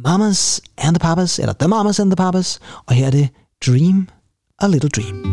Mamas 0.04 0.62
and 0.78 0.96
the 0.96 1.00
Papas, 1.00 1.40
eller 1.40 1.54
The 1.60 1.68
Mamas 1.68 2.00
and 2.00 2.12
the 2.12 2.16
Papas, 2.16 2.60
og 2.86 2.96
her 2.96 3.06
er 3.06 3.12
det 3.12 3.30
Dream 3.66 4.08
a 4.60 4.68
Little 4.68 4.90
Dream. 4.90 5.24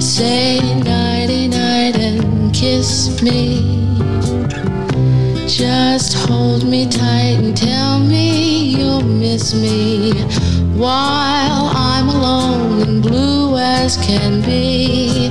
Say 0.00 0.60
nighty 0.60 1.46
night 1.46 1.96
and 1.96 2.54
kiss 2.54 3.22
me. 3.22 4.01
Just 5.46 6.14
hold 6.28 6.64
me 6.64 6.88
tight 6.88 7.38
and 7.42 7.56
tell 7.56 7.98
me 7.98 8.64
you'll 8.76 9.02
miss 9.02 9.54
me 9.54 10.12
while 10.74 11.70
I'm 11.74 12.08
alone 12.08 12.82
and 12.82 13.02
blue 13.02 13.56
as 13.56 13.96
can 13.96 14.40
be. 14.42 15.30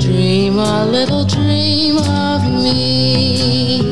Dream 0.00 0.58
a 0.58 0.84
little 0.86 1.24
dream 1.24 1.96
of 1.96 2.42
me. 2.44 3.91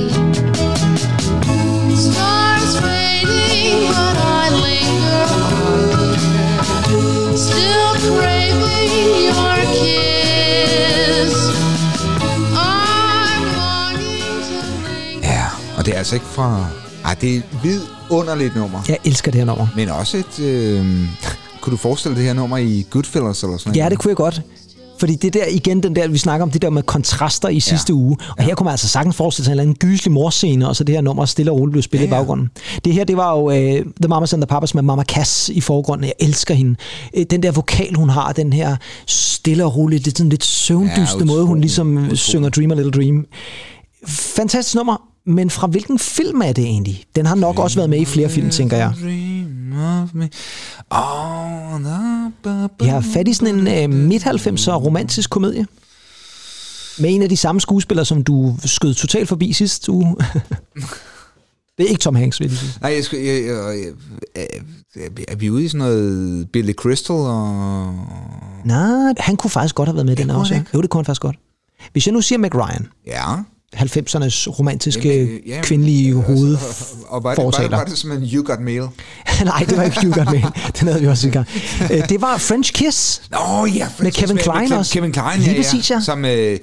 Altså 16.01 16.15
ikke 16.15 16.27
fra... 16.27 16.67
Ej, 17.05 17.15
det 17.21 17.33
er 17.35 17.37
et 17.37 17.45
vidunderligt 17.63 18.57
nummer. 18.57 18.81
Jeg 18.89 18.99
elsker 19.05 19.31
det 19.31 19.39
her 19.39 19.45
nummer. 19.47 19.67
Men 19.77 19.89
også 19.89 20.17
et... 20.17 20.41
Øh, 20.41 20.87
kunne 21.61 21.71
du 21.71 21.77
forestille 21.77 22.17
det 22.17 22.25
her 22.25 22.33
nummer 22.33 22.57
i 22.57 22.87
Goodfellas 22.91 23.43
eller 23.43 23.57
sådan 23.57 23.75
Ja, 23.75 23.81
noget? 23.81 23.91
det 23.91 23.99
kunne 23.99 24.09
jeg 24.09 24.17
godt. 24.17 24.43
Fordi 25.01 25.15
det 25.15 25.35
der, 25.35 25.45
igen 25.51 25.83
den 25.83 25.97
der, 25.97 26.09
vi 26.09 26.19
snakker 26.19 26.43
om 26.47 26.51
det 26.51 26.63
der 26.63 26.71
med 26.71 26.83
kontraster 26.83 27.49
i 27.49 27.61
sidste 27.61 27.95
uge. 27.95 28.17
Og 28.39 28.45
her 28.45 28.55
kunne 28.55 28.65
man 28.65 28.71
altså 28.73 28.89
sagtens 28.89 29.17
forestille 29.17 29.45
sig 29.45 29.51
en 29.51 29.53
eller 29.53 29.63
anden 29.63 29.77
gyselig 29.77 30.13
morscene, 30.13 30.69
og 30.69 30.77
så 30.77 30.85
det 30.85 30.95
her 30.95 31.03
nummer 31.03 31.25
stille 31.25 31.51
og 31.51 31.59
roligt 31.61 31.73
blev 31.73 31.83
spillet 31.83 32.07
Ja, 32.07 32.11
ja, 32.11 32.17
ja. 32.17 32.21
i 32.21 32.23
baggrunden. 32.23 32.49
Det 32.85 32.93
her, 32.95 33.05
det 33.05 33.17
var 33.17 33.33
jo 33.37 33.45
uh, 33.47 33.53
The 34.03 34.09
Mamas 34.09 34.33
and 34.33 34.43
the 34.43 34.47
Papas 34.47 34.75
med 34.75 34.83
Mama 34.83 35.03
Cass 35.05 35.49
i 35.49 35.61
forgrunden. 35.61 36.05
Jeg 36.05 36.13
elsker 36.21 36.55
hende. 36.55 36.77
Øh, 37.17 37.25
Den 37.31 37.43
der 37.43 37.53
vokal, 37.53 37.95
hun 37.95 38.09
har, 38.09 38.33
den 38.33 38.53
her 38.53 38.77
stille 39.07 39.65
og 39.65 39.77
roligt, 39.77 40.05
lidt, 40.05 40.19
sådan 40.19 40.31
lidt 40.31 40.45
søvndysende 40.45 41.19
Ja, 41.19 41.25
måde, 41.25 41.45
hun 41.47 41.61
ligesom 41.61 41.97
utrolig. 41.97 42.19
synger 42.19 42.49
Dream 42.49 42.71
a 42.71 42.75
Little 42.75 42.93
Dream. 42.93 43.27
Fantastisk 44.07 44.75
nummer, 44.75 44.97
men 45.31 45.51
fra 45.51 45.67
hvilken 45.67 45.99
film 45.99 46.41
er 46.41 46.53
det 46.53 46.65
egentlig? 46.65 47.05
Den 47.17 47.27
har 47.27 47.35
nok 47.35 47.59
også 47.59 47.77
været 47.77 47.91
med 47.91 48.01
i 48.01 48.05
flere 48.05 48.29
film, 48.29 48.51
tænker 48.51 48.77
jeg. 48.77 48.93
Vi 52.81 52.87
har 52.87 53.01
fat 53.01 53.29
i 53.29 53.33
sådan 53.35 53.59
en 53.59 53.93
øh, 53.93 53.99
midt-90'er 53.99 54.73
romantisk 54.73 55.31
komedie. 55.31 55.67
Med 56.99 57.15
en 57.15 57.23
af 57.23 57.29
de 57.29 57.37
samme 57.37 57.61
skuespillere, 57.61 58.05
som 58.05 58.25
du 58.25 58.57
skød 58.65 58.95
totalt 58.95 59.29
forbi 59.29 59.53
sidste 59.53 59.93
uge. 59.93 60.17
det 61.79 61.85
er 61.85 61.89
ikke 61.89 62.01
Tom 62.01 62.15
Hanks, 62.15 62.41
vil 62.41 62.45
jeg 62.45 62.51
lige 62.51 62.61
sige. 62.61 62.79
Nej, 62.81 62.93
jeg 62.95 63.05
skal, 63.05 63.19
jeg, 63.19 63.45
jeg, 63.45 63.93
jeg, 64.37 64.47
jeg, 64.97 65.25
er 65.29 65.37
vi 65.37 65.51
ude 65.51 65.65
i 65.65 65.69
sådan 65.69 65.79
noget 65.79 66.51
Billy 66.51 66.73
Crystal 66.73 67.17
og... 67.17 67.95
Nej, 68.65 69.15
han 69.19 69.37
kunne 69.37 69.51
faktisk 69.51 69.75
godt 69.75 69.89
have 69.89 69.95
været 69.97 70.07
med 70.07 70.19
i 70.19 70.23
den 70.23 70.31
også. 70.31 70.63
Jo, 70.75 70.83
det 70.83 70.91
kunne 70.91 70.99
han 70.99 71.05
faktisk 71.05 71.23
godt. 71.23 71.37
Hvis 71.93 72.07
jeg 72.07 72.13
nu 72.13 72.21
siger 72.21 72.39
Meg 72.39 72.55
Ryan, 72.55 72.89
Ja. 73.07 73.37
90'ernes 73.77 74.49
romantiske 74.59 75.09
Jamen, 75.09 75.29
øh, 75.29 75.49
ja, 75.49 75.61
kvindelige 75.63 76.09
altså, 76.17 76.33
hoved. 76.33 76.57
Og 77.09 77.25
var 77.25 77.35
det, 77.35 77.45
var, 77.45 77.51
det, 77.51 77.71
var 77.71 77.85
det 77.85 77.99
simpelthen 77.99 78.31
You 78.39 78.45
Got 78.45 78.61
Mail? 78.61 78.81
Nej, 79.45 79.65
det 79.69 79.77
var 79.77 79.83
ikke 79.83 80.01
Hugh 80.03 80.15
Grant 80.15 80.31
med. 80.31 80.43
Den 80.81 80.89
havde 80.89 81.01
vi 81.01 81.07
også 81.07 81.29
i 81.29 81.31
gang. 81.31 81.47
Øh, 81.91 82.09
Det 82.09 82.21
var 82.21 82.39
French 82.39 82.73
Kiss. 82.73 83.23
Nå 83.31 83.67
ja, 83.67 83.89
Med 83.99 84.13
Kevin 84.13 84.37
Kline 84.37 84.69
med 84.69 84.77
også. 84.79 84.93
Kevin 84.93 85.13
Kline, 85.13 85.37
Lige 85.37 85.51
ja, 85.51 85.57
præcis, 85.63 85.91
ja. 85.91 86.01
Som 86.01 86.25
øh, 86.25 86.33
ja, 86.53 86.59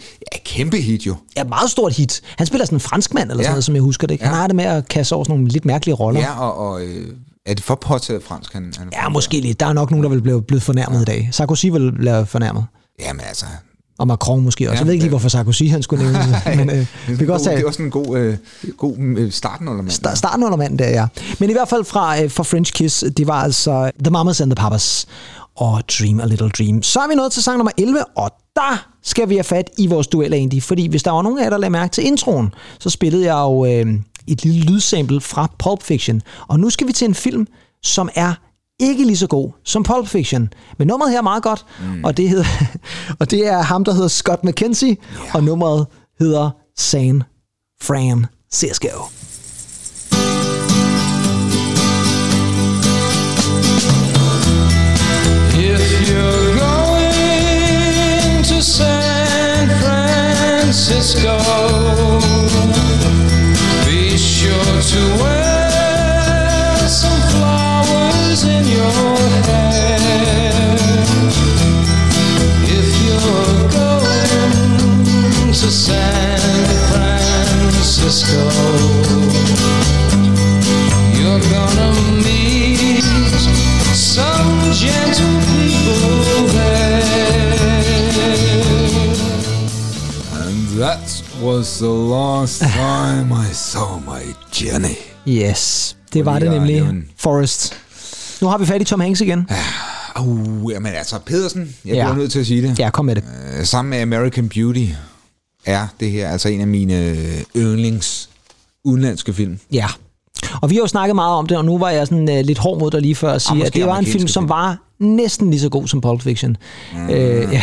kæmpe 0.46 0.78
hit 0.78 1.06
jo. 1.08 1.16
Ja, 1.38 1.44
meget 1.44 1.72
stort 1.72 1.94
hit. 1.94 2.22
Han 2.38 2.48
spiller 2.48 2.66
sådan 2.66 2.76
en 2.76 2.80
franskmand, 2.80 3.30
eller 3.32 3.42
Ja. 3.42 3.46
sådan 3.46 3.54
noget, 3.54 3.64
som 3.64 3.76
jeg 3.76 3.82
husker 3.84 4.08
det. 4.08 4.14
ikke? 4.14 4.26
Han 4.26 4.34
Ja. 4.34 4.40
har 4.40 4.48
det 4.48 4.56
med 4.56 4.66
at 4.66 4.88
kaste 4.90 5.14
over 5.14 5.24
sådan 5.24 5.38
nogle 5.40 5.48
lidt 5.52 5.66
mærkelige 5.66 5.96
roller. 5.96 6.20
Ja, 6.20 6.40
og, 6.40 6.58
og 6.72 6.82
øh, 6.82 7.08
er 7.46 7.54
det 7.54 7.64
for 7.64 7.76
påtaget 7.76 8.24
fransk? 8.24 8.54
Han, 8.54 8.74
han 8.78 8.90
Ja, 8.94 9.10
måske 9.10 9.40
lidt. 9.42 9.60
Der 9.60 9.66
er 9.66 9.74
nok 9.74 9.92
nogen, 9.92 10.04
der 10.04 10.10
vil 10.10 10.22
blive 10.22 10.42
blevet 10.42 10.64
fornærmet 10.64 11.02
i 11.02 11.06
dag. 11.06 11.30
Sarkozy 11.32 11.66
vil 11.66 11.92
blive 11.92 12.26
fornærmet. 12.26 12.66
Jamen 13.00 13.22
altså... 13.28 13.46
Og 14.00 14.08
Macron 14.08 14.42
måske 14.44 14.66
også. 14.70 14.74
Ja, 14.74 14.78
jeg 14.80 14.86
ved 14.86 14.94
ikke 14.94 15.04
lige, 15.04 15.10
hvorfor 15.10 15.30
Sarkozy 15.30 15.64
han 15.64 15.84
skulle 15.84 16.04
nævne 16.04 16.20
det. 16.46 16.58
Men 16.58 16.70
øh, 16.70 16.88
vi 17.20 17.26
kan 17.26 17.30
også 17.30 17.44
det 17.50 17.56
tage 17.56 17.62
er 17.64 17.68
også 17.68 17.82
en 17.82 17.92
god, 17.92 18.18
øh, 18.18 18.38
god 18.78 18.98
øh, 19.00 19.32
starten 19.32 19.68
under 19.68 19.84
sta- 19.86 20.16
starten 20.16 20.44
under 20.44 20.58
manden 20.58 20.80
der, 20.80 20.90
ja. 20.90 21.08
Men 21.40 21.50
i 21.50 21.54
hvert 21.54 21.70
fald 21.70 21.84
fra, 21.86 22.22
øh, 22.24 22.32
fra 22.32 22.44
French 22.44 22.74
Kiss, 22.74 23.04
det 23.18 23.28
var 23.28 23.44
altså 23.44 23.92
The 24.04 24.12
Mamas 24.12 24.42
and 24.42 24.52
the 24.52 24.56
Papas 24.56 25.06
og 25.56 25.82
Dream 26.00 26.20
a 26.20 26.26
Little 26.26 26.50
Dream. 26.50 26.84
Så 26.84 27.00
er 27.00 27.08
vi 27.08 27.16
nået 27.16 27.32
til 27.32 27.44
sang 27.44 27.58
nummer 27.58 27.72
11, 27.78 28.00
og 28.18 28.32
der 28.56 28.88
skal 29.04 29.30
vi 29.30 29.36
have 29.36 29.44
fat 29.44 29.70
i 29.78 29.88
vores 29.88 30.08
duel 30.08 30.34
egentlig. 30.34 30.64
Fordi 30.64 30.88
hvis 30.88 31.04
der 31.04 31.12
var 31.12 31.22
nogen 31.22 31.40
af 31.40 31.44
jer, 31.44 31.50
der 31.50 31.58
lagde 31.58 31.72
mærke 31.72 31.92
til 31.92 32.06
introen, 32.08 32.54
så 32.80 32.90
spillede 32.90 33.26
jeg 33.26 33.34
jo 33.42 33.66
øh, 33.66 33.86
et 34.28 34.44
lille 34.46 34.62
lydsample 34.62 35.22
fra 35.22 35.48
Pulp 35.60 35.84
Fiction. 35.84 36.22
Og 36.48 36.60
nu 36.60 36.70
skal 36.70 36.88
vi 36.88 36.94
til 36.94 37.08
en 37.08 37.16
film, 37.16 37.48
som 37.84 38.10
er 38.16 38.34
ikke 38.80 39.06
lige 39.06 39.18
så 39.18 39.28
god 39.28 39.52
som 39.64 39.84
Pulp 39.84 40.08
Fiction. 40.08 40.54
Men 40.78 40.88
nummeret 40.88 41.12
her 41.12 41.18
er 41.18 41.24
meget 41.24 41.44
godt, 41.44 41.66
mm. 41.80 42.04
og, 42.04 42.18
det 42.18 42.30
hedder, 42.30 42.46
og 43.20 43.32
det 43.32 43.48
er 43.48 43.62
ham, 43.62 43.84
der 43.84 43.94
hedder 43.94 44.08
Scott 44.08 44.44
McKenzie, 44.44 44.98
yeah. 45.14 45.36
og 45.36 45.44
nummeret 45.44 45.88
hedder 46.20 46.50
San 46.78 47.24
Francisco. 47.82 48.90
If 55.60 56.10
you're 56.10 56.56
going 56.60 57.14
to 58.44 58.62
San 58.62 59.70
Francisco, 59.82 61.38
be 63.86 64.18
sure 64.18 64.82
to 64.82 65.24
wear 65.24 65.47
det 96.14 96.26
var 96.26 96.34
Og 96.34 96.42
det 96.42 96.50
lige 96.50 96.60
nemlig. 96.60 96.76
at 96.76 96.82
lave 96.82 96.90
en- 96.90 97.10
Forrest. 97.18 97.74
Nu 98.42 98.48
har 98.48 98.58
vi 98.58 98.66
fat 98.66 98.82
i 98.82 98.86
Tom 98.86 99.00
Hanks 99.00 99.22
igen. 99.22 99.50
Uh, 100.20 100.72
jamen 100.72 100.94
altså, 100.94 101.20
Pedersen, 101.26 101.76
jeg 101.86 101.96
Ja. 101.96 102.04
bliver 102.06 102.16
nødt 102.18 102.32
til 102.32 102.40
at 102.40 102.46
sige 102.48 102.62
det. 102.62 102.80
Ja, 102.80 102.90
kom 102.90 103.06
med 103.06 103.16
det. 103.16 103.24
Øh, 103.60 103.66
Sammen 103.66 103.90
med 103.90 104.00
American 104.00 104.50
Beauty 104.50 104.86
er 105.66 105.88
det 106.00 106.12
her 106.12 106.30
altså 106.30 106.50
en 106.50 106.62
af 106.62 106.68
mine 106.68 107.16
yndlings 107.56 108.30
udenlandske 108.84 109.34
film. 109.34 109.60
Ja. 109.72 109.88
Og 110.62 110.70
vi 110.70 110.76
har 110.76 110.82
jo 110.82 110.88
snakket 110.88 111.16
meget 111.16 111.36
om 111.36 111.46
det, 111.46 111.58
og 111.58 111.66
nu 111.66 111.78
var 111.78 111.90
jeg 111.90 112.08
sådan 112.08 112.30
uh, 112.30 112.46
lidt 112.46 112.58
hård 112.58 112.80
mod 112.80 112.92
dig 112.92 113.02
lige 113.02 113.16
før 113.16 113.34
at 113.34 113.42
sige, 113.42 113.56
måske 113.56 113.68
at 113.68 113.74
det 113.74 113.86
var 113.86 113.98
en 113.98 114.06
film, 114.06 114.28
som 114.28 114.50
var 114.50 114.78
næsten 115.00 115.50
lige 115.50 115.62
så 115.62 115.70
god 115.70 115.88
som 115.88 116.02
Pulp 116.02 116.22
Fiction. 116.22 116.58
Mm. 116.94 117.10
Øh, 117.10 117.54
ja. 117.54 117.62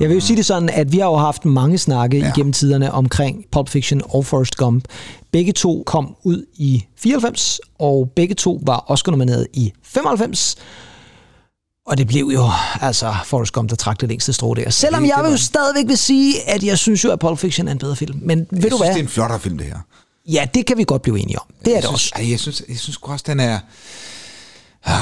Jeg 0.00 0.08
vil 0.08 0.14
jo 0.14 0.20
sige 0.20 0.36
det 0.36 0.46
sådan, 0.46 0.68
at 0.68 0.92
vi 0.92 0.98
har 0.98 1.06
jo 1.06 1.16
haft 1.16 1.44
mange 1.44 1.78
snakke 1.78 2.18
ja. 2.18 2.32
igennem 2.36 2.52
tiderne 2.52 2.92
omkring 2.92 3.44
Pulp 3.52 3.68
Fiction 3.68 4.02
og 4.08 4.26
Forrest 4.26 4.56
Gump. 4.56 4.84
Begge 5.32 5.52
to 5.52 5.82
kom 5.86 6.14
ud 6.24 6.44
i 6.56 6.84
94, 6.96 7.60
og 7.78 8.10
begge 8.16 8.34
to 8.34 8.60
var 8.62 8.84
Oscar 8.86 9.12
nomineret 9.12 9.46
i 9.52 9.72
95. 9.84 10.56
Og 11.86 11.98
det 11.98 12.06
blev 12.06 12.30
jo 12.34 12.44
altså 12.80 13.14
Forrest 13.24 13.52
Gump, 13.52 13.70
der 13.70 13.76
trak 13.76 14.00
det 14.00 14.08
længste 14.08 14.32
strå 14.32 14.54
der. 14.54 14.70
Selvom 14.70 15.04
jeg 15.04 15.20
vil 15.22 15.30
jo 15.30 15.36
stadigvæk 15.36 15.88
vil 15.88 15.98
sige, 15.98 16.48
at 16.50 16.64
jeg 16.64 16.78
synes 16.78 17.04
jo, 17.04 17.10
at 17.10 17.18
Pulp 17.18 17.38
Fiction 17.38 17.68
er 17.68 17.72
en 17.72 17.78
bedre 17.78 17.96
film. 17.96 18.18
Men 18.22 18.38
ved 18.38 18.46
jeg 18.52 18.62
du 18.62 18.68
synes, 18.68 18.80
hvad? 18.80 18.88
det 18.88 18.96
er 18.96 19.02
en 19.02 19.08
flottere 19.08 19.40
film, 19.40 19.58
det 19.58 19.66
her. 19.66 19.78
Ja, 20.28 20.46
det 20.54 20.66
kan 20.66 20.78
vi 20.78 20.84
godt 20.86 21.02
blive 21.02 21.20
enige 21.20 21.38
om. 21.38 21.46
Det 21.64 21.68
er 21.68 21.72
jeg 21.74 21.82
det 21.82 21.88
synes, 21.98 22.12
også. 22.12 22.28
Jeg 22.30 22.40
synes, 22.40 22.62
jeg 22.68 22.78
synes 22.78 22.98
også, 23.02 23.24
den 23.28 23.40
er... 23.40 23.58
Ah, 24.84 24.96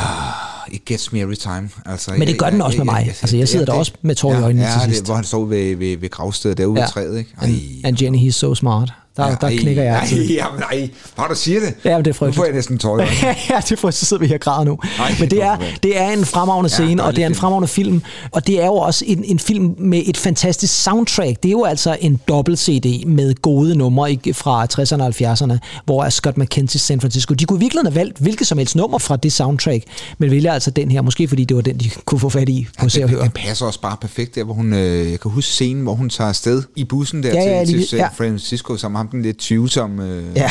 It 0.73 0.85
gets 0.85 1.13
me 1.13 1.19
every 1.21 1.35
time. 1.35 1.71
Altså, 1.87 2.11
Men 2.19 2.29
det 2.29 2.39
gør 2.39 2.51
den 2.51 2.63
også 2.63 2.79
med 2.79 2.85
mig. 2.85 3.05
Altså, 3.07 3.37
jeg 3.37 3.49
sidder 3.49 3.65
der 3.67 3.73
også 3.73 3.93
med 4.03 4.15
tårer 4.15 4.39
i 4.39 4.43
øjnene 4.43 4.67
ja, 4.67 4.73
til 4.73 4.79
Ja, 4.81 4.85
sidst. 4.87 4.99
det, 5.01 5.09
hvor 5.09 5.15
han 5.15 5.25
står 5.25 5.45
ved, 5.45 5.77
ved, 5.77 5.97
ved 5.97 6.11
gravstedet 6.11 6.59
derude 6.59 6.79
ja. 6.81 6.85
ved 6.85 6.93
træet, 6.93 7.19
ikke? 7.19 7.31
Ej, 7.41 7.47
And, 7.47 7.61
and 7.85 8.03
Jenny, 8.03 8.29
he's 8.29 8.33
so 8.33 8.55
smart. 8.55 8.93
Der, 9.17 9.27
ja, 9.29 9.37
der 9.41 9.51
knækker 9.59 9.83
jeg 9.83 10.01
altid. 10.01 10.31
Ej, 10.31 10.35
jamen, 10.47 10.63
ej, 10.63 10.89
bare 11.17 11.29
du 11.29 11.35
siger 11.35 11.61
det. 11.61 11.75
Ja, 11.85 11.97
men 11.97 12.05
det 12.05 12.11
er 12.11 12.13
Nu 12.13 12.15
frygteligt. 12.15 12.37
får 12.37 12.45
jeg 12.45 12.55
næsten 12.55 12.79
tøj. 12.79 13.05
ja, 13.51 13.61
det 13.69 13.79
får 13.79 13.91
så 13.91 14.07
sidder 14.07 14.21
vi 14.21 14.27
her 14.27 14.35
og 14.35 14.41
græder 14.41 14.65
nu. 14.65 14.79
Ej, 14.99 15.15
Men 15.21 15.31
det 15.31 15.43
er, 15.43 15.57
det 15.83 16.01
er 16.01 16.11
en 16.11 16.25
fremragende 16.25 16.71
Ja, 16.79 16.85
scene, 16.85 17.05
og 17.05 17.17
det 17.17 17.23
er 17.23 17.27
en 17.27 17.35
fremragende 17.35 17.69
film. 17.69 18.03
Og 18.33 18.47
det 18.47 18.63
er 18.63 18.67
jo 18.67 18.75
også 18.75 19.05
en, 19.09 19.25
en 19.25 19.39
film 19.39 19.75
med 19.79 20.03
et 20.07 20.17
fantastisk 20.17 20.83
soundtrack. 20.83 21.43
Det 21.43 21.49
er 21.49 21.53
jo 21.53 21.65
altså 21.65 21.97
en 22.01 22.21
dobbelt 22.29 22.59
CD 22.59 23.07
med 23.07 23.35
gode 23.43 23.77
numre 23.79 24.19
fra 24.33 24.65
60'erne 24.73 25.03
og 25.03 25.33
70'erne, 25.53 25.59
hvor 25.85 26.05
er 26.05 26.11
Scott 26.11 26.39
McKenzie 26.39 26.81
San 26.81 27.01
Francisco. 27.01 27.35
De 27.35 27.45
kunne 27.45 27.59
virkelig 27.61 27.83
have 27.83 27.95
valgt 27.95 28.19
hvilket 28.19 28.47
som 28.47 28.59
helst 28.59 28.77
nummer 28.77 28.99
fra 28.99 29.17
det 29.17 29.33
soundtrack, 29.33 29.85
men 30.19 30.31
vælger 30.31 30.53
altså 30.53 30.71
den 30.71 30.91
her, 30.91 31.03
måske 31.03 31.29
fordi 31.29 31.45
det 31.45 31.57
var 31.57 31.63
den, 31.63 31.77
de 31.79 31.91
kunne 32.05 32.21
få 32.21 32.29
fat 32.29 32.49
i 32.49 32.67
på 32.79 32.85
og 32.85 32.93
den, 32.93 33.09
den 33.09 33.31
passer 33.31 33.67
også 33.67 33.81
bare 33.81 33.97
perfekt 34.01 34.35
der, 34.35 34.45
hvor 34.45 34.55
hun, 34.55 34.73
øh, 34.73 35.11
jeg 35.11 35.21
kan 35.21 35.31
huske 35.31 35.51
scenen, 35.51 35.83
hvor 35.83 35.95
hun 35.95 36.11
tager 36.11 36.29
afsted 36.29 36.63
i 36.77 36.85
bussen 36.85 37.23
der 37.23 37.29
Ja, 37.29 37.59
ja, 37.59 37.65
til, 37.65 37.69
lige- 37.75 37.81
til 37.81 37.89
San 37.89 37.99
ja. 37.99 38.09
Francisco, 38.09 38.77
som 38.77 38.95
ham 39.05 39.09
den 39.09 39.23
lidt 39.23 39.39
tvivlsomme 39.39 40.09
øh, 40.09 40.23
Ja. 40.37 40.51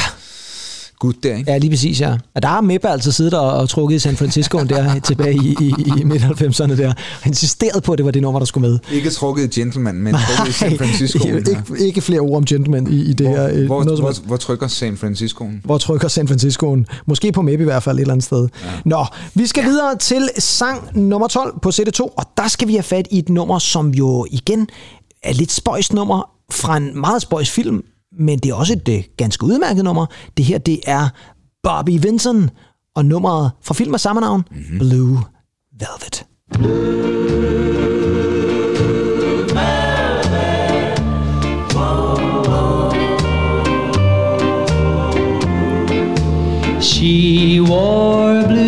gut 0.99 1.15
der, 1.23 1.35
ikke? 1.35 1.51
Ja, 1.51 1.57
lige 1.57 1.69
præcis, 1.71 2.01
ja. 2.01 2.17
Og 2.35 2.41
der 2.41 2.47
har 2.47 2.61
Meppa 2.61 2.87
altså 2.87 3.11
siddet 3.11 3.33
og, 3.33 3.51
og 3.51 3.69
trukket 3.69 3.95
i 3.95 3.99
San 3.99 4.17
Francisco 4.17 4.63
der 4.63 4.99
tilbage 5.09 5.35
i, 5.35 5.55
i, 5.61 5.73
i 5.99 6.03
midt-90'erne 6.03 6.75
der. 6.77 6.93
Og 7.21 7.27
insisteret 7.27 7.83
på, 7.83 7.91
at 7.91 7.97
det 7.97 8.05
var 8.05 8.11
det 8.11 8.21
nummer, 8.21 8.39
der 8.39 8.45
skulle 8.45 8.69
med. 8.69 8.79
Ikke 8.91 9.09
trukket 9.09 9.51
Gentleman, 9.51 9.95
men 9.95 10.13
trukket 10.15 10.49
i 10.49 10.57
San 10.57 10.77
Francisco. 10.77 11.27
ikke, 11.27 11.37
ikke, 11.49 11.85
ikke 11.85 12.01
flere 12.01 12.19
ord 12.19 12.37
om 12.37 12.45
gentleman 12.45 12.87
i, 12.87 12.95
i 13.01 13.13
det 13.13 13.27
her. 13.27 13.49
øh, 13.53 13.65
Hvor, 13.65 13.83
noget 13.83 13.99
hvor, 13.99 14.13
hvor 14.25 14.37
trykker 14.37 14.67
San 14.67 14.97
Francisco? 14.97 15.49
Hvor 15.63 15.77
trykker 15.77 16.07
San 16.07 16.27
Franciscoen? 16.27 16.85
Måske 17.05 17.31
på 17.31 17.41
Map 17.41 17.59
i 17.59 17.63
hvert 17.63 17.83
fald 17.83 17.97
et 17.97 18.01
eller 18.01 18.13
andet 18.13 18.25
sted. 18.25 18.47
Ja. 18.63 18.69
Nå, 18.85 19.05
vi 19.33 19.47
skal 19.47 19.61
ja. 19.61 19.67
videre 19.69 19.97
til 19.97 20.29
sang 20.39 20.99
nummer 20.99 21.27
12 21.27 21.59
på 21.61 21.69
CD2, 21.69 21.99
og 22.01 22.23
der 22.37 22.47
skal 22.47 22.67
vi 22.67 22.73
have 22.73 22.83
fat 22.83 23.07
i 23.11 23.19
et 23.19 23.29
nummer, 23.29 23.59
som 23.59 23.89
jo 23.89 24.25
igen 24.31 24.67
er 25.23 25.33
lidt 25.33 25.51
spøjs 25.51 25.93
nummer 25.93 26.29
fra 26.51 26.77
en 26.77 26.99
meget 26.99 27.21
spøjs 27.21 27.49
film, 27.51 27.81
men 28.19 28.39
det 28.39 28.51
er 28.51 28.55
også 28.55 28.73
et 28.73 28.89
øh, 28.89 29.03
ganske 29.17 29.43
udmærket 29.43 29.83
nummer. 29.83 30.05
Det 30.37 30.45
her, 30.45 30.57
det 30.57 30.79
er 30.85 31.09
Bobby 31.63 32.01
Vinson, 32.01 32.49
og 32.95 33.05
nummeret 33.05 33.51
fra 33.61 33.73
film 33.73 33.93
af 33.93 33.99
samme 33.99 34.21
navn, 34.21 34.43
mm-hmm. 34.51 34.79
Blue 34.79 35.19
Velvet. 35.79 36.25
She 46.81 47.61
wore 47.61 48.43
blue 48.47 48.63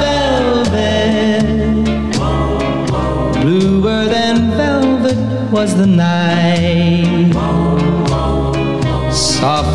velvet. 0.00 1.44
Bluer 3.40 4.04
than 4.04 4.50
velvet 4.56 5.18
was 5.52 5.74
the 5.74 5.86
night. 5.86 6.43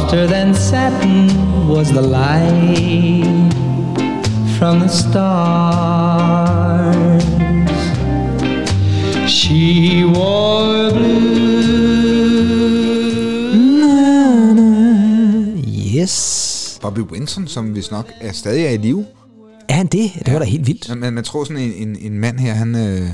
Softer 0.09 0.27
than 0.27 0.55
satin 0.55 1.27
was 1.67 1.91
the 1.91 2.01
light 2.01 3.53
from 4.57 4.79
the 4.79 4.87
stars. 4.87 5.23
She 9.29 10.03
wore 10.05 10.89
blue. 10.89 11.29
Yes. 15.95 16.79
Bobby 16.81 16.99
Winson, 16.99 17.47
som 17.47 17.65
hvis 17.71 17.91
nok 17.91 18.11
er 18.21 18.31
stadig 18.31 18.65
er 18.65 18.69
i 18.69 18.77
live. 18.77 19.05
Er 19.67 19.73
han 19.73 19.87
det? 19.87 20.11
Det 20.25 20.33
var 20.33 20.39
da 20.39 20.45
helt 20.45 20.67
vildt. 20.67 20.97
Man, 20.97 21.13
man 21.13 21.23
tror 21.23 21.43
sådan 21.43 21.63
en, 21.63 21.87
en, 21.87 21.97
en 22.01 22.19
mand 22.19 22.39
her, 22.39 22.53
han, 22.53 22.75
øh, 22.75 23.09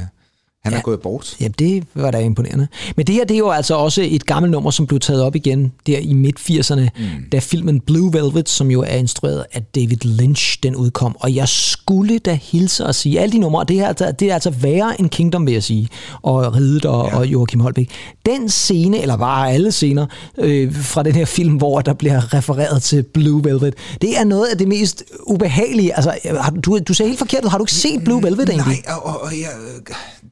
han 0.65 0.73
ja. 0.73 0.79
er 0.79 0.81
gået 0.81 0.99
bort. 0.99 1.35
Ja, 1.41 1.47
det 1.59 1.83
var 1.95 2.11
da 2.11 2.19
imponerende. 2.19 2.67
Men 2.95 3.07
det 3.07 3.15
her, 3.15 3.25
det 3.25 3.35
er 3.35 3.39
jo 3.39 3.49
altså 3.49 3.75
også 3.75 4.01
et 4.09 4.25
gammelt 4.25 4.51
nummer, 4.51 4.71
som 4.71 4.87
blev 4.87 4.99
taget 4.99 5.23
op 5.23 5.35
igen 5.35 5.71
der 5.87 5.97
i 5.97 6.13
midt-80'erne, 6.13 6.81
mm. 6.81 7.05
da 7.31 7.39
filmen 7.39 7.79
Blue 7.79 8.13
Velvet, 8.13 8.49
som 8.49 8.71
jo 8.71 8.81
er 8.81 8.95
instrueret 8.95 9.45
af 9.53 9.63
David 9.63 10.05
Lynch, 10.05 10.59
den 10.63 10.75
udkom. 10.75 11.15
Og 11.19 11.35
jeg 11.35 11.47
skulle 11.47 12.19
da 12.19 12.39
hilse 12.41 12.85
og 12.85 12.95
sige, 12.95 13.19
alle 13.19 13.33
de 13.33 13.37
numre, 13.37 13.65
det 13.67 13.79
er 13.79 13.87
altså, 13.87 14.11
det 14.19 14.29
er 14.29 14.33
altså 14.33 14.49
værre 14.49 14.99
end 14.99 15.09
Kingdom, 15.09 15.45
vil 15.45 15.53
jeg 15.53 15.63
sige, 15.63 15.89
og 16.21 16.55
Ridet 16.55 16.85
og, 16.85 17.07
ja. 17.07 17.17
og 17.17 17.27
Joachim 17.27 17.59
Holbæk. 17.59 17.89
Den 18.25 18.49
scene, 18.49 19.01
eller 19.01 19.17
var 19.17 19.45
alle 19.45 19.71
scener 19.71 20.05
øh, 20.37 20.75
fra 20.75 21.03
den 21.03 21.15
her 21.15 21.25
film, 21.25 21.53
hvor 21.53 21.81
der 21.81 21.93
bliver 21.93 22.33
refereret 22.33 22.83
til 22.83 23.03
Blue 23.03 23.43
Velvet, 23.43 23.73
det 24.01 24.17
er 24.17 24.23
noget 24.23 24.45
af 24.45 24.57
det 24.57 24.67
mest 24.67 25.03
ubehagelige. 25.27 25.95
Altså, 25.95 26.13
har 26.41 26.51
du, 26.51 26.79
du, 26.79 26.93
ser 26.93 27.05
helt 27.05 27.19
forkert 27.19 27.45
ud. 27.45 27.49
Har 27.49 27.57
du 27.57 27.63
ikke 27.63 27.73
set 27.73 28.03
Blue 28.03 28.23
Velvet 28.23 28.49
egentlig? 28.49 28.83
Nej, 28.85 28.95
og, 29.03 29.21
og, 29.21 29.31
jeg, 29.31 29.49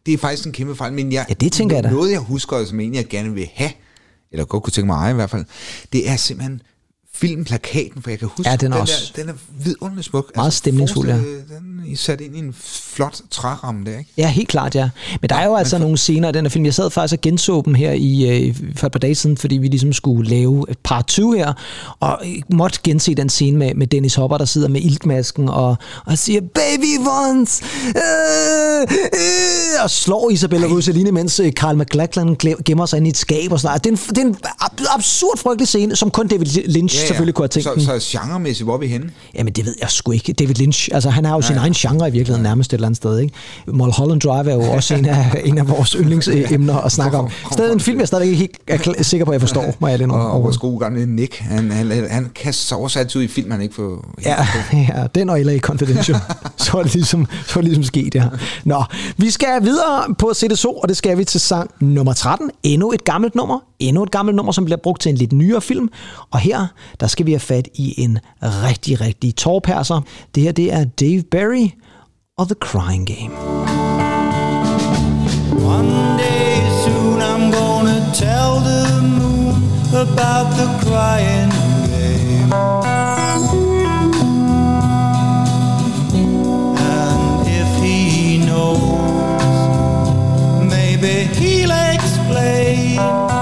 det 0.06 0.14
er 0.14 0.18
faktisk 0.28 0.46
en 0.48 0.52
kæmpe 0.54 0.76
fejl, 0.76 0.94
men 0.94 1.12
jeg, 1.12 1.26
Ja, 1.30 1.34
det 1.34 1.52
tænker 1.52 1.76
jeg 1.76 1.84
da. 1.84 1.90
noget, 1.90 2.12
jeg 2.12 2.20
husker, 2.20 2.66
som 2.66 2.80
egentlig 2.80 2.98
jeg 2.98 3.08
gerne 3.08 3.34
vil 3.34 3.50
have, 3.54 3.72
eller 4.32 4.46
godt 4.46 4.64
kunne 4.64 4.72
tænke 4.72 4.86
mig 4.86 4.96
at 4.96 5.02
eje 5.02 5.12
i 5.12 5.16
hvert 5.16 5.30
fald, 5.30 5.46
det 5.94 6.10
er 6.10 6.16
simpelthen 6.16 6.62
filmplakaten, 7.28 8.02
for 8.02 8.10
jeg 8.10 8.20
kan 8.20 8.28
huske, 8.38 8.50
Ja, 8.50 8.56
den 8.56 8.72
er 8.72 8.76
den, 8.76 8.82
også 8.82 9.12
der, 9.16 9.22
den 9.22 9.30
er 9.30 9.34
vidunderligt 9.66 10.08
smuk. 10.08 10.32
meget 10.36 10.54
stemningsfuld, 10.54 11.08
ja. 11.10 11.16
Den 11.16 11.24
er 11.92 11.98
sat 11.98 12.22
ind 12.22 12.36
i 12.36 12.40
en 12.40 12.56
flot 12.94 13.22
træramme 13.32 13.86
der, 13.86 13.98
ikke? 13.98 14.10
Ja, 14.18 14.30
helt 14.30 14.48
klart, 14.50 14.76
ja. 14.76 14.90
Men 15.22 15.30
der 15.30 15.36
er 15.36 15.46
jo 15.46 15.56
altså 15.56 15.78
nogle 15.78 15.98
scener 15.98 16.30
i 16.30 16.32
den 16.32 16.46
her 16.46 16.50
film. 16.50 16.66
Jeg 16.66 16.74
sad 16.74 16.90
faktisk 16.90 17.14
og 17.18 17.22
genså 17.22 17.62
dem 17.66 17.74
her 17.74 17.92
i, 17.92 18.48
øh, 18.48 18.56
for 18.76 18.88
et 18.88 18.92
par 18.92 19.00
dage 19.00 19.16
siden, 19.16 19.38
fordi 19.38 19.58
vi 19.58 19.68
ligesom 19.68 19.94
skulle 19.94 20.30
lave 20.30 20.66
et 20.70 20.78
par 20.84 21.02
20 21.02 21.38
her, 21.38 21.54
og 22.00 22.20
måtte 22.54 22.80
gense 22.84 23.14
den 23.16 23.30
scene 23.30 23.58
med, 23.58 23.74
med 23.76 23.88
Dennis 23.88 24.16
Hopper, 24.16 24.38
der 24.38 24.46
sidder 24.46 24.68
med 24.68 24.82
iltmasken 24.82 25.50
og, 25.50 25.76
og 26.06 26.18
siger, 26.18 26.42
baby 26.42 26.98
once, 27.30 27.64
øh, 27.88 28.82
øh, 28.82 29.84
og 29.84 29.90
slår 29.90 30.30
Isabella 30.30 30.68
Rossellini, 30.68 31.12
mens 31.12 31.40
øh, 31.40 31.52
Carl 31.52 31.78
McLachlan 31.78 32.36
gemmer 32.66 32.86
sig 32.86 32.98
inde 32.98 33.08
i 33.08 33.10
et 33.10 33.18
skab 33.18 33.52
og 33.52 33.60
sådan 33.60 33.70
noget. 33.70 33.84
Det 33.84 33.90
er 33.90 33.94
en, 33.94 34.16
det 34.16 34.18
er 34.18 34.50
en 34.50 34.54
ab- 34.62 34.96
absurd 34.96 35.38
frygtelig 35.38 35.68
scene, 35.68 35.96
som 35.96 36.12
kun 36.12 36.28
David 36.28 36.46
Lynch 36.68 36.96
ja, 36.96 37.02
ja. 37.13 37.13
Selvfølgelig 37.14 37.34
kunne 37.36 37.44
have 37.44 37.48
tænkt 37.48 37.70
den. 37.76 37.84
Så, 37.86 38.00
så 38.00 38.20
genremæssigt, 38.20 38.68
hvor 38.68 38.74
er 38.74 38.78
vi 38.78 38.88
henne? 38.88 39.10
Jamen, 39.36 39.54
det 39.54 39.66
ved 39.66 39.76
jeg 39.82 39.90
sgu 39.90 40.12
ikke. 40.12 40.34
David 40.34 40.56
Lynch, 40.56 40.90
altså 40.92 41.10
han 41.10 41.26
har 41.26 41.36
jo 41.36 41.42
sin 41.42 41.54
Ja, 41.54 41.60
ja. 41.60 41.62
egen 41.64 41.74
genre 41.74 42.08
i 42.08 42.12
virkeligheden 42.12 42.44
nærmest 42.44 42.74
et 42.74 42.78
eller 42.78 42.88
andet 42.88 42.98
sted, 42.98 43.20
ikke? 43.20 43.34
Mulholland 43.68 44.22
Drive 44.22 44.50
er 44.52 44.56
jo 44.56 44.62
også 44.62 44.96
en 44.96 45.06
af, 45.06 45.26
en 45.46 45.58
af 45.58 45.70
vores 45.70 45.92
yndlingsemner 45.92 46.78
at 46.78 46.92
snakke 46.92 47.18
om. 47.18 47.30
Stadig 47.52 47.74
en 47.74 47.80
film, 47.80 48.00
jeg 48.00 48.08
stadig 48.08 48.26
ikke 48.26 48.38
helt 48.38 48.58
er 48.68 48.78
kl- 48.78 49.04
sikker 49.04 49.26
på, 49.26 49.32
at 49.32 49.34
jeg 49.34 49.42
forstår, 49.42 49.76
må 49.80 49.88
jeg 49.88 49.98
lige 49.98 50.12
Og, 50.12 50.32
og 50.32 50.44
vores 50.44 50.58
gode 50.58 50.80
gamle 50.80 51.06
Nick, 51.06 51.38
han, 51.38 51.72
han, 51.72 52.08
han 52.10 52.30
kaster 52.36 52.88
sig 52.88 53.00
altid 53.00 53.20
ud 53.20 53.26
i 53.26 53.28
film, 53.28 53.52
han 53.52 53.62
ikke 53.62 53.76
får... 53.76 54.14
Ja, 54.26 54.36
ja, 54.98 55.08
den 55.16 55.30
og 55.30 55.40
LA 55.40 55.60
Confidential. 55.60 56.18
så 56.58 56.78
er 56.78 56.84
det 56.84 56.94
ligesom, 56.94 57.28
så 57.48 57.60
er 57.60 57.62
det 57.62 57.64
ligesom 57.64 57.84
sket, 57.84 58.16
ja. 58.16 58.24
Nå, 58.66 58.84
vi 59.18 59.30
skal 59.30 59.64
videre 59.64 60.16
på 60.20 60.32
CD2, 60.36 60.66
og 60.66 60.90
det 60.90 60.98
skal 60.98 61.18
vi 61.18 61.26
til 61.26 61.40
sang 61.40 61.72
nummer 61.80 62.14
13. 62.14 62.50
Endnu 62.64 62.92
et 62.92 63.04
gammelt 63.04 63.36
nummer. 63.36 63.60
Endnu 63.80 64.04
et 64.04 64.12
gammelt 64.12 64.36
nummer, 64.36 64.52
som 64.52 64.66
bliver 64.66 64.78
brugt 64.84 65.02
til 65.02 65.10
en 65.10 65.16
lidt 65.16 65.34
nyere 65.34 65.62
film. 65.62 65.90
Og 66.32 66.40
her, 66.40 66.68
der 67.04 67.10
skal 67.10 67.26
vi 67.26 67.32
have 67.32 67.40
fat 67.40 67.68
i 67.76 68.02
en 68.02 68.20
rigtig, 68.42 69.02
rigtig 69.02 69.36
tårperser. 69.36 70.02
Det 70.36 70.44
her, 70.44 70.52
det 70.52 70.74
er 70.74 70.84
Dave 70.84 71.24
Barry 71.32 71.68
og 72.38 72.48
The 72.48 72.56
Crying 72.60 73.08
Game. 73.08 73.36
One 75.66 76.18
day 76.18 76.56
soon 76.84 77.22
I'm 77.22 77.46
gonna 77.60 78.00
tell 78.14 78.54
the 78.70 78.86
moon 79.02 79.56
about 79.92 80.48
the 80.60 80.68
crying 80.84 81.52
game. 81.92 82.54
And 86.96 87.48
if 87.62 87.70
he 87.84 88.38
knows, 88.46 89.56
maybe 90.74 91.14
he'll 91.38 91.72
explain. 91.96 93.33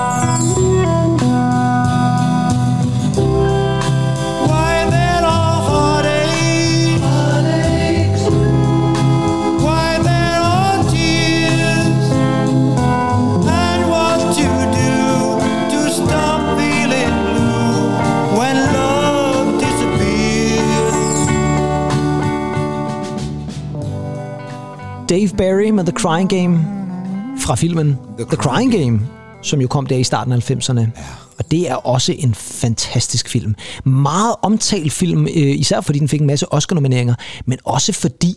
Dave 25.11 25.29
Barry 25.29 25.69
med 25.69 25.83
The 25.83 25.93
Crying 25.93 26.29
Game 26.29 26.65
fra 27.39 27.55
filmen 27.55 27.97
The, 28.17 28.25
The 28.25 28.35
Crying 28.35 28.71
Game, 28.71 29.01
som 29.41 29.61
jo 29.61 29.67
kom 29.67 29.85
der 29.85 29.95
i 29.97 30.03
starten 30.03 30.33
af 30.33 30.51
90'erne. 30.51 30.79
Ja. 30.79 30.87
Og 31.37 31.51
det 31.51 31.69
er 31.69 31.75
også 31.75 32.15
en 32.17 32.35
fantastisk 32.35 33.29
film. 33.29 33.55
Meget 33.85 34.35
omtalt 34.41 34.93
film, 34.93 35.27
øh, 35.27 35.31
især 35.35 35.81
fordi 35.81 35.99
den 35.99 36.07
fik 36.07 36.21
en 36.21 36.27
masse 36.27 36.53
Oscar-nomineringer, 36.53 37.15
men 37.45 37.59
også 37.63 37.93
fordi 37.93 38.35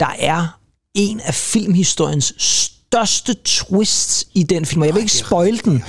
der 0.00 0.14
er 0.18 0.58
en 0.94 1.20
af 1.24 1.34
filmhistoriens 1.34 2.34
største 2.38 3.34
twists 3.44 4.26
i 4.34 4.42
den 4.42 4.66
film, 4.66 4.82
og 4.82 4.86
jeg 4.86 4.94
vil 4.94 5.00
ikke 5.00 5.12
spoil 5.12 5.64
den. 5.64 5.84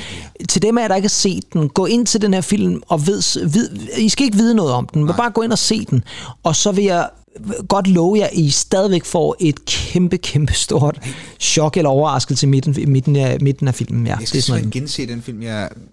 Til 0.50 0.62
dem 0.62 0.78
af 0.78 0.82
jer, 0.82 0.88
der 0.88 0.96
ikke 0.96 1.06
har 1.06 1.10
set 1.10 1.54
den, 1.54 1.70
gå 1.70 1.86
ind 1.86 2.06
til 2.06 2.22
den 2.22 2.34
her 2.34 2.42
film 2.42 2.82
og 2.88 3.08
ved, 3.08 3.50
ved 3.50 3.70
I 3.98 4.10
skal 4.10 4.26
ikke 4.26 4.38
vide 4.38 4.56
noget 4.56 4.74
om 4.74 4.88
den, 4.94 5.06
men 5.06 5.16
bare 5.18 5.32
gå 5.32 5.42
ind 5.42 5.52
og 5.52 5.58
se 5.58 5.86
den. 5.86 6.04
Og 6.44 6.56
så 6.56 6.72
vil 6.72 6.84
jeg 6.84 7.10
godt 7.70 7.88
love 7.88 8.18
jer, 8.18 8.26
at 8.26 8.34
I 8.34 8.50
stadigvæk 8.50 9.06
får 9.06 9.36
et 9.40 9.66
kæmpe, 9.66 10.18
kæmpe 10.18 10.54
stort 10.54 11.00
chok 11.40 11.78
eller 11.78 11.90
overraskelse 11.90 12.46
i 12.46 12.50
midten, 12.50 12.76
midten, 12.92 13.16
af, 13.16 13.38
midten 13.42 13.68
af 13.68 13.76
filmen. 13.76 14.06
Ja, 14.06 14.12
Jeg 14.12 14.20
det 14.20 14.28
skal 14.28 14.38
er 14.38 14.42
sådan 14.42 14.70
gense 14.72 15.08
den 15.08 15.22
film, 15.22 15.42
jeg... 15.42 15.70
Jamen, 15.74 15.90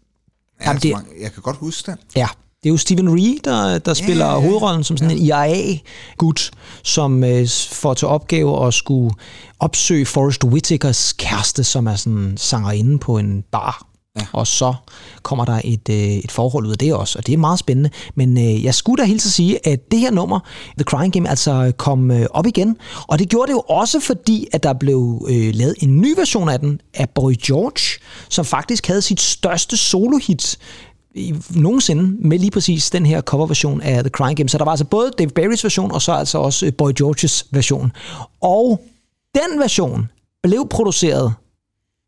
Jamen, 0.66 0.82
det- 0.82 0.96
det... 1.14 1.22
Jeg 1.22 1.32
kan 1.32 1.42
godt 1.42 1.56
huske 1.56 1.90
den. 1.90 1.98
Ja, 2.16 2.26
det 2.62 2.68
er 2.68 2.72
jo 2.72 2.76
Stephen 2.76 3.14
Ree, 3.18 3.38
der, 3.44 3.78
der 3.78 3.94
spiller 3.94 4.26
ja, 4.26 4.32
ja. 4.32 4.40
hovedrollen 4.40 4.84
som 4.84 4.96
sådan 4.96 5.16
en 5.16 5.22
IRA-gut, 5.22 6.50
som 6.82 7.24
øh, 7.24 7.48
får 7.70 7.94
til 7.94 8.08
opgave 8.08 8.66
at 8.66 8.74
skulle 8.74 9.14
opsøge 9.60 10.06
Forrest 10.06 10.44
Whitakers 10.44 11.12
kæreste, 11.12 11.64
som 11.64 11.86
er 11.86 11.96
sådan 11.96 12.34
sangerinde 12.36 12.98
på 12.98 13.18
en 13.18 13.44
bar. 13.52 13.86
Ja. 14.16 14.26
Og 14.32 14.46
så 14.46 14.74
kommer 15.22 15.44
der 15.44 15.60
et, 15.64 15.88
øh, 15.90 15.96
et 15.96 16.32
forhold 16.32 16.66
ud 16.66 16.72
af 16.72 16.78
det 16.78 16.94
også, 16.94 17.18
og 17.18 17.26
det 17.26 17.32
er 17.32 17.38
meget 17.38 17.58
spændende. 17.58 17.90
Men 18.14 18.38
øh, 18.38 18.64
jeg 18.64 18.74
skulle 18.74 19.02
da 19.02 19.06
helt 19.06 19.26
at 19.26 19.32
sige, 19.32 19.68
at 19.68 19.90
det 19.90 20.00
her 20.00 20.10
nummer, 20.10 20.40
The 20.78 20.84
Crying 20.84 21.12
Game, 21.12 21.28
altså 21.28 21.72
kom 21.76 22.10
øh, 22.10 22.26
op 22.30 22.46
igen. 22.46 22.76
Og 23.06 23.18
det 23.18 23.28
gjorde 23.28 23.46
det 23.46 23.52
jo 23.52 23.60
også 23.60 24.00
fordi, 24.00 24.46
at 24.52 24.62
der 24.62 24.72
blev 24.72 25.26
øh, 25.28 25.54
lavet 25.54 25.74
en 25.80 26.00
ny 26.00 26.14
version 26.16 26.48
af 26.48 26.60
den 26.60 26.80
af 26.94 27.10
Boy 27.10 27.34
George, 27.46 28.00
som 28.28 28.44
faktisk 28.44 28.86
havde 28.86 29.02
sit 29.02 29.20
største 29.20 29.76
solohit 29.76 30.58
i, 31.14 31.34
nogensinde 31.50 32.28
med 32.28 32.38
lige 32.38 32.50
præcis 32.50 32.90
den 32.90 33.06
her 33.06 33.20
coverversion 33.20 33.80
af 33.80 34.02
The 34.02 34.10
Crying 34.10 34.36
Game. 34.36 34.48
Så 34.48 34.58
der 34.58 34.64
var 34.64 34.72
altså 34.72 34.84
både 34.84 35.10
Dave 35.18 35.30
Barrys 35.30 35.64
version, 35.64 35.92
og 35.92 36.02
så 36.02 36.12
altså 36.12 36.38
også 36.38 36.66
øh, 36.66 36.72
Boy 36.78 36.92
Georges 36.98 37.46
version. 37.50 37.92
Og 38.40 38.80
den 39.34 39.60
version 39.60 40.10
blev 40.42 40.68
produceret 40.70 41.34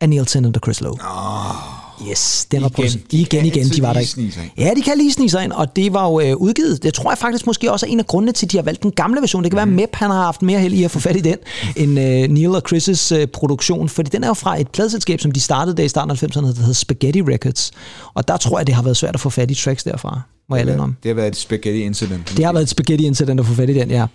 af 0.01 0.09
Neil 0.09 0.27
Tennant 0.27 0.57
og 0.57 0.61
Chris 0.65 0.81
Lowe. 0.81 0.99
Oh, 1.01 1.78
yes, 2.11 2.47
den 2.51 2.63
var 2.63 2.69
igen. 2.69 2.75
produceret. 2.75 3.05
Igen, 3.13 3.45
igen, 3.47 3.69
de 3.69 3.83
var 3.83 3.93
der 3.93 4.01
ikke. 4.01 4.53
Ja, 4.59 4.71
de 4.77 4.83
kan 4.83 4.99
lige 4.99 5.13
snige 5.13 5.31
sig 5.31 5.45
ind, 5.45 5.53
og 5.53 5.77
det 5.77 5.93
var 5.93 6.09
jo 6.09 6.21
øh, 6.21 6.37
udgivet. 6.37 6.83
Det 6.83 6.95
tror 6.95 7.11
jeg 7.11 7.19
faktisk 7.19 7.47
måske 7.47 7.73
også 7.73 7.87
er 7.87 7.91
en 7.91 7.99
af 8.01 8.07
grundene 8.07 8.33
til, 8.33 8.47
at 8.47 8.53
de 8.53 8.57
har 8.57 8.63
valgt 8.65 8.83
den 8.83 8.91
gamle 8.93 9.21
version. 9.21 9.45
Det 9.45 9.51
kan 9.53 9.69
Mhm. 9.69 9.77
være, 9.77 9.83
at 9.85 9.89
Mep 9.91 9.95
han 9.97 10.11
har 10.11 10.23
haft 10.23 10.43
mere 10.43 10.61
held 10.61 10.75
i 10.75 10.85
at 10.85 10.91
få 10.91 10.99
fat 11.01 11.17
i 11.17 11.21
den, 11.21 11.37
end 11.77 11.99
øh, 12.01 12.29
Neil 12.29 12.49
og 12.49 12.63
Chris' 12.73 13.15
øh, 13.15 13.27
produktion. 13.27 13.89
Fordi 13.89 14.11
den 14.11 14.25
er 14.25 14.29
jo 14.29 14.35
fra 14.35 14.61
et 14.61 14.69
pladselskab, 14.69 15.21
som 15.21 15.33
de 15.33 15.41
startede 15.41 15.77
der 15.77 15.83
i 15.85 15.89
starten 15.89 16.11
af 16.11 16.23
90'erne, 16.23 16.47
der 16.47 16.55
hedder 16.61 16.73
Spaghetti 16.73 17.23
Records. 17.23 17.71
Og 18.15 18.29
der 18.29 18.37
tror 18.37 18.59
jeg, 18.59 18.67
det 18.67 18.75
har 18.75 18.83
været 18.83 18.97
svært 18.97 19.15
at 19.15 19.21
få 19.21 19.31
fat 19.31 19.51
i 19.51 19.55
tracks 19.55 19.85
derfra, 19.85 20.21
må 20.51 20.57
jeg 20.57 20.67
lade 20.67 20.79
om. 20.79 20.97
Det 21.03 21.09
har 21.09 21.15
været 21.15 21.29
et 21.29 21.37
spaghetti 21.37 21.81
incident. 21.83 22.33
Det 22.37 22.45
har 22.45 22.53
været 22.53 22.63
et 22.63 22.69
spaghetti 22.69 23.07
incident 23.07 23.41
at 23.41 23.47
få 23.47 23.55
fat 23.55 23.71
i 23.71 23.75
den, 23.75 23.91
ja. 23.91 24.07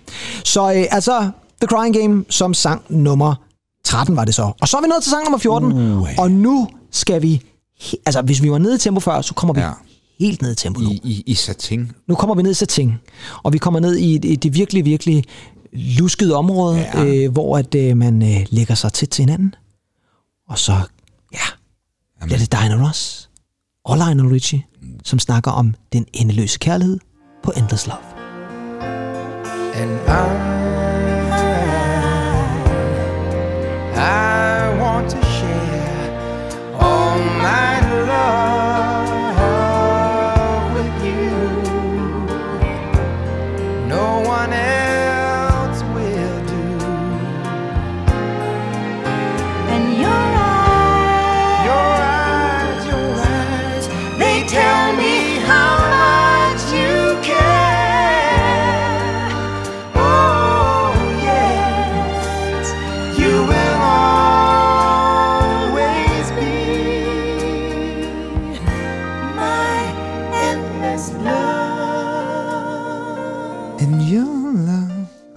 Så 0.46 0.74
øh, 0.74 0.84
altså, 0.92 1.30
The 1.62 1.68
Crying 1.68 1.96
Game 1.96 2.26
som 2.30 2.54
sang 2.54 2.82
nummer 2.90 3.36
13 3.86 4.16
var 4.16 4.26
det 4.26 4.36
så. 4.36 4.52
Og 4.62 4.68
så 4.68 4.78
er 4.78 4.82
vi 4.82 4.88
nået 4.88 5.04
til 5.04 5.10
sang 5.10 5.24
nummer 5.24 5.38
14, 5.38 5.72
uh, 5.72 6.08
og 6.18 6.32
nu 6.32 6.68
skal 6.92 7.22
vi... 7.22 7.42
Altså, 8.06 8.22
hvis 8.22 8.44
vi 8.44 8.52
var 8.52 8.58
nede 8.58 8.76
i 8.76 8.78
tempo 8.78 9.00
før, 9.00 9.22
så 9.22 9.34
kommer 9.34 9.54
vi 9.54 9.60
Ja. 9.60 9.72
helt 10.20 10.42
ned 10.42 10.52
i 10.52 10.56
tempo 10.56 10.80
nu. 10.82 10.90
I, 10.90 11.02
i, 11.04 11.24
i 11.26 11.34
satin. 11.34 11.92
Nu 12.08 12.16
kommer 12.16 12.36
vi 12.36 12.42
ned 12.44 12.52
i 12.52 12.54
setting, 12.54 13.02
og 13.44 13.54
vi 13.54 13.58
kommer 13.58 13.80
ned 13.80 13.96
i 13.96 14.18
det, 14.18 14.44
det 14.44 14.54
virkelig, 14.56 14.86
virkelig 14.86 15.24
luskede 15.74 16.36
område, 16.36 16.78
Ja. 16.78 17.02
ja. 17.04 17.06
øh, 17.26 17.32
hvor 17.32 17.58
at 17.58 17.76
øh, 17.76 17.98
man 17.98 18.22
øh, 18.22 18.46
lægger 18.50 18.76
sig 18.76 18.94
tæt 18.94 19.10
til 19.10 19.22
hinanden. 19.22 19.56
Og 20.50 20.60
så, 20.60 20.74
ja, 21.34 21.38
bliver 22.26 22.40
det 22.40 22.52
Diana 22.52 22.88
Ross 22.88 23.30
og 23.86 23.98
Lionel 23.98 24.28
Richie, 24.28 24.64
som 25.04 25.20
snakker 25.20 25.52
om 25.52 25.76
den 25.94 26.06
endeløse 26.14 26.60
kærlighed 26.60 27.00
på 27.44 27.52
Endless 27.58 27.88
Love. 27.88 28.00
And 29.76 29.92
I, 29.92 30.73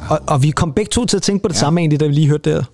Og, 0.09 0.21
og 0.27 0.43
vi 0.43 0.51
kom 0.51 0.73
begge 0.73 0.89
to 0.91 1.05
til 1.07 1.17
at 1.17 1.23
tænke 1.23 1.43
på 1.43 1.49
det 1.49 1.55
ja. 1.55 1.61
samme 1.61 1.81
egentlig, 1.81 2.01
da 2.01 2.07
vi 2.07 2.13
lige 2.13 2.29
hørte 2.29 2.55
det. 2.57 2.67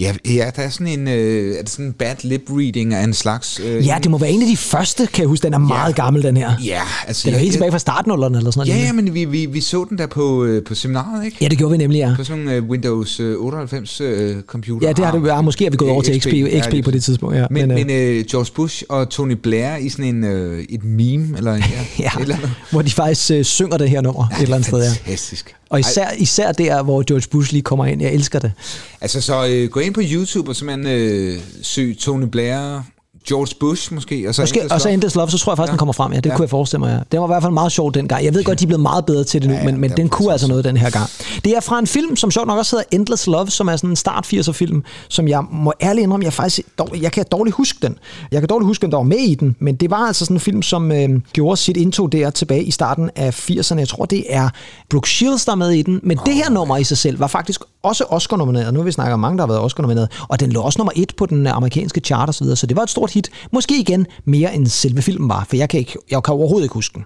Ja, 0.00 0.14
ja, 0.26 0.50
der 0.56 0.62
er 0.62 0.68
sådan 0.70 0.86
en, 0.86 1.08
øh, 1.08 1.54
er 1.58 1.60
det 1.62 1.70
sådan 1.70 1.84
en 1.86 1.92
bad 1.92 2.14
lip 2.22 2.42
reading 2.50 2.94
af 2.94 3.04
en 3.04 3.14
slags... 3.14 3.60
Øh, 3.64 3.86
Ja, 3.86 3.98
det 4.02 4.10
må 4.10 4.18
være 4.18 4.30
en 4.30 4.42
af 4.42 4.48
de 4.48 4.56
første, 4.56 5.06
kan 5.12 5.22
jeg 5.22 5.28
huske. 5.28 5.42
Den 5.42 5.54
er 5.54 5.58
meget 5.58 5.96
gammel, 5.96 6.22
den 6.22 6.36
her. 6.36 6.50
Ja, 6.64 6.80
altså... 7.06 7.22
Den 7.24 7.28
er 7.28 7.32
jo 7.32 7.36
jeg- 7.38 7.42
helt 7.42 7.52
tilbage 7.52 7.70
fra 7.70 7.78
startnullerne 7.78 8.38
eller 8.38 8.50
sådan 8.50 8.66
Ja, 8.66 8.72
noget. 8.74 8.86
ja, 8.86 8.92
men 8.92 9.14
vi, 9.14 9.24
vi, 9.24 9.46
vi 9.46 9.60
så 9.60 9.86
den 9.88 9.98
der 9.98 10.06
på, 10.06 10.44
øh, 10.44 10.64
på 10.64 10.74
seminaret, 10.74 11.24
ikke? 11.24 11.36
ja, 11.40 11.48
det 11.48 11.58
gjorde 11.58 11.70
vi 11.72 11.76
nemlig, 11.76 11.98
ja. 11.98 12.12
På 12.16 12.24
sådan 12.24 12.44
nogle 12.44 12.56
øh, 12.58 12.64
Windows 12.64 13.20
øh, 13.20 13.36
98 13.38 14.00
øh, 14.00 14.36
computer. 14.42 14.86
Ja, 14.88 14.92
det 14.92 15.04
har 15.04 15.12
det 15.18 15.26
ja, 15.26 15.40
Måske 15.40 15.66
er 15.66 15.70
vi 15.70 15.76
gået 15.76 15.90
over 15.90 16.02
til 16.02 16.20
XP, 16.20 16.28
XP 16.64 16.84
på 16.84 16.90
det 16.90 17.04
tidspunkt. 17.04 17.36
Ja. 17.36 17.46
Men, 17.50 17.68
men, 17.68 17.80
øh, 17.80 17.86
men 17.86 17.96
øh, 18.18 18.24
George 18.30 18.50
Bush 18.54 18.82
og 18.88 19.08
Tony 19.10 19.32
Blair 19.42 19.76
i 19.76 19.88
sådan 19.88 20.04
en, 20.04 20.24
øh, 20.24 20.64
et 20.68 20.84
meme, 20.84 21.36
eller 21.36 21.52
ja, 21.56 21.62
ja, 21.98 22.10
et 22.16 22.20
eller 22.22 22.36
andet. 22.36 22.50
hvor 22.70 22.82
de 22.82 22.90
faktisk 22.90 23.30
øh, 23.30 23.44
synger 23.44 23.76
det 23.78 23.90
her 23.90 24.00
nummer 24.00 24.28
et 24.28 24.42
eller 24.42 24.54
andet 24.56 24.66
sted, 24.68 24.82
ja. 24.82 24.88
Fantastisk. 24.88 25.54
Og 25.70 25.80
især, 25.80 26.10
især 26.18 26.52
der, 26.52 26.82
hvor 26.82 27.02
George 27.06 27.28
Bush 27.30 27.52
lige 27.52 27.62
kommer 27.62 27.86
ind. 27.86 28.02
Jeg 28.02 28.12
elsker 28.12 28.38
det. 28.38 28.52
Altså, 29.00 29.20
så 29.20 29.46
øh, 29.46 29.70
gå 29.70 29.80
ind 29.80 29.94
på 29.94 30.00
YouTube 30.04 30.50
og 30.50 30.56
simpelthen 30.56 30.86
øh, 30.86 31.40
søg 31.62 31.96
Tony 31.98 32.24
Blair, 32.24 32.82
George 33.28 33.54
Bush 33.60 33.94
måske, 33.94 34.28
og 34.28 34.34
så 34.34 34.42
Måske, 34.42 34.56
Endless 34.60 34.74
og 34.74 34.80
så 34.80 34.88
Love. 34.88 34.94
Endless 34.94 35.16
Love, 35.16 35.30
så 35.30 35.38
tror 35.38 35.52
jeg 35.52 35.56
faktisk, 35.56 35.68
ja. 35.70 35.72
den 35.72 35.78
kommer 35.78 35.92
frem. 35.92 36.12
Ja, 36.12 36.20
det 36.20 36.26
Ja. 36.30 36.36
kunne 36.36 36.42
jeg 36.42 36.50
forestille 36.50 36.80
mig, 36.80 36.88
ja. 36.90 36.98
Den 37.12 37.20
var 37.20 37.26
i 37.26 37.30
hvert 37.32 37.42
fald 37.42 37.52
meget 37.52 37.72
sjov 37.72 37.92
dengang. 37.94 38.24
Jeg 38.24 38.34
ved 38.34 38.44
godt, 38.44 38.58
de 38.60 38.64
er 38.64 38.66
blevet 38.66 38.82
meget 38.82 39.06
bedre 39.06 39.24
til 39.24 39.40
det 39.42 39.48
nu, 39.50 39.54
Ja, 39.54 39.60
ja, 39.60 39.66
men, 39.66 39.80
men 39.80 39.90
den 39.90 40.08
kunne 40.08 40.32
altså 40.32 40.48
noget 40.48 40.64
den 40.64 40.76
her 40.76 40.90
gang. 40.90 41.06
Det 41.44 41.56
er 41.56 41.60
fra 41.60 41.78
en 41.78 41.86
film, 41.86 42.16
som 42.16 42.30
sjovt 42.30 42.46
nok 42.46 42.58
også 42.58 42.76
hedder 42.76 42.96
Endless 42.98 43.26
Love, 43.26 43.48
som 43.50 43.68
er 43.68 43.76
sådan 43.76 43.90
en 43.90 43.96
start 43.96 44.26
80'er 44.34 44.52
film, 44.52 44.82
som 45.08 45.28
jeg 45.28 45.42
må 45.52 45.72
ærligt 45.82 46.02
indrømme, 46.02 46.24
jeg 46.24 46.32
faktisk 46.32 46.60
dårlig, 46.78 47.02
jeg 47.02 47.12
kan 47.12 47.24
dårligt 47.32 47.56
huske 47.56 47.78
den. 47.82 47.96
Jeg 48.32 48.40
kan 48.40 48.48
dårligt 48.48 48.66
huske, 48.66 48.82
hvem 48.82 48.90
der 48.90 48.98
var 48.98 49.04
med 49.04 49.16
i 49.18 49.34
den, 49.34 49.56
men 49.60 49.76
det 49.76 49.90
var 49.90 50.06
altså 50.06 50.24
sådan 50.24 50.36
en 50.36 50.40
film, 50.40 50.62
som 50.62 50.92
øh, 50.92 51.08
gjorde 51.32 51.56
sit 51.56 51.76
indtog 51.76 52.12
der 52.12 52.30
tilbage 52.30 52.64
i 52.64 52.70
starten 52.70 53.10
af 53.16 53.50
80'erne. 53.50 53.78
Jeg 53.78 53.88
tror, 53.88 54.04
det 54.04 54.24
er 54.28 54.48
Brooke 54.90 55.08
Shields, 55.08 55.44
der 55.44 55.52
er 55.52 55.56
med 55.56 55.70
i 55.70 55.82
den, 55.82 56.00
men 56.02 56.18
oh, 56.18 56.26
det 56.26 56.34
her 56.34 56.50
nummer 56.50 56.76
i 56.76 56.84
sig 56.84 56.98
selv 56.98 57.20
var 57.20 57.26
faktisk 57.26 57.60
også 57.82 58.04
Oscar-nomineret. 58.08 58.74
Nu 58.74 58.80
har 58.80 58.84
vi 58.84 58.92
snakket 58.92 59.12
om 59.14 59.20
mange, 59.20 59.38
der 59.38 59.42
har 59.42 59.48
været 59.48 59.60
Oscar-nomineret, 59.60 60.08
og 60.28 60.40
den 60.40 60.52
lå 60.52 60.60
også 60.60 60.78
nummer 60.78 60.92
et 60.96 61.12
på 61.16 61.26
den 61.26 61.46
amerikanske 61.46 62.00
chart 62.00 62.28
og 62.28 62.34
så 62.34 62.44
videre, 62.44 62.56
så 62.56 62.66
det 62.66 62.76
var 62.76 62.82
et 62.82 62.90
stort 62.90 63.10
hit. 63.18 63.30
Måske 63.52 63.80
igen 63.80 64.06
mere 64.24 64.54
end 64.54 64.66
selve 64.66 65.02
filmen 65.02 65.28
var, 65.28 65.46
for 65.48 65.56
jeg 65.56 65.68
kan, 65.68 65.80
ikke, 65.80 65.96
jeg 66.10 66.22
kan 66.22 66.34
overhovedet 66.34 66.64
ikke 66.64 66.74
huske 66.74 66.94
den. 66.94 67.04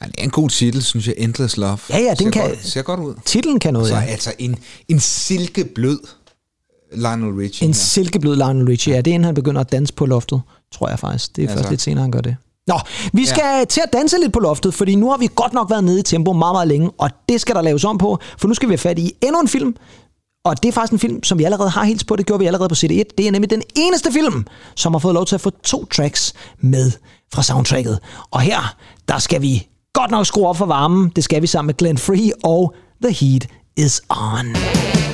Ja, 0.00 0.06
det 0.06 0.14
er 0.18 0.22
en 0.24 0.30
god 0.30 0.48
titel, 0.48 0.82
synes 0.82 1.06
jeg, 1.06 1.14
Endless 1.18 1.56
Love. 1.56 1.78
Ja, 1.90 1.98
ja, 1.98 2.08
den 2.10 2.16
ser 2.16 2.30
kan- 2.30 2.48
Godt, 2.48 2.66
ser 2.66 2.82
godt 2.82 3.00
ud. 3.00 3.14
Titlen 3.24 3.58
kan 3.60 3.72
noget, 3.72 3.88
Så 3.88 3.94
ja. 3.94 4.02
altså 4.02 4.32
en, 4.38 4.56
en 4.88 5.00
silkeblød 5.00 5.98
Lionel 6.94 7.34
Richie. 7.34 7.64
En 7.64 7.72
her. 7.74 7.80
silkeblød 7.80 8.36
Lionel 8.36 8.66
Richie, 8.66 8.94
ja. 8.94 9.00
Det 9.00 9.10
er 9.10 9.14
inden 9.14 9.24
han 9.24 9.34
begynder 9.34 9.60
at 9.60 9.72
danse 9.72 9.92
på 9.94 10.06
loftet, 10.06 10.42
tror 10.74 10.88
jeg 10.88 10.98
faktisk. 10.98 11.36
Det 11.36 11.44
er 11.44 11.48
Ja, 11.48 11.52
først 11.54 11.62
tak. 11.62 11.70
lidt 11.70 11.82
senere, 11.82 12.02
han 12.02 12.10
gør 12.10 12.20
det. 12.20 12.36
Nå, 12.66 12.74
vi 13.12 13.26
skal 13.26 13.42
ja. 13.58 13.64
til 13.64 13.80
at 13.86 13.92
danse 13.92 14.16
lidt 14.20 14.32
på 14.32 14.40
loftet, 14.40 14.74
fordi 14.74 14.94
nu 14.94 15.10
har 15.10 15.16
vi 15.18 15.28
godt 15.34 15.52
nok 15.52 15.70
været 15.70 15.84
nede 15.84 15.98
i 16.00 16.02
tempo 16.02 16.32
meget, 16.32 16.54
meget 16.54 16.68
længe, 16.68 16.90
og 16.98 17.10
det 17.28 17.40
skal 17.40 17.54
der 17.54 17.62
laves 17.62 17.84
om 17.84 17.98
på, 17.98 18.18
for 18.38 18.48
nu 18.48 18.54
skal 18.54 18.68
vi 18.68 18.72
have 18.72 18.78
fat 18.78 18.98
i 18.98 19.12
endnu 19.22 19.40
en 19.40 19.48
film, 19.48 19.74
og 20.44 20.62
det 20.62 20.68
er 20.68 20.72
faktisk 20.72 20.92
en 20.92 20.98
film, 20.98 21.22
som 21.22 21.38
vi 21.38 21.44
allerede 21.44 21.70
har 21.70 21.84
helt 21.84 22.06
på. 22.06 22.16
Det 22.16 22.26
gjorde 22.26 22.40
vi 22.40 22.46
allerede 22.46 22.68
på 22.68 22.74
CD1. 22.74 23.02
Det 23.18 23.26
er 23.26 23.30
nemlig 23.30 23.50
den 23.50 23.62
eneste 23.76 24.12
film, 24.12 24.46
som 24.74 24.94
har 24.94 24.98
fået 24.98 25.14
lov 25.14 25.26
til 25.26 25.34
at 25.34 25.40
få 25.40 25.50
to 25.50 25.84
tracks 25.84 26.34
med 26.60 26.90
fra 27.34 27.42
soundtracket. 27.42 27.98
Og 28.30 28.40
her, 28.40 28.76
der 29.08 29.18
skal 29.18 29.42
vi 29.42 29.68
godt 29.92 30.10
nok 30.10 30.26
skrue 30.26 30.48
op 30.48 30.56
for 30.56 30.66
varmen. 30.66 31.12
Det 31.16 31.24
skal 31.24 31.42
vi 31.42 31.46
sammen 31.46 31.66
med 31.66 31.74
Glenn 31.74 31.98
Free 31.98 32.32
og 32.44 32.74
The 33.02 33.12
Heat 33.12 33.48
is 33.76 34.00
On. 34.10 34.56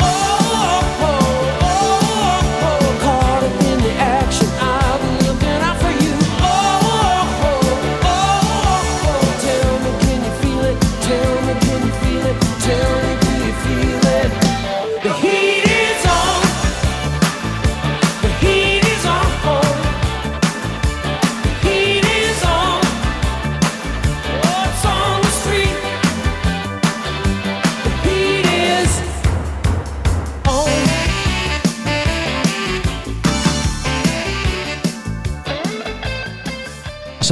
Oh! 0.01 0.28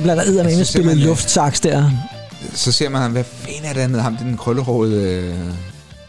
Bliver 0.07 0.15
der 0.25 0.31
eddermame 0.31 0.55
synes 0.55 0.69
spillet 0.69 0.91
simpelthen, 0.91 1.09
luftsaks 1.09 1.61
der. 1.61 1.91
Så 2.55 2.73
ser 2.73 2.89
man 2.89 3.03
ham, 3.03 3.13
hvad 3.13 3.25
fanden 3.25 3.65
er 3.65 3.73
det 3.73 3.81
andet? 3.81 4.03
Ham, 4.03 4.17
den 4.17 4.37
krøllehårede... 4.37 5.03
Øh, 5.03 5.35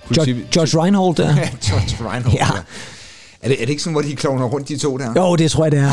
politi- 0.08 0.32
George, 0.32 0.44
George 0.52 0.84
Reinhold 0.84 1.16
der. 1.16 1.36
Ja, 1.36 1.50
George 1.66 2.12
Reinhold. 2.12 2.36
Ja. 2.38 2.46
Ja. 2.56 2.62
Er, 3.42 3.48
det, 3.48 3.58
er 3.62 3.66
det 3.66 3.70
ikke 3.70 3.82
sådan, 3.84 3.94
hvor 3.94 4.02
de 4.02 4.16
klovner 4.16 4.46
rundt, 4.46 4.68
de 4.70 4.78
to 4.78 4.98
der? 4.98 5.14
Jo, 5.16 5.36
det 5.36 5.52
tror 5.52 5.66
jeg, 5.66 5.72
det 5.72 5.80
er. 5.80 5.84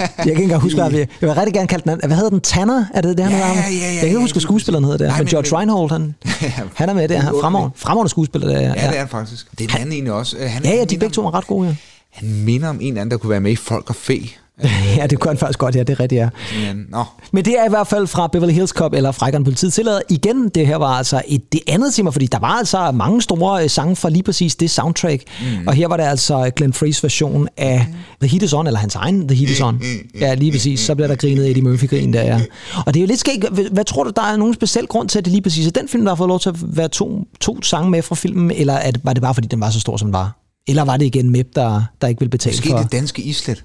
Jeg 0.00 0.10
kan 0.18 0.28
ikke 0.28 0.42
engang 0.42 0.62
huske, 0.62 0.80
hvad 0.80 0.90
vi... 0.90 0.98
Jeg 0.98 1.06
vil 1.20 1.32
rigtig 1.32 1.54
gerne 1.54 1.68
kalde 1.68 1.90
den... 1.90 2.00
Hvad 2.06 2.16
hedder 2.16 2.30
den? 2.30 2.40
Tanner? 2.40 2.84
Er 2.94 3.00
det 3.00 3.16
det, 3.18 3.24
han 3.26 3.34
Ja, 3.34 3.46
hedder? 3.46 3.62
ja, 3.62 3.68
ja, 3.76 3.84
Jeg 3.86 3.94
kan 3.98 4.04
ikke 4.08 4.16
ja, 4.16 4.20
huske, 4.22 4.34
hvad 4.34 4.40
skuespilleren 4.42 4.84
hedder 4.84 4.98
der. 4.98 5.06
Nej, 5.08 5.18
Men 5.18 5.26
George 5.26 5.56
Reinhold, 5.58 5.90
han, 5.90 6.14
han 6.80 6.88
er 6.88 6.94
med 6.94 7.08
der. 7.08 7.18
Han 7.20 7.34
er 7.34 7.40
fremragende, 7.40 7.74
fremragende 7.76 8.10
skuespiller. 8.10 8.48
Der, 8.48 8.60
Ja, 8.60 8.68
det 8.68 8.76
er 8.82 8.98
han 8.98 9.08
faktisk. 9.08 9.46
Det 9.58 9.64
er 9.64 9.68
den 9.68 9.76
anden 9.80 9.92
egentlig 9.92 10.12
også. 10.12 10.36
Øh, 10.36 10.50
Han, 10.50 10.64
Ja, 10.64 10.70
ja, 10.70 10.78
han 10.78 10.88
de 10.88 10.98
begge 10.98 11.12
to 11.14 11.26
er 11.26 11.34
ret 11.34 11.46
gode, 11.46 11.68
ja. 11.68 11.74
Han 12.10 12.28
minder 12.44 12.68
om 12.68 12.78
en 12.80 12.96
anden, 12.96 13.10
der 13.10 13.16
kunne 13.16 13.30
være 13.30 13.40
med 13.40 13.52
i 13.52 13.56
Folk 13.56 13.90
og 13.90 13.96
Fæ. 13.96 14.18
ja, 14.96 15.06
det 15.06 15.18
kunne 15.18 15.30
han 15.30 15.38
faktisk 15.38 15.58
godt, 15.58 15.74
ja, 15.76 15.82
det 15.82 15.90
er 15.90 16.00
rigtigt, 16.00 16.18
ja. 16.18 16.28
Men, 16.74 16.86
Men 17.32 17.44
det 17.44 17.58
er 17.58 17.64
i 17.64 17.68
hvert 17.68 17.86
fald 17.86 18.06
fra 18.06 18.26
Beverly 18.26 18.52
Hills 18.52 18.70
Cop, 18.70 18.94
eller 18.94 19.12
Frækkeren 19.12 19.44
Politiet 19.44 19.72
tillader. 19.72 20.00
Igen, 20.08 20.48
det 20.48 20.66
her 20.66 20.76
var 20.76 20.86
altså 20.86 21.22
et, 21.28 21.52
det 21.52 21.60
andet 21.68 21.94
tema, 21.94 22.10
fordi 22.10 22.26
der 22.26 22.38
var 22.38 22.48
altså 22.48 22.90
mange 22.90 23.22
store 23.22 23.62
øh, 23.62 23.70
sange 23.70 23.96
fra 23.96 24.10
lige 24.10 24.22
præcis 24.22 24.56
det 24.56 24.70
soundtrack. 24.70 25.22
Mm. 25.40 25.66
Og 25.66 25.74
her 25.74 25.88
var 25.88 25.96
det 25.96 26.04
altså 26.04 26.50
Glenn 26.56 26.72
Freys 26.72 27.02
version 27.02 27.48
af 27.56 27.86
The 28.20 28.30
Heat 28.30 28.42
Is 28.42 28.52
On, 28.52 28.66
eller 28.66 28.80
hans 28.80 28.94
egen 28.94 29.28
The 29.28 29.36
Heat 29.36 29.50
Is 29.50 29.60
On. 29.60 29.82
Ja, 30.20 30.34
lige 30.34 30.52
præcis. 30.52 30.80
Så 30.80 30.94
bliver 30.94 31.08
der 31.08 31.16
grinet 31.16 31.48
Eddie 31.48 31.62
Murphy-grin 31.62 32.12
der, 32.12 32.22
ja. 32.22 32.40
Og 32.86 32.94
det 32.94 33.00
er 33.00 33.02
jo 33.02 33.06
lidt 33.06 33.20
skægt. 33.20 33.44
Hvad, 33.72 33.84
tror 33.84 34.04
du, 34.04 34.10
der 34.16 34.22
er 34.22 34.36
nogen 34.36 34.54
speciel 34.54 34.86
grund 34.86 35.08
til, 35.08 35.18
at 35.18 35.24
det 35.24 35.32
lige 35.32 35.42
præcis 35.42 35.66
er 35.66 35.70
den 35.70 35.88
film, 35.88 36.04
der 36.04 36.10
har 36.10 36.16
fået 36.16 36.28
lov 36.28 36.40
til 36.40 36.48
at 36.48 36.76
være 36.76 36.88
to, 36.88 37.24
to 37.40 37.62
sange 37.62 37.90
med 37.90 38.02
fra 38.02 38.14
filmen, 38.14 38.50
eller 38.50 38.74
er 38.74 38.90
det, 38.90 39.00
var 39.04 39.12
det 39.12 39.22
bare, 39.22 39.34
fordi 39.34 39.48
den 39.48 39.60
var 39.60 39.70
så 39.70 39.80
stor, 39.80 39.96
som 39.96 40.08
den 40.08 40.12
var? 40.12 40.36
Eller 40.68 40.84
var 40.84 40.96
det 40.96 41.06
igen 41.06 41.30
Mep, 41.30 41.46
der, 41.54 41.82
der 42.00 42.08
ikke 42.08 42.20
vil 42.20 42.28
betale 42.28 42.56
måske 42.56 42.70
for... 42.70 42.78
det 42.78 42.92
danske 42.92 43.22
islet. 43.22 43.64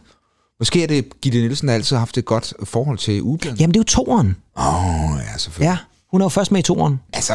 Måske 0.62 0.84
er 0.84 0.88
det 0.88 1.22
Gitte 1.22 1.40
Nielsen, 1.40 1.68
der 1.68 1.74
altid 1.74 1.96
har 1.96 2.00
haft 2.00 2.18
et 2.18 2.26
godt 2.26 2.54
forhold 2.64 2.98
til 2.98 3.22
ugebladet. 3.22 3.60
Jamen, 3.60 3.74
det 3.74 3.78
er 3.78 3.82
jo 3.82 4.04
toeren. 4.04 4.36
Åh, 4.58 5.12
oh, 5.14 5.20
ja, 5.34 5.38
selvfølgelig. 5.38 5.70
Ja, 5.70 5.78
hun 6.12 6.22
er 6.22 6.26
jo 6.26 6.30
først 6.30 6.52
med 6.52 6.60
i 6.60 6.64
toeren. 6.64 7.00
Altså, 7.14 7.34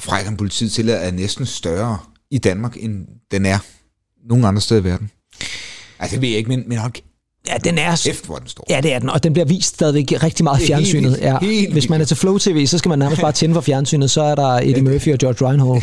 Frækkeren 0.00 0.36
Politiet 0.36 0.72
tillader 0.72 0.98
er 0.98 1.10
næsten 1.10 1.46
større 1.46 1.98
i 2.30 2.38
Danmark, 2.38 2.76
end 2.80 3.06
den 3.30 3.46
er 3.46 3.58
nogen 4.28 4.44
andre 4.44 4.60
steder 4.60 4.80
i 4.80 4.84
verden. 4.84 5.10
Altså, 5.98 6.14
det 6.14 6.22
ved 6.22 6.28
jeg 6.28 6.38
ikke, 6.38 6.48
men, 6.48 6.64
men 6.66 6.78
hold 6.78 6.92
Ja, 7.48 7.56
den 7.64 7.78
er... 7.78 8.00
kæft, 8.04 8.26
hvor 8.26 8.36
den 8.36 8.48
stor. 8.48 8.64
Ja, 8.70 8.80
det 8.80 8.92
er 8.92 8.98
den, 8.98 9.10
og 9.10 9.22
den 9.22 9.32
bliver 9.32 9.46
vist 9.46 9.68
stadigvæk 9.74 10.22
rigtig 10.22 10.44
meget 10.44 10.60
i 10.60 10.62
er 10.62 10.76
helt 10.76 10.88
fjernsynet. 10.88 11.10
vildt. 11.10 11.24
Ja. 11.24 11.38
Helt 11.38 11.72
Hvis 11.72 11.88
man 11.88 12.00
er 12.00 12.04
til 12.04 12.16
Flow 12.16 12.38
TV, 12.38 12.66
så 12.66 12.78
skal 12.78 12.88
man 12.88 12.98
nærmest 12.98 13.20
bare 13.20 13.32
tænde 13.32 13.54
for 13.54 13.60
fjernsynet, 13.60 14.10
så 14.10 14.22
er 14.22 14.34
der 14.34 14.48
Eddie 14.48 14.82
Murphy 14.82 15.12
og 15.12 15.18
George 15.18 15.48
Reinhold 15.48 15.82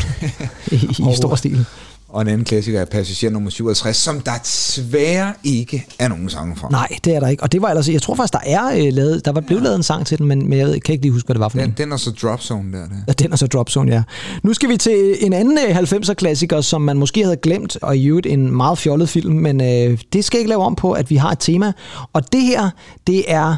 i, 1.06 1.10
i 1.12 1.16
stor 1.16 1.34
stil. 1.36 1.66
Og 2.14 2.22
en 2.22 2.28
anden 2.28 2.44
klassiker 2.44 2.80
er 2.80 2.84
Passager 2.84 3.30
nummer 3.30 3.50
67, 3.50 3.96
som 3.96 4.20
der 4.20 4.32
desværre 4.42 5.32
ikke 5.44 5.86
er 5.98 6.08
nogen 6.08 6.28
sange 6.30 6.56
fra. 6.56 6.68
Nej, 6.70 6.88
det 7.04 7.14
er 7.16 7.20
der 7.20 7.28
ikke. 7.28 7.42
Og 7.42 7.52
det 7.52 7.62
var 7.62 7.68
ellers, 7.68 7.88
jeg 7.88 8.02
tror 8.02 8.14
faktisk, 8.14 8.32
der 8.32 8.38
er 8.46 8.86
øh, 8.86 8.92
lavet, 8.92 9.24
der 9.24 9.32
var 9.32 9.40
blevet 9.40 9.62
lavet 9.62 9.76
en 9.76 9.82
sang 9.82 10.06
til 10.06 10.18
den, 10.18 10.26
men, 10.26 10.48
men 10.48 10.58
jeg 10.58 10.66
ved, 10.66 10.80
kan 10.80 10.92
ikke 10.92 11.04
lige 11.04 11.12
huske, 11.12 11.26
hvad 11.26 11.34
det 11.34 11.40
var 11.40 11.48
for 11.48 11.58
Den, 11.58 11.68
en. 11.68 11.74
den 11.78 11.92
er 11.92 11.96
så 11.96 12.10
Drop 12.10 12.40
Zone 12.42 12.72
der. 12.72 12.88
der. 12.88 12.94
Ja, 13.08 13.12
den 13.12 13.32
er 13.32 13.36
så 13.36 13.46
Drop 13.46 13.70
Zone, 13.70 13.92
ja. 13.92 14.02
Nu 14.42 14.54
skal 14.54 14.68
vi 14.68 14.76
til 14.76 15.16
en 15.20 15.32
anden 15.32 15.58
øh, 15.58 15.78
90'er-klassiker, 15.78 16.60
som 16.60 16.82
man 16.82 16.96
måske 16.96 17.22
havde 17.22 17.36
glemt, 17.36 17.76
og 17.82 17.96
i 17.96 18.06
øvrigt 18.06 18.26
en 18.26 18.56
meget 18.56 18.78
fjollet 18.78 19.08
film, 19.08 19.34
men 19.34 19.60
øh, 19.60 19.98
det 20.12 20.24
skal 20.24 20.38
ikke 20.38 20.48
lave 20.48 20.62
om 20.62 20.74
på, 20.74 20.92
at 20.92 21.10
vi 21.10 21.16
har 21.16 21.30
et 21.30 21.38
tema. 21.38 21.72
Og 22.12 22.32
det 22.32 22.42
her, 22.42 22.70
det 23.06 23.24
er 23.32 23.56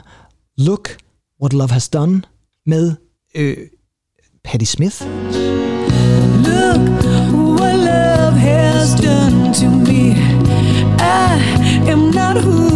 Look 0.58 0.96
What 1.42 1.52
Love 1.52 1.68
Has 1.70 1.88
Done 1.88 2.22
med 2.66 2.92
øh, 3.34 3.56
Patti 4.44 4.64
Smith. 4.64 5.02
Look 6.46 7.35
has 8.86 9.00
done 9.00 9.52
to 9.52 9.68
me. 9.68 10.14
I 11.00 11.40
am 11.88 12.12
not 12.12 12.36
who 12.36 12.75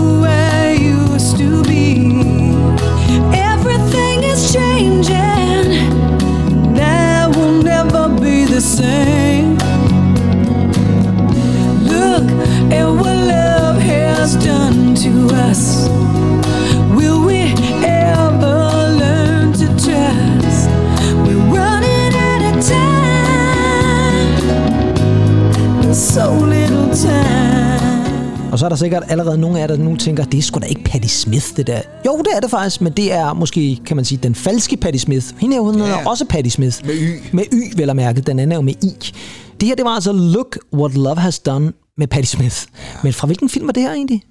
der 28.71 28.77
sikkert 28.77 29.03
allerede 29.09 29.39
nogle 29.39 29.57
af 29.57 29.61
jer, 29.61 29.67
der 29.67 29.77
nu 29.77 29.97
tænker, 29.97 30.25
det 30.25 30.39
er 30.39 30.43
sgu 30.43 30.61
da 30.61 30.67
ikke 30.67 30.85
Patti 30.85 31.09
Smith, 31.09 31.47
det 31.57 31.67
der. 31.67 31.81
Jo, 32.07 32.19
det 32.19 32.37
er 32.37 32.41
det 32.41 32.51
faktisk, 32.51 32.81
men 32.81 32.93
det 32.93 33.13
er 33.13 33.33
måske, 33.33 33.81
kan 33.87 33.97
man 33.97 34.05
sige, 34.05 34.19
den 34.23 34.35
falske 34.35 34.77
Patti 34.77 34.99
Smith. 34.99 35.27
Hende 35.39 35.57
er 35.57 35.61
jo 35.61 35.79
ja. 35.79 35.87
Ja. 35.87 36.09
også 36.09 36.25
Patti 36.25 36.51
Smith. 36.51 36.87
Med 36.87 36.95
Y. 36.95 37.21
Med 37.33 37.45
Y, 37.53 37.77
vel 37.77 37.91
at 37.91 37.97
mærke. 37.97 38.21
Den 38.21 38.39
anden 38.39 38.53
er 38.53 38.57
jo 38.57 38.63
med 38.63 38.75
I. 38.83 39.13
Det 39.61 39.69
her, 39.69 39.75
det 39.75 39.85
var 39.85 39.91
altså 39.91 40.13
Look 40.13 40.59
What 40.75 40.95
Love 40.95 41.17
Has 41.17 41.39
Done 41.39 41.73
med 41.97 42.07
Patti 42.07 42.27
Smith. 42.29 42.57
Ja. 42.73 42.99
Men 43.03 43.13
fra 43.13 43.27
hvilken 43.27 43.49
film 43.49 43.67
var 43.67 43.73
det 43.73 43.83
her 43.83 43.93
egentlig? 43.93 44.23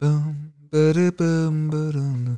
Bum, 0.00 0.22
bada, 0.72 1.10
bum, 1.18 1.70
badum. 1.70 2.28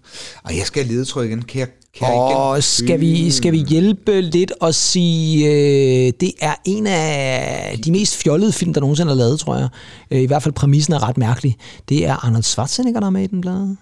Og 0.44 0.56
jeg 0.56 0.66
skal 0.66 0.84
have 0.84 0.92
ledetråd 0.94 1.24
igen. 1.24 1.42
Kan 1.42 1.60
jeg, 1.60 1.68
kan? 1.98 2.08
Og 2.08 2.62
skal 2.62 3.00
vi, 3.00 3.30
skal 3.30 3.52
vi 3.52 3.58
hjælpe 3.58 4.20
lidt 4.20 4.52
og 4.60 4.74
sige, 4.74 5.46
øh, 5.46 6.12
det 6.20 6.32
er 6.40 6.54
en 6.64 6.86
af 6.86 7.78
de 7.84 7.92
mest 7.92 8.16
fjollede 8.16 8.52
film, 8.52 8.74
der 8.74 8.80
nogensinde 8.80 9.12
er 9.12 9.16
lavet, 9.16 9.40
tror 9.40 9.56
jeg. 9.56 9.68
Øh, 10.10 10.20
I 10.20 10.26
hvert 10.26 10.42
fald 10.42 10.54
præmissen 10.54 10.94
er 10.94 11.08
ret 11.08 11.16
mærkelig. 11.18 11.56
Det 11.88 12.06
er 12.06 12.24
Arnold 12.26 12.42
Schwarzenegger, 12.42 13.00
der 13.00 13.06
er 13.06 13.10
med 13.10 13.22
i 13.22 13.26
den 13.26 13.40
blade. 13.40 13.76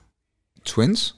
Twins? 0.64 1.14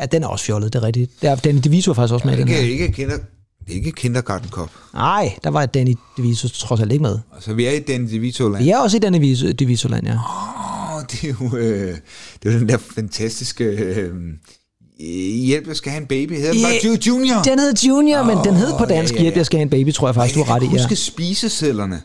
Ja, 0.00 0.06
den 0.06 0.22
er 0.22 0.26
også 0.26 0.44
fjollet, 0.44 0.72
det 0.72 0.78
er 0.78 0.86
rigtigt. 0.86 1.22
Der, 1.22 1.34
Danny 1.36 1.60
DeVito 1.64 1.90
er 1.90 1.94
faktisk 1.94 2.14
også 2.14 2.26
med 2.26 2.36
i 2.36 2.40
den 2.40 2.48
her. 2.48 2.58
Ikke, 2.58 2.72
ikke, 2.72 2.92
kinder, 2.94 3.14
er 3.14 3.72
ikke 3.72 3.92
Kindergarten 3.92 4.48
Cop. 4.50 4.70
Nej, 4.94 5.34
der 5.44 5.50
var 5.50 5.66
Danny 5.66 5.94
DeVito 6.16 6.48
trods 6.48 6.80
alt 6.80 6.92
ikke 6.92 7.02
med. 7.02 7.18
Altså, 7.34 7.54
vi 7.54 7.64
er 7.66 7.70
i 7.70 7.78
den 7.78 8.08
DeVito-land. 8.08 8.64
Vi 8.64 8.70
er 8.70 8.78
også 8.78 8.96
i 8.96 9.00
Danny 9.00 9.16
DeVito- 9.16 9.52
DeVito-land, 9.52 10.06
ja. 10.06 10.14
Åh, 10.14 11.02
det 11.10 11.24
er 11.24 11.34
jo, 11.40 11.56
øh, 11.56 11.96
det 12.42 12.48
er 12.48 12.52
jo 12.52 12.58
den 12.58 12.68
der 12.68 12.78
fantastiske... 12.78 13.64
Øh, 13.64 14.14
hjælp, 15.46 15.68
jeg 15.68 15.76
skal 15.76 15.92
have 15.92 16.00
en 16.00 16.06
baby. 16.06 16.32
Hedder 16.36 16.52
den 16.52 16.62
bare 16.62 16.72
Ja, 16.84 16.88
Ju- 16.88 16.98
Junior? 17.08 17.42
Den 17.42 17.58
hed 17.58 17.74
Junior, 17.88 18.22
men 18.22 18.38
den 18.44 18.54
hed 18.56 18.72
på 18.78 18.84
dansk 18.84 19.12
ja, 19.14 19.18
ja, 19.18 19.22
Hjælp, 19.22 19.36
jeg 19.36 19.46
skal 19.46 19.56
have 19.58 19.62
en 19.62 19.70
baby, 19.70 19.92
tror 19.92 20.08
jeg 20.08 20.14
faktisk, 20.14 20.34
du 20.38 20.44
har 20.44 20.54
ret 20.54 20.60
i. 20.62 20.64
Jeg 20.64 20.70
kan 20.70 20.78
Ja. 20.78 20.82
huske 20.84 20.96
spisesedlerne. 20.96 22.00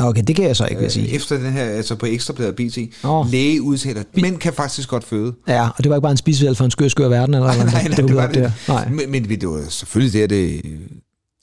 Okay, 0.00 0.22
det 0.26 0.36
kan 0.36 0.44
jeg 0.44 0.56
så 0.56 0.66
ikke 0.66 0.80
vil 0.82 0.90
sige. 0.90 1.08
Efter 1.14 1.36
den 1.38 1.52
her, 1.52 1.64
altså 1.64 1.94
på 1.94 2.06
Ekstrabladet 2.06 2.56
BT. 2.56 2.78
Åh. 3.04 3.30
Læge 3.30 3.62
udtaler, 3.62 4.02
mænd 4.16 4.36
kan 4.38 4.52
faktisk 4.52 4.88
godt 4.88 5.04
føde. 5.04 5.32
Ja, 5.48 5.68
og 5.76 5.84
det 5.84 5.90
var 5.90 5.96
ikke 5.96 6.02
bare 6.02 6.10
en 6.12 6.16
spisevæld 6.16 6.54
for 6.54 6.64
en 6.64 6.70
skør, 6.70 6.88
skør 6.88 7.08
verden, 7.08 7.34
eller 7.34 7.54
hvad? 7.54 7.64
nej, 7.64 7.72
nej, 7.72 7.82
det 7.88 7.96
dukkede 7.98 8.16
var 8.16 8.26
det. 8.26 8.34
der. 8.34 8.50
Nej. 8.68 8.88
Men, 8.88 9.10
men 9.10 9.24
det 9.40 9.48
var 9.48 9.64
selvfølgelig 9.68 10.12
det, 10.12 10.30
det, 10.30 10.62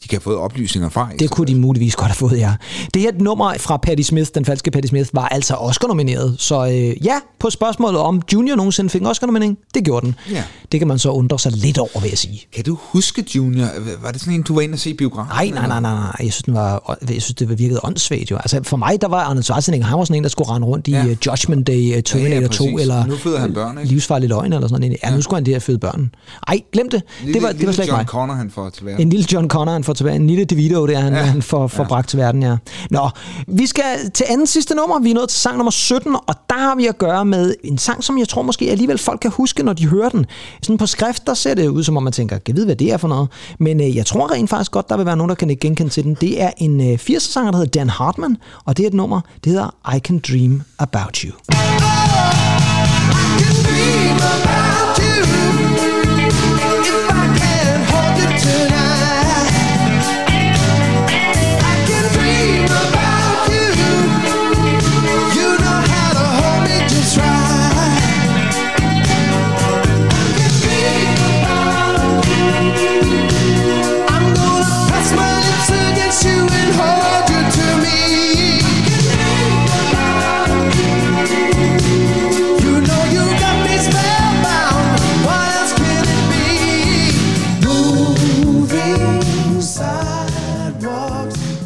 de 0.05 0.09
kan 0.09 0.15
have 0.17 0.21
fået 0.23 0.37
oplysninger 0.37 0.89
fra. 0.89 1.09
Det 1.19 1.29
kunne 1.29 1.47
de 1.47 1.55
muligvis 1.55 1.95
godt 1.95 2.07
have 2.07 2.15
fået, 2.15 2.37
ja. 2.39 2.53
Det 2.93 3.01
her 3.01 3.11
nummer 3.19 3.53
fra 3.59 3.77
Patti 3.77 4.03
Smith, 4.03 4.29
den 4.35 4.45
falske 4.45 4.71
Patti 4.71 4.87
Smith, 4.87 5.09
var 5.13 5.27
altså 5.27 5.53
Oscar-nomineret. 5.55 6.35
Så 6.39 6.65
øh, 6.65 7.05
ja, 7.05 7.15
på 7.39 7.49
spørgsmålet 7.49 7.99
om 8.01 8.21
Junior 8.33 8.55
nogensinde 8.55 8.89
fik 8.89 9.01
en 9.01 9.07
Oscar-nominering, 9.07 9.57
det 9.73 9.83
gjorde 9.85 10.05
den. 10.05 10.15
Ja. 10.31 10.43
Det 10.71 10.79
kan 10.79 10.87
man 10.87 10.99
så 10.99 11.09
undre 11.09 11.39
sig 11.39 11.51
lidt 11.51 11.77
over, 11.77 11.99
vil 12.01 12.09
jeg 12.09 12.17
sige. 12.17 12.41
Kan 12.55 12.63
du 12.63 12.77
huske 12.81 13.25
Junior? 13.35 13.67
Var 14.03 14.11
det 14.11 14.21
sådan 14.21 14.33
en, 14.33 14.41
du 14.41 14.53
var 14.53 14.61
inde 14.61 14.73
og 14.73 14.79
se 14.79 14.93
biografen? 14.93 15.29
Nej, 15.29 15.49
nej, 15.49 15.67
nej, 15.67 15.79
nej, 15.81 15.93
nej. 15.93 16.15
Jeg 16.23 16.33
synes, 16.33 16.43
den 16.43 16.53
var, 16.53 16.97
jeg 17.01 17.21
synes, 17.21 17.33
det 17.35 17.59
virkede 17.59 17.79
åndssvagt 17.83 18.31
jo. 18.31 18.37
Altså, 18.37 18.59
for 18.63 18.77
mig, 18.77 19.01
der 19.01 19.07
var 19.07 19.23
Arnold 19.23 19.43
Schwarzenegger, 19.43 19.85
han 19.87 19.97
var 19.99 20.05
sådan 20.05 20.17
en, 20.17 20.23
der 20.23 20.29
skulle 20.29 20.49
rende 20.49 20.67
rundt 20.67 20.87
i 20.87 20.91
Ja. 20.91 21.05
ja. 21.05 21.15
Judgment 21.27 21.67
Day, 21.67 21.95
uh, 21.97 22.03
Terminator 22.03 22.35
Ja, 22.35 22.41
ja, 22.41 22.47
2, 22.47 22.63
præcis. 22.63 22.81
eller 22.81 23.05
Nu 23.05 23.15
føder 23.15 23.39
han 23.39 23.53
børn, 23.53 23.77
ikke? 23.77 23.89
Livsfarlig 23.89 24.29
løgn, 24.29 24.53
eller 24.53 24.67
sådan 24.67 24.81
noget. 24.81 24.97
Ja, 25.03 25.15
nu 25.15 25.21
skulle 25.21 25.37
han 25.37 25.45
det 25.45 25.53
her 25.53 25.59
føde 25.59 25.77
børn. 25.79 26.11
Ej, 26.47 26.61
glem 26.73 26.89
det. 26.89 27.01
Lille, 27.21 27.33
det 27.33 27.43
var, 27.43 27.51
det 27.51 27.65
var 27.67 27.73
slet 27.73 27.83
ikke 27.83 27.91
John 27.93 27.99
mig. 27.99 28.07
Connor, 28.07 28.33
han 28.33 28.51
får 28.51 28.69
til 28.69 28.85
verden. 28.85 29.01
En 29.01 29.09
lille 29.09 29.25
John 29.33 29.49
Connor, 29.49 29.73
han 29.73 29.83
får 29.83 29.93
tilbage. 29.95 30.15
En 30.15 30.27
lille 30.27 30.45
DeVito, 30.45 30.87
der 30.87 30.99
han, 30.99 31.13
ja. 31.13 31.19
han 31.19 31.41
får, 31.41 31.67
får 31.67 31.83
ja. 31.83 31.87
bragt 31.87 32.09
til 32.09 32.19
verden, 32.19 32.43
ja. 32.43 32.55
Nå, 32.89 33.09
vi 33.47 33.67
skal 33.67 34.11
til 34.13 34.25
anden 34.29 34.47
sidste 34.47 34.75
nummer. 34.75 34.99
Vi 34.99 35.09
er 35.09 35.13
nået 35.13 35.29
til 35.29 35.39
sang 35.39 35.57
nummer 35.57 35.71
17, 35.71 36.15
og 36.27 36.35
der 36.49 36.57
har 36.57 36.75
vi 36.75 36.85
at 36.87 36.97
gøre 36.97 37.25
med 37.25 37.55
en 37.63 37.77
sang, 37.77 38.03
som 38.03 38.17
jeg 38.17 38.27
tror 38.27 38.41
måske 38.41 38.71
alligevel 38.71 38.97
folk 38.97 39.19
kan 39.19 39.31
huske, 39.31 39.63
når 39.63 39.73
de 39.73 39.87
hører 39.87 40.09
den. 40.09 40.25
Sådan 40.61 40.77
på 40.77 40.85
skrift, 40.85 41.27
der 41.27 41.33
ser 41.33 41.53
det 41.53 41.67
ud, 41.67 41.83
som 41.83 41.97
om 41.97 42.03
man 42.03 42.13
tænker, 42.13 42.37
kan 42.37 42.55
vide, 42.55 42.65
hvad 42.65 42.75
det 42.75 42.91
er 42.91 42.97
for 42.97 43.07
noget? 43.07 43.29
Men 43.59 43.81
øh, 43.81 43.95
jeg 43.95 44.05
tror 44.05 44.31
rent 44.31 44.49
faktisk 44.49 44.71
godt, 44.71 44.89
der 44.89 44.97
vil 44.97 45.05
være 45.05 45.17
nogen, 45.17 45.29
der 45.29 45.35
kan 45.35 45.57
genkende 45.61 45.91
til 45.91 46.03
den. 46.03 46.17
Det 46.21 46.41
er 46.41 46.51
en 46.57 46.91
øh, 46.91 46.99
80'er 47.01 47.19
sanger, 47.19 47.51
der 47.51 47.57
hedder 47.57 47.79
Dan 47.79 47.89
Hartman, 47.89 48.37
og 48.65 48.77
det 48.77 48.83
er 48.83 48.87
et 48.87 48.93
nummer, 48.93 49.21
det 49.43 49.51
hedder 49.51 49.95
I 49.95 49.99
Can 49.99 50.19
Dream 50.19 50.61
About. 50.79 51.17
You 51.17 51.31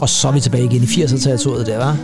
Og 0.01 0.09
så 0.09 0.27
er 0.27 0.31
vi 0.31 0.39
tilbage 0.39 0.65
igen 0.65 0.83
i 0.83 0.85
80'er-territoriet 0.85 1.65
der, 1.65 1.77
var. 1.77 1.97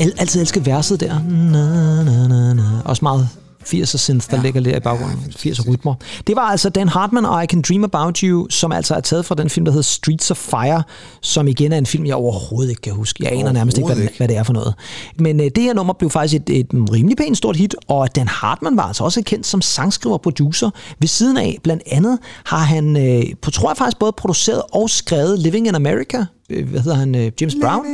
Al- 0.00 0.12
altid 0.18 0.40
elsket 0.40 0.66
verset 0.66 1.00
der. 1.00 1.20
Na, 1.28 2.02
na, 2.04 2.28
na, 2.28 2.52
na. 2.54 2.62
Også 2.84 3.04
meget 3.04 3.28
80'er 3.74 3.96
synth, 3.98 4.30
der 4.30 4.36
ja. 4.36 4.42
ligger 4.42 4.60
lidt 4.60 4.76
i 4.76 4.80
baggrunden. 4.80 5.18
80'er 5.36 5.70
rytmer. 5.70 5.94
Det 6.26 6.36
var 6.36 6.42
altså 6.42 6.68
Dan 6.68 6.88
Hartman 6.88 7.24
og 7.24 7.44
I 7.44 7.46
Can 7.46 7.62
Dream 7.62 7.84
About 7.84 8.18
You, 8.18 8.48
som 8.50 8.72
altså 8.72 8.94
er 8.94 9.00
taget 9.00 9.24
fra 9.24 9.34
den 9.34 9.50
film, 9.50 9.64
der 9.64 9.72
hedder 9.72 9.82
Streets 9.82 10.30
of 10.30 10.36
Fire, 10.36 10.82
som 11.22 11.48
igen 11.48 11.72
er 11.72 11.78
en 11.78 11.86
film, 11.86 12.06
jeg 12.06 12.14
overhovedet 12.14 12.70
ikke 12.70 12.82
kan 12.82 12.92
huske. 12.92 13.24
Jeg 13.24 13.32
aner 13.32 13.52
nærmest 13.52 13.78
ikke, 13.78 13.86
hvad, 13.86 13.96
Overhovedet 13.96 14.16
hvad 14.16 14.28
det 14.28 14.36
er 14.36 14.42
for 14.42 14.52
noget. 14.52 14.74
Men 15.18 15.40
øh, 15.40 15.46
det 15.54 15.62
her 15.62 15.74
nummer 15.74 15.92
blev 15.92 16.10
faktisk 16.10 16.34
et, 16.34 16.50
et 16.50 16.66
rimelig 16.72 17.16
pænt 17.16 17.36
stort 17.36 17.56
hit, 17.56 17.74
og 17.88 18.16
Dan 18.16 18.28
Hartman 18.28 18.76
var 18.76 18.82
altså 18.82 19.04
også 19.04 19.22
kendt 19.22 19.46
som 19.46 19.62
sangskriver 19.62 20.14
og 20.14 20.22
producer. 20.22 20.70
Ved 21.00 21.08
siden 21.08 21.36
af, 21.36 21.58
blandt 21.62 21.82
andet, 21.86 22.18
har 22.44 22.58
han, 22.58 22.96
øh, 22.96 23.24
på 23.42 23.50
tror 23.50 23.70
jeg 23.70 23.76
faktisk, 23.76 23.98
både 23.98 24.12
produceret 24.12 24.62
og 24.72 24.90
skrevet 24.90 25.38
Living 25.38 25.68
in 25.68 25.74
America. 25.74 26.24
Øh, 26.50 26.70
Hvad 26.70 26.80
hedder 26.80 26.96
han? 26.96 27.14
Øh, 27.14 27.32
James 27.40 27.56
Brown? 27.62 27.84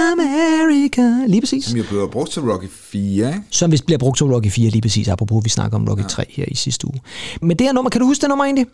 America. 0.00 1.26
Lige 1.26 1.40
præcis. 1.40 1.64
Som 1.64 1.76
jo 1.76 1.84
blev 1.88 2.10
brugt 2.10 2.30
til 2.30 2.42
Rocky 2.42 2.68
4, 2.70 3.28
ikke? 3.28 3.42
Som 3.50 3.70
vist 3.72 3.86
bliver 3.86 3.98
brugt 3.98 4.18
til 4.18 4.26
Rocky 4.26 4.50
4 4.50 4.70
lige 4.70 4.82
præcis, 4.82 5.08
apropos 5.08 5.44
vi 5.44 5.48
snakker 5.48 5.78
om 5.78 5.88
Rocky 5.88 6.02
3 6.08 6.24
her 6.28 6.44
i 6.48 6.54
sidste 6.54 6.86
uge. 6.86 7.00
Men 7.42 7.58
det 7.58 7.66
her 7.66 7.72
nummer, 7.72 7.90
kan 7.90 8.00
du 8.00 8.06
huske 8.06 8.20
det 8.22 8.28
nummer 8.28 8.44
egentlig? 8.44 8.66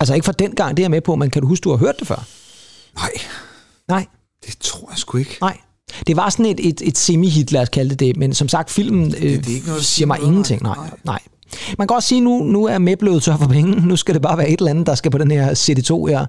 Altså 0.00 0.14
ikke 0.14 0.24
fra 0.24 0.32
den 0.32 0.50
gang, 0.50 0.76
det 0.76 0.84
er 0.84 0.88
med 0.88 1.00
på, 1.00 1.16
men 1.16 1.30
kan 1.30 1.42
du 1.42 1.48
huske, 1.48 1.64
du 1.64 1.70
har 1.70 1.76
hørt 1.76 1.94
det 1.98 2.06
før? 2.08 2.26
Nej. 2.96 3.10
Nej. 3.88 4.06
Det 4.46 4.56
tror 4.60 4.90
jeg 4.90 4.98
sgu 4.98 5.18
ikke. 5.18 5.38
Nej. 5.40 5.56
Det 6.06 6.16
var 6.16 6.30
sådan 6.30 6.46
et, 6.46 6.68
et, 6.68 6.82
et 6.84 6.98
semi-hit, 6.98 7.52
lad 7.52 7.62
os 7.62 7.68
kalde 7.68 7.90
det 7.90 8.00
det, 8.00 8.16
men 8.16 8.34
som 8.34 8.48
sagt, 8.48 8.70
filmen 8.70 9.14
øh, 9.14 9.22
det 9.22 9.48
er 9.48 9.54
ikke 9.54 9.66
noget 9.66 9.84
siger 9.84 9.84
sige 9.84 10.06
mig 10.06 10.18
noget 10.18 10.28
ingenting. 10.30 10.62
Nej, 10.62 10.90
nej. 11.04 11.18
Man 11.78 11.88
kan 11.88 11.94
også 11.94 12.08
sige, 12.08 12.20
nu, 12.20 12.38
nu 12.44 12.64
er 12.66 12.78
med 12.78 12.96
blevet 12.96 13.22
tør 13.22 13.36
for 13.36 13.46
penge. 13.48 13.86
Nu 13.86 13.96
skal 13.96 14.14
det 14.14 14.22
bare 14.22 14.38
være 14.38 14.48
et 14.50 14.58
eller 14.58 14.70
andet, 14.70 14.86
der 14.86 14.94
skal 14.94 15.10
på 15.10 15.18
den 15.18 15.30
her 15.30 15.54
CD2 15.54 16.06
her. 16.06 16.26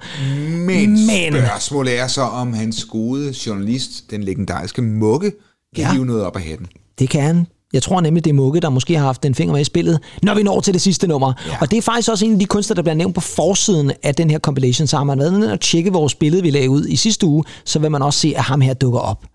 Men, 0.65 0.89
Men- 0.91 1.33
spørgsmålet 1.33 1.99
er 1.99 2.07
så, 2.07 2.21
om 2.21 2.53
hans 2.53 2.85
gode 2.85 3.33
journalist, 3.47 4.11
den 4.11 4.23
legendariske 4.23 4.81
Mugge, 4.81 5.31
kan 5.75 5.83
Ja. 5.83 5.91
hive 5.91 6.05
noget 6.05 6.23
op 6.23 6.35
af 6.35 6.41
hatten. 6.41 6.67
Det 6.99 7.09
kan 7.09 7.21
han. 7.21 7.47
Jeg 7.73 7.83
tror 7.83 8.01
nemlig, 8.01 8.23
det 8.23 8.29
er 8.29 8.33
Mugge, 8.33 8.59
der 8.59 8.69
måske 8.69 8.97
har 8.97 9.05
haft 9.05 9.25
en 9.25 9.35
finger 9.35 9.53
med 9.53 9.61
i 9.61 9.63
spillet, 9.63 9.99
når 10.23 10.35
vi 10.35 10.43
når 10.43 10.59
til 10.59 10.73
det 10.73 10.81
sidste 10.81 11.07
nummer. 11.07 11.33
Ja. 11.47 11.57
Og 11.61 11.71
det 11.71 11.77
er 11.77 11.81
faktisk 11.81 12.09
også 12.09 12.25
en 12.25 12.33
af 12.33 12.39
de 12.39 12.45
kunstnere, 12.45 12.75
der 12.75 12.81
bliver 12.81 12.95
nævnt 12.95 13.15
på 13.15 13.21
forsiden 13.21 13.91
af 14.03 14.15
den 14.15 14.29
her 14.29 14.39
compilation. 14.39 14.87
Så 14.87 14.97
har 14.97 15.03
man 15.03 15.19
været 15.19 15.33
nede 15.33 15.53
og 15.53 15.59
tjekke 15.59 15.93
vores 15.93 16.15
billede, 16.15 16.43
vi 16.43 16.49
lagde 16.49 16.69
ud 16.69 16.85
i 16.85 16.95
sidste 16.95 17.25
uge, 17.25 17.43
så 17.65 17.79
vil 17.79 17.91
man 17.91 18.01
også 18.01 18.19
se, 18.19 18.33
at 18.37 18.43
ham 18.43 18.61
her 18.61 18.73
dukker 18.73 18.99
op. 18.99 19.25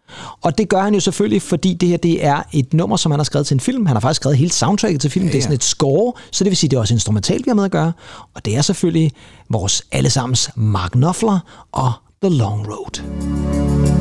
Og 0.42 0.58
det 0.58 0.68
gør 0.68 0.82
han 0.82 0.94
jo 0.94 1.00
selvfølgelig, 1.00 1.42
fordi 1.42 1.74
det 1.74 1.88
her 1.88 1.96
det 1.96 2.24
er 2.24 2.42
et 2.52 2.74
nummer, 2.74 2.96
som 2.96 3.12
han 3.12 3.18
har 3.18 3.24
skrevet 3.24 3.46
til 3.46 3.54
en 3.54 3.60
film. 3.60 3.86
Han 3.86 3.96
har 3.96 4.00
faktisk 4.00 4.20
skrevet 4.20 4.38
hele 4.38 4.50
soundtracket 4.50 5.00
til 5.00 5.10
filmen. 5.10 5.28
Ja, 5.28 5.32
ja. 5.32 5.36
Det 5.36 5.38
er 5.38 5.42
sådan 5.42 5.54
et 5.54 5.64
score, 5.64 6.12
så 6.32 6.44
det 6.44 6.50
vil 6.50 6.56
sige, 6.56 6.70
det 6.70 6.76
er 6.76 6.80
også 6.80 6.94
instrumentalt, 6.94 7.46
vi 7.46 7.50
har 7.50 7.54
med 7.54 7.64
at 7.64 7.70
gøre. 7.70 7.92
Og 8.34 8.44
det 8.44 8.56
er 8.56 8.62
selvfølgelig 8.62 9.12
vores 9.50 9.82
allesammens 9.92 10.50
Mark 10.56 10.90
Knopfler 10.90 11.38
og 11.72 11.92
The 12.22 12.34
Long 12.34 12.66
Road. 12.68 13.95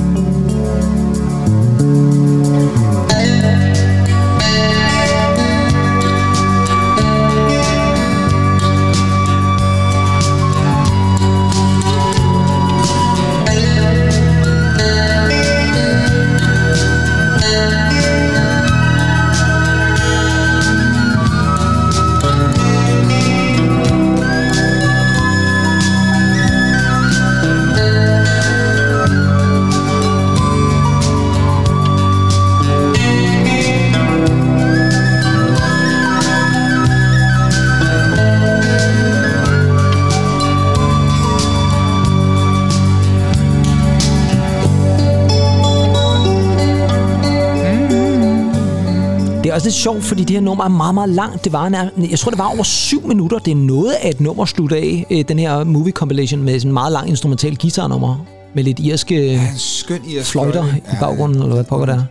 Også 49.56 49.68
lidt 49.68 49.76
sjovt, 49.76 50.03
fordi 50.03 50.22
det 50.24 50.30
her 50.36 50.41
nummer 50.41 50.64
er 50.64 50.68
meget, 50.68 50.93
meget 50.93 51.10
langt. 51.10 51.43
Det 51.43 51.53
var 51.53 51.70
nær, 51.70 51.86
jeg 52.12 52.20
tror, 52.20 52.30
det 52.30 52.39
var 52.39 52.53
over 52.53 52.64
syv 52.64 53.08
minutter. 53.08 53.39
Det 53.39 53.51
er 53.51 53.56
noget 53.56 53.91
af 53.91 54.10
et 54.10 54.22
nummer 54.22 54.45
slut 54.45 54.72
af, 54.72 55.06
øh, 55.12 55.24
den 55.28 55.39
her 55.39 55.64
movie 55.64 55.91
compilation 55.91 56.41
med 56.43 56.60
sådan 56.60 56.70
en 56.70 56.74
meget 56.74 56.91
lang 56.91 57.10
instrumental 57.10 57.58
guitarnummer 57.58 58.26
med 58.56 58.64
lidt 58.64 58.80
irske 58.80 59.26
Ja, 59.26 59.32
en 59.34 59.58
skøn 59.58 59.99
irsk 60.10 60.32
fløjter 60.32 60.64
fløjte. 60.64 60.78
i 60.78 60.95
baggrunden, 60.99 61.41
eller 61.41 61.56
hvad 61.56 61.64
pokker 61.64 61.86
der 61.86 61.93
er. 61.95 62.01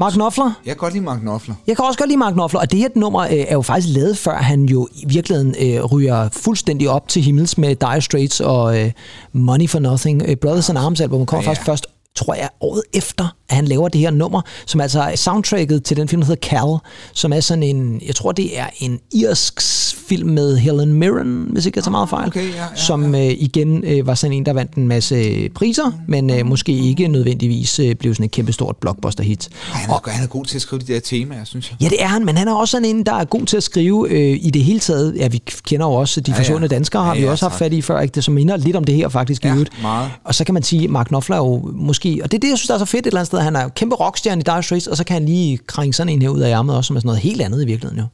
Mark 0.00 0.12
Knopfler? 0.12 0.44
Jeg 0.66 0.70
kan 0.74 0.76
godt 0.76 0.92
lide 0.92 1.04
Mark 1.04 1.20
Knopfler. 1.20 1.54
Jeg 1.66 1.76
kan 1.76 1.84
også 1.84 1.98
godt 1.98 2.08
lide 2.08 2.18
Mark 2.18 2.32
Knopfler, 2.32 2.60
og 2.60 2.70
det 2.72 2.78
her 2.78 2.88
nummer 2.96 3.20
øh, 3.20 3.28
er 3.32 3.52
jo 3.52 3.62
faktisk 3.62 3.96
lavet, 3.96 4.18
før 4.18 4.36
han 4.36 4.64
jo 4.64 4.88
i 4.94 5.04
virkeligheden 5.08 5.54
øh, 5.62 5.84
ryger 5.84 6.28
fuldstændig 6.32 6.90
op 6.90 7.08
til 7.08 7.22
himmels 7.22 7.58
med 7.58 7.74
Dire 7.76 8.00
Straits 8.00 8.40
og 8.40 8.80
øh, 8.80 8.92
Money 9.32 9.68
for 9.68 9.78
Nothing. 9.78 10.22
Øh, 10.26 10.36
Brothers 10.36 10.68
in 10.68 10.76
Arms 10.76 11.00
album 11.00 11.26
kommer 11.26 11.42
Ja, 11.42 11.46
ja. 11.46 11.50
faktisk 11.50 11.66
først 11.66 11.86
tror 12.16 12.34
jeg, 12.34 12.48
året 12.60 12.82
efter, 12.94 13.24
at 13.48 13.56
han 13.56 13.64
laver 13.64 13.88
det 13.88 14.00
her 14.00 14.10
nummer, 14.10 14.40
som 14.66 14.80
altså 14.80 15.00
er 15.00 15.16
soundtracket 15.16 15.84
til 15.84 15.96
den 15.96 16.08
film, 16.08 16.22
der 16.22 16.26
hedder 16.26 16.48
Cal, 16.48 16.90
som 17.14 17.32
er 17.32 17.40
sådan 17.40 17.62
en, 17.62 18.00
jeg 18.06 18.14
tror, 18.14 18.32
det 18.32 18.58
er 18.58 18.66
en 18.78 18.98
irsk 19.14 19.60
film 20.08 20.28
med 20.28 20.56
Helen 20.56 20.92
Mirren, 20.92 21.46
hvis 21.52 21.66
ikke 21.66 21.76
jeg 21.78 21.84
tager 21.84 21.90
meget 21.90 22.08
fejl, 22.08 22.26
okay, 22.26 22.48
ja, 22.54 22.56
ja, 22.56 22.66
som 22.74 23.14
øh, 23.14 23.20
igen 23.38 23.84
øh, 23.84 24.06
var 24.06 24.14
sådan 24.14 24.32
en, 24.36 24.46
der 24.46 24.52
vandt 24.52 24.72
en 24.74 24.88
masse 24.88 25.48
priser, 25.54 25.92
men 26.08 26.30
øh, 26.30 26.46
måske 26.46 26.72
ikke 26.72 27.08
nødvendigvis 27.08 27.78
øh, 27.78 27.94
blev 27.94 28.14
sådan 28.14 28.24
et 28.24 28.30
kæmpestort 28.30 28.76
blockbuster-hit. 28.76 29.48
Ej, 29.72 29.78
han, 29.80 29.90
er, 29.90 30.10
han 30.10 30.24
er 30.24 30.28
god 30.28 30.44
til 30.44 30.56
at 30.56 30.62
skrive 30.62 30.80
de 30.80 30.92
der 30.92 31.00
temaer, 31.00 31.44
synes 31.44 31.70
jeg. 31.70 31.82
Ja, 31.82 31.88
det 31.88 32.02
er 32.02 32.06
han, 32.06 32.24
men 32.24 32.36
han 32.36 32.48
er 32.48 32.54
også 32.54 32.72
sådan 32.72 32.84
en, 32.84 33.06
der 33.06 33.12
er 33.14 33.24
god 33.24 33.46
til 33.46 33.56
at 33.56 33.62
skrive 33.62 34.10
øh, 34.10 34.38
i 34.42 34.50
det 34.50 34.64
hele 34.64 34.80
taget. 34.80 35.14
Ja, 35.16 35.28
vi 35.28 35.38
kender 35.66 35.86
jo 35.86 35.92
også 35.92 36.20
de 36.20 36.30
Ja, 36.30 36.34
ja. 36.36 36.40
forsvundne 36.40 36.68
danskere, 36.68 37.04
har 37.04 37.14
Ja, 37.14 37.20
vi 37.20 37.24
ja, 37.26 37.30
også 37.30 37.44
haft 37.44 37.52
tak. 37.52 37.58
fat 37.58 37.72
i 37.72 37.82
før, 37.82 38.00
ikke? 38.00 38.12
det 38.14 38.24
som 38.24 38.34
minder 38.34 38.56
lidt 38.56 38.76
om 38.76 38.84
det 38.84 38.94
her 38.94 39.08
faktisk 39.08 39.44
i 39.44 39.46
Ja, 39.46 39.52
øvrigt. 39.52 39.82
meget. 39.82 40.10
Og 40.24 40.34
så 40.34 40.44
kan 40.44 40.54
man 40.54 40.62
sige, 40.62 40.84
at 40.84 40.90
Mark 40.90 41.06
Knopfler 41.06 41.36
er 41.36 41.40
jo 41.40 41.70
måske, 41.74 42.05
og 42.22 42.30
det 42.30 42.36
er 42.36 42.40
det, 42.40 42.48
jeg 42.48 42.58
synes, 42.58 42.66
der 42.66 42.74
er 42.74 42.78
så 42.78 42.84
fedt 42.84 43.06
et 43.06 43.06
eller 43.06 43.20
andet 43.20 43.26
sted, 43.26 43.38
han 43.38 43.56
er 43.56 43.68
kæmpe 43.68 43.96
rockstjerne 43.96 44.40
i 44.40 44.42
Dire 44.42 44.62
Straits, 44.62 44.86
og 44.86 44.96
så 44.96 45.04
kan 45.04 45.14
han 45.14 45.26
lige 45.26 45.58
krænge 45.58 45.92
sådan 45.92 46.12
en 46.12 46.22
her 46.22 46.28
ud 46.28 46.40
af 46.40 46.50
ærmet 46.50 46.76
også, 46.76 46.86
som 46.86 46.96
er 46.96 47.00
sådan 47.00 47.06
noget 47.06 47.20
helt 47.20 47.42
andet 47.42 47.62
i 47.62 47.66
virkeligheden 47.66 47.98
jo. 47.98 48.06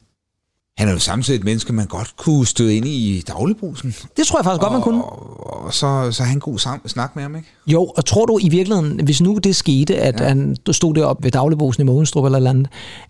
Han 0.77 0.87
er 0.87 0.91
jo 0.91 0.99
samtidig 0.99 1.37
et 1.37 1.43
menneske, 1.43 1.73
man 1.73 1.87
godt 1.87 2.13
kunne 2.17 2.47
støde 2.47 2.75
ind 2.75 2.85
i 2.85 3.23
dagligbrusen. 3.27 3.95
Det 4.17 4.27
tror 4.27 4.39
jeg 4.39 4.45
faktisk 4.45 4.61
godt, 4.61 4.73
man 4.73 4.81
kunne. 4.81 5.03
Og, 5.03 5.65
og 5.65 5.73
så, 5.73 6.11
så 6.11 6.23
er 6.23 6.27
han 6.27 6.39
god 6.39 6.59
sam- 6.59 6.87
snak 6.87 7.15
med 7.15 7.23
ham, 7.23 7.35
ikke? 7.35 7.47
Jo, 7.67 7.85
og 7.97 8.05
tror 8.05 8.25
du 8.25 8.39
i 8.41 8.49
virkeligheden, 8.49 9.05
hvis 9.05 9.21
nu 9.21 9.37
det 9.37 9.55
skete, 9.55 9.95
at 9.95 10.19
ja. 10.19 10.27
han 10.27 10.55
stod 10.71 10.93
deroppe 10.93 11.23
ved 11.23 11.31
dagligbosen 11.31 11.83
i 11.83 11.85
Mogenstrup 11.85 12.25
eller 12.25 12.49
andet, 12.49 12.67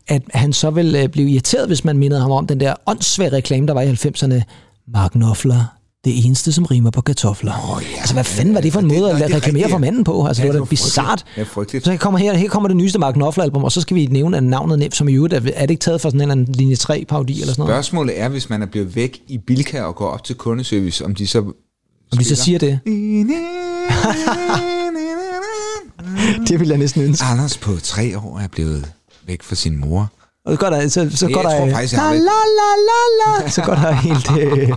at 0.07 0.21
han 0.34 0.53
så 0.53 0.69
ville 0.69 1.01
øh, 1.01 1.09
blive 1.09 1.29
irriteret, 1.29 1.67
hvis 1.67 1.86
man 1.86 1.97
mindede 1.97 2.21
ham 2.21 2.31
om 2.31 2.47
den 2.47 2.59
der 2.59 2.73
åndssvage 2.86 3.31
reklame, 3.31 3.67
der 3.67 3.73
var 3.73 3.81
i 3.81 3.91
90'erne. 3.91 4.41
Mark 4.93 5.11
Knopfler, 5.11 5.75
det 6.06 6.26
eneste, 6.26 6.51
som 6.51 6.66
rimer 6.66 6.89
på 6.91 7.01
kartofler. 7.01 7.54
Oh, 7.76 7.84
ja, 7.93 7.99
altså, 7.99 8.14
hvad 8.14 8.24
fanden 8.24 8.54
var 8.56 8.62
det 8.62 8.74
for 8.74 8.80
en 8.80 8.89
det- 8.89 8.99
måde 8.99 9.14
nej, 9.14 9.22
at 9.22 9.28
det 9.28 9.32
er 9.32 9.36
reklamere 9.36 9.64
for 9.70 9.76
ja. 9.76 9.80
manden 9.80 10.04
på? 10.04 10.26
Altså, 10.26 10.41
Ja, 10.43 10.47
det 10.47 10.54
det 10.54 10.60
var 10.60 10.66
da 10.66 10.70
bizart. 10.70 11.26
Ja, 11.38 11.43
frygteligt. 11.43 11.86
Så 11.86 11.91
her 11.91 11.97
kommer, 11.97 12.20
her, 12.20 12.34
her 12.34 12.49
kommer 12.49 12.68
det 12.70 12.78
nyeste 12.78 12.99
Mark 12.99 13.14
Knopfler-album, 13.14 13.64
og 13.64 13.72
så 13.72 13.82
skal 13.82 13.95
vi 13.95 14.06
nævne 14.06 14.38
at 14.38 14.43
navnet, 14.43 14.95
som 14.95 15.08
i 15.10 15.14
øvrigt 15.14 15.34
er, 15.34 15.41
er 15.56 15.62
det 15.62 15.70
ikke 15.70 15.82
taget 15.82 16.01
fra 16.01 16.10
sådan 16.10 16.18
en 16.18 16.22
eller 16.22 16.32
anden 16.32 16.56
linje 16.56 16.76
3-parodi 16.76 17.34
eller 17.41 17.54
sådan 17.54 17.62
noget? 17.62 17.74
Spørgsmålet 17.76 18.20
er, 18.20 18.30
hvis 18.30 18.49
man 18.49 18.62
er 18.62 18.66
blevet 18.66 18.95
væk 18.95 19.20
i 19.28 19.38
Bilka 19.38 19.82
og 19.82 19.95
går 19.95 20.08
op 20.08 20.24
til 20.24 20.36
kundeservice, 20.36 21.06
om 21.06 21.16
de 21.16 21.28
så... 21.28 21.39
Om 22.12 22.18
de 22.18 22.24
så 22.26 22.36
siger 22.36 22.60
det. 22.60 22.80
det 26.47 26.60
vil 26.60 26.68
jeg 26.68 26.78
næsten 26.78 27.01
ønske. 27.01 27.26
Anders 27.26 27.58
på 27.58 27.72
tre 27.84 28.18
år 28.18 28.39
er 28.39 28.47
blevet 28.47 28.91
væk 29.28 29.43
fra 29.43 29.56
sin 29.56 29.78
mor. 29.78 30.12
Og 30.46 30.54
så 30.54 30.60
går 30.60 30.70
der, 30.70 30.88
så, 30.88 31.10
så 31.16 31.28
går 31.28 31.41
der, 31.41 31.58
tror 31.58 31.70
faktisk, 31.70 31.94
jeg 31.94 32.02
la, 32.12 32.18
la, 32.20 32.22
la, 32.89 33.44
la, 33.44 33.50
så 33.50 33.62
går 33.62 33.76
der 33.76 33.91
helt 33.91 34.32
øh, 34.39 34.70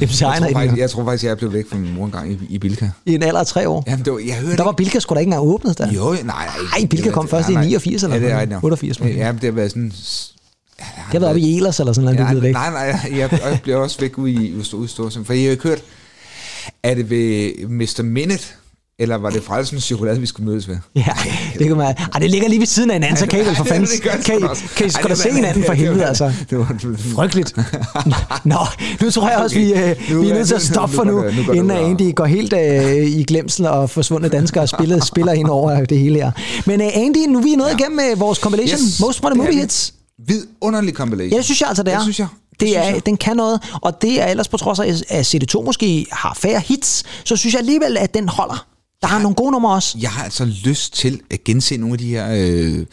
Jeg 0.00 0.08
tror, 0.08 0.52
faktisk, 0.52 0.78
jeg 0.78 0.90
tror 0.90 1.04
faktisk, 1.04 1.24
jeg 1.24 1.30
er 1.30 1.34
blevet 1.34 1.54
væk 1.54 1.68
fra 1.70 1.76
min 1.76 1.94
mor 1.94 2.04
en 2.04 2.10
gang 2.10 2.32
i, 2.32 2.38
i 2.48 2.58
Bilka. 2.58 2.88
I 3.06 3.14
en 3.14 3.22
alder 3.22 3.40
af 3.40 3.46
tre 3.46 3.68
år. 3.68 3.84
Jamen, 3.86 4.04
det 4.04 4.12
var, 4.12 4.18
jeg 4.18 4.34
hørte 4.34 4.56
Der 4.56 4.64
var 4.64 4.72
Bilka 4.72 4.98
sgu 5.00 5.14
da 5.14 5.20
ikke 5.20 5.28
engang 5.28 5.46
åbnet 5.46 5.78
der. 5.78 5.92
Jo, 5.92 6.10
nej, 6.10 6.22
nej. 6.22 6.46
Ej, 6.78 6.86
Bilka 6.90 7.10
kom 7.10 7.28
først 7.28 7.48
i 7.48 7.54
89 7.54 8.02
eller 8.02 8.16
ja, 8.16 8.22
det 8.22 8.26
er 8.26 8.30
noget. 8.30 8.40
rigtigt 8.40 8.54
nok. 8.54 8.64
88 8.64 9.00
måske. 9.00 9.16
Ja, 9.16 9.32
men 9.32 9.40
det 9.40 9.44
har 9.44 9.52
været 9.52 9.70
sådan... 9.70 9.88
Det 9.88 11.12
har 11.12 11.18
været 11.18 11.30
oppe 11.30 11.40
i 11.40 11.56
Elers 11.56 11.80
eller 11.80 11.92
sådan 11.92 12.04
noget, 12.04 12.18
Ja, 12.18 12.28
du 12.28 12.34
ved 12.34 12.40
væk. 12.40 12.52
nej, 12.52 12.70
nej, 12.70 13.18
jeg, 13.18 13.40
jeg 13.42 13.60
blev 13.62 13.80
også 13.80 14.00
væk 14.00 14.18
ude 14.18 14.32
i 14.32 14.54
Storsum. 14.62 15.24
For 15.24 15.32
jeg 15.32 15.42
har 15.44 15.50
ikke 15.50 15.62
hørt, 15.62 15.82
er 16.82 16.94
det 16.94 17.10
ved 17.10 17.52
Mr. 17.68 18.02
Minute, 18.02 18.44
eller 19.00 19.16
var 19.16 19.30
det 19.30 19.42
Frelsens 19.42 19.84
chokolade, 19.84 20.20
vi 20.20 20.26
skulle 20.26 20.50
mødes 20.50 20.68
ved? 20.68 20.76
Ja, 20.94 21.04
det 21.58 21.66
kan 21.66 21.76
man. 21.76 21.94
Ej, 22.14 22.18
det 22.20 22.30
ligger 22.30 22.48
lige 22.48 22.58
ved 22.60 22.66
siden 22.66 22.90
af 22.90 22.94
hinanden, 22.96 23.16
så 23.16 23.26
kan 23.26 23.42
I 23.42 23.46
vel 23.46 23.56
for 23.56 23.64
fanden. 23.72 23.88
Kan 24.24 24.38
I, 24.38 24.40
kan 24.76 24.86
I 24.86 24.90
sgu 24.90 25.08
da 25.08 25.14
se 25.14 25.32
hinanden 25.32 25.64
for 25.64 25.72
helvede, 25.82 26.04
altså. 26.06 26.32
Det 26.50 26.58
var, 26.58 26.76
Frygteligt. 27.14 27.56
Nå, 28.44 28.58
nu 29.00 29.10
tror 29.10 29.28
jeg 29.28 29.38
også, 29.38 29.56
vi, 29.56 29.72
øh, 29.72 30.22
vi 30.22 30.30
er 30.30 30.34
nødt 30.34 30.48
til 30.48 30.54
at 30.54 30.62
stoppe 30.62 30.94
for 30.94 31.04
nu, 31.04 31.22
inden 31.52 31.68
bra. 31.68 31.78
Andy 31.78 32.14
går 32.14 32.24
helt 32.26 32.52
øh, 32.52 33.06
i 33.06 33.22
glemsel 33.22 33.66
og 33.66 33.90
forsvundne 33.90 34.28
danskere 34.28 34.66
spiller, 34.66 35.04
spiller 35.04 35.32
ind 35.32 35.48
over 35.48 35.84
det 35.84 35.98
hele 35.98 36.16
her. 36.18 36.30
Men 36.66 36.80
øh, 36.80 36.88
Andy, 36.94 37.26
nu 37.28 37.38
er 37.38 37.42
vi 37.42 37.54
nået 37.54 37.72
igennem 37.78 37.96
med 37.96 38.16
vores 38.16 38.38
compilation, 38.38 38.80
Yes, 38.80 39.00
Most 39.00 39.24
er 39.24 39.34
Movie 39.34 39.54
vi. 39.54 39.60
Hits. 39.60 39.94
Vidunderlig 40.26 40.94
compilation. 40.94 41.30
Ja, 41.30 41.36
det 41.36 41.44
synes 41.44 41.60
jeg 41.60 41.68
altså, 41.68 41.82
det 41.82 41.92
er. 41.92 41.96
Det 41.96 42.04
synes 42.04 42.18
jeg. 42.18 42.26
Det 42.60 42.76
er, 42.76 43.00
den 43.00 43.16
kan 43.16 43.36
noget, 43.36 43.60
og 43.82 44.02
det 44.02 44.22
er 44.22 44.26
ellers 44.26 44.48
på 44.48 44.56
trods 44.56 44.78
af, 44.78 44.94
at 45.08 45.34
CD2 45.34 45.62
måske 45.64 46.06
har 46.12 46.36
færre 46.40 46.60
hits, 46.60 47.04
så 47.24 47.36
synes 47.36 47.54
jeg 47.54 47.60
alligevel, 47.60 47.96
at 47.96 48.14
den 48.14 48.28
holder. 48.28 48.66
Der 49.02 49.08
er 49.08 49.18
nogle 49.18 49.34
gode 49.34 49.52
numre 49.52 49.74
også. 49.74 49.98
Jeg 50.00 50.10
har 50.10 50.24
altså 50.24 50.44
lyst 50.44 50.94
til 50.94 51.20
at 51.30 51.44
gense 51.44 51.76
nogle 51.76 51.92
af 51.92 51.98
de 51.98 52.08
her 52.08 52.28
øh, 52.32 52.86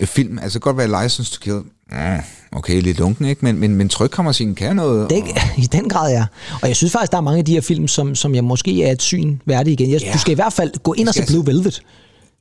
øh, 0.00 0.06
film. 0.06 0.38
Altså 0.38 0.58
godt 0.58 0.76
være 0.76 1.02
License 1.02 1.32
to 1.32 1.38
Kill. 1.40 1.56
Mm, 1.56 2.22
okay, 2.52 2.80
lidt 2.82 2.98
lunken, 2.98 3.24
ikke? 3.24 3.44
Men, 3.44 3.60
men, 3.60 3.74
men 3.74 3.88
trykkammerscenen 3.88 4.54
kan 4.54 4.76
noget. 4.76 5.10
Det, 5.10 5.22
I 5.64 5.66
den 5.66 5.88
grad, 5.88 6.12
ja. 6.12 6.26
Og 6.62 6.68
jeg 6.68 6.76
synes 6.76 6.92
faktisk, 6.92 7.12
der 7.12 7.18
er 7.18 7.22
mange 7.22 7.38
af 7.38 7.44
de 7.44 7.52
her 7.52 7.60
film, 7.60 7.88
som, 7.88 8.14
som 8.14 8.34
jeg 8.34 8.44
måske 8.44 8.84
er 8.84 8.92
et 8.92 9.02
syn 9.02 9.38
værdig 9.46 9.72
igen. 9.72 9.90
Jeg, 9.90 10.00
Ja. 10.02 10.12
Du 10.12 10.18
skal 10.18 10.32
i 10.32 10.34
hvert 10.34 10.52
fald 10.52 10.72
gå 10.82 10.92
ind 10.92 11.08
og 11.08 11.14
se 11.14 11.26
Blue 11.26 11.46
Velvet. 11.46 11.82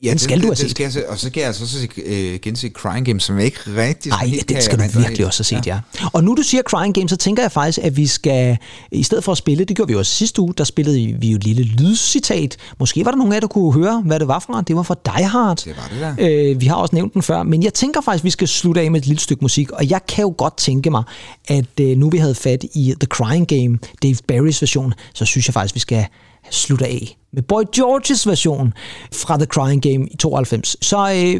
Ja, 0.04 0.10
den 0.10 0.20
skal 0.20 0.38
du 0.38 0.41
have 0.41 0.49
den 0.49 0.56
set. 0.56 0.72
Skal 0.72 0.84
jeg 0.84 0.91
se, 0.91 1.10
og 1.10 1.18
så 1.18 1.28
skal 1.28 1.41
jeg 1.41 1.47
altså 1.47 1.64
også 1.64 1.80
se, 1.80 1.89
øh, 2.06 2.39
gense 2.39 2.70
Crying 2.70 3.06
Game, 3.06 3.20
som 3.20 3.38
jeg 3.38 3.45
ikke 3.45 3.60
rigtig... 3.68 4.10
Nej, 4.10 4.30
kan 4.47 4.62
skal 4.62 4.80
du 4.80 4.99
virkelig 4.99 5.26
også 5.26 5.39
have 5.39 5.62
set, 5.62 5.68
ja. 5.68 5.80
ja. 6.02 6.08
Og 6.14 6.24
nu 6.24 6.36
du 6.36 6.41
siger 6.41 6.64
Crying 6.64 6.95
Game, 6.95 7.10
så 7.10 7.16
tænker 7.16 7.43
jeg 7.43 7.52
faktisk, 7.52 7.80
at 7.84 7.97
vi 7.97 8.08
skal, 8.08 8.58
i 8.91 9.04
stedet 9.04 9.24
for 9.24 9.32
at 9.32 9.38
spille, 9.38 9.66
det 9.66 9.76
gjorde 9.76 9.88
vi 9.88 9.93
jo 9.93 9.99
også 9.99 10.12
sidste 10.12 10.41
uge, 10.41 10.54
der 10.58 10.64
spillede 10.64 11.16
vi 11.20 11.32
jo 11.32 11.36
et 11.36 11.43
lille 11.43 11.64
lydcitat. 11.64 12.58
Måske 12.80 13.06
var 13.06 13.12
der 13.12 13.18
nogen 13.18 13.34
af 13.34 13.36
jer, 13.36 13.39
der 13.39 13.47
kunne 13.47 13.74
høre, 13.74 14.02
hvad 14.06 14.20
det 14.20 14.28
var 14.28 14.39
fra. 14.39 14.62
Det 14.62 14.76
var 14.76 14.84
fra 14.84 14.95
Die 15.06 15.28
Hard. 15.28 15.58
Det 15.58 15.76
var 15.78 15.89
det 15.91 16.18
der. 16.18 16.52
Øh, 16.52 16.62
vi 16.62 16.66
har 16.66 16.76
også 16.76 16.95
nævnt 16.95 17.14
den 17.14 17.22
før, 17.22 17.43
men 17.43 17.64
jeg 17.64 17.74
tænker 17.74 18.02
faktisk, 18.02 18.24
vi 18.24 18.30
skal 18.30 18.47
slutte 18.47 18.82
af 18.82 18.91
med 18.91 18.99
et 18.99 19.08
lille 19.08 19.20
stykke 19.20 19.41
musik, 19.41 19.72
og 19.72 19.89
jeg 19.89 20.06
kan 20.08 20.22
jo 20.22 20.34
godt 20.38 20.58
tænke 20.58 20.89
mig, 20.89 21.04
at 21.47 21.80
øh, 21.82 21.97
nu 21.97 22.10
vi 22.10 22.18
havde 22.18 22.36
fat 22.36 22.64
i 22.74 22.93
The 22.99 23.08
Crying 23.08 23.47
Game, 23.47 23.80
Dave 24.04 24.16
Barrys 24.28 24.62
version, 24.62 24.93
så 25.14 25.26
synes 25.26 25.47
jeg 25.47 25.54
faktisk, 25.54 25.76
vi 25.76 25.80
skal 25.80 26.06
slutte 26.52 26.86
af 26.86 27.18
med 27.34 27.43
Boy 27.43 27.64
Georges 27.76 28.28
version 28.28 28.74
fra 29.14 29.38
The 29.38 29.45
Crying 29.45 29.82
Game 29.82 30.08
i 30.12 30.18
92. 30.18 30.78
Så 30.82 30.97
øh, 30.97 31.34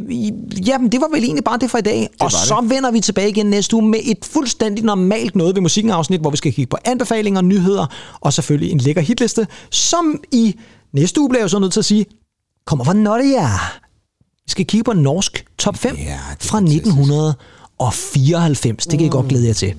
jamen, 0.68 0.92
det 0.92 1.02
var 1.02 1.08
vel 1.14 1.24
egentlig 1.24 1.44
bare 1.44 1.58
det 1.58 1.72
for 1.72 1.78
i 1.78 1.82
dag, 1.82 2.10
og 2.20 2.32
det. 2.32 2.40
så 2.40 2.62
vender 2.62 2.92
vi 2.92 3.00
tilbage 3.00 3.30
igen 3.30 3.46
næste 3.46 3.76
uge 3.76 3.88
med 3.88 4.00
et 4.04 4.26
fuldstændig 4.26 4.86
normalt 4.86 5.36
noget 5.36 5.56
ved 5.56 5.62
musikken-afsnit, 5.62 6.22
hvor 6.22 6.30
vi 6.30 6.38
skal 6.38 6.54
kigge 6.54 6.70
på 6.70 6.78
anbefalinger, 6.86 7.42
nyheder 7.42 7.86
og 8.22 8.34
selvfølgelig 8.34 8.72
en 8.72 8.78
lækker 8.78 9.02
hitliste, 9.02 9.48
som 9.70 10.24
i 10.32 10.56
næste 10.94 11.22
uge 11.22 11.30
bliver 11.30 11.44
jeg 11.44 11.50
så 11.50 11.60
nødt 11.60 11.74
til 11.74 11.80
at 11.80 11.86
sige, 11.86 12.06
kommer 12.66 12.86
fra 12.86 12.94
Norge. 12.94 13.50
Vi 14.46 14.52
skal 14.52 14.66
kigge 14.66 14.84
på 14.84 14.94
norsk 14.94 15.46
top 15.58 15.78
5 15.78 15.96
Ja, 15.96 16.02
det 16.02 16.10
fra 16.40 16.58
fantastisk. 16.58 16.88
1994. 16.88 18.88
Det 18.88 19.00
kan 19.00 19.08
I 19.08 19.10
godt 19.10 19.28
glæde 19.28 19.48
jer 19.48 19.54
til. 19.54 19.76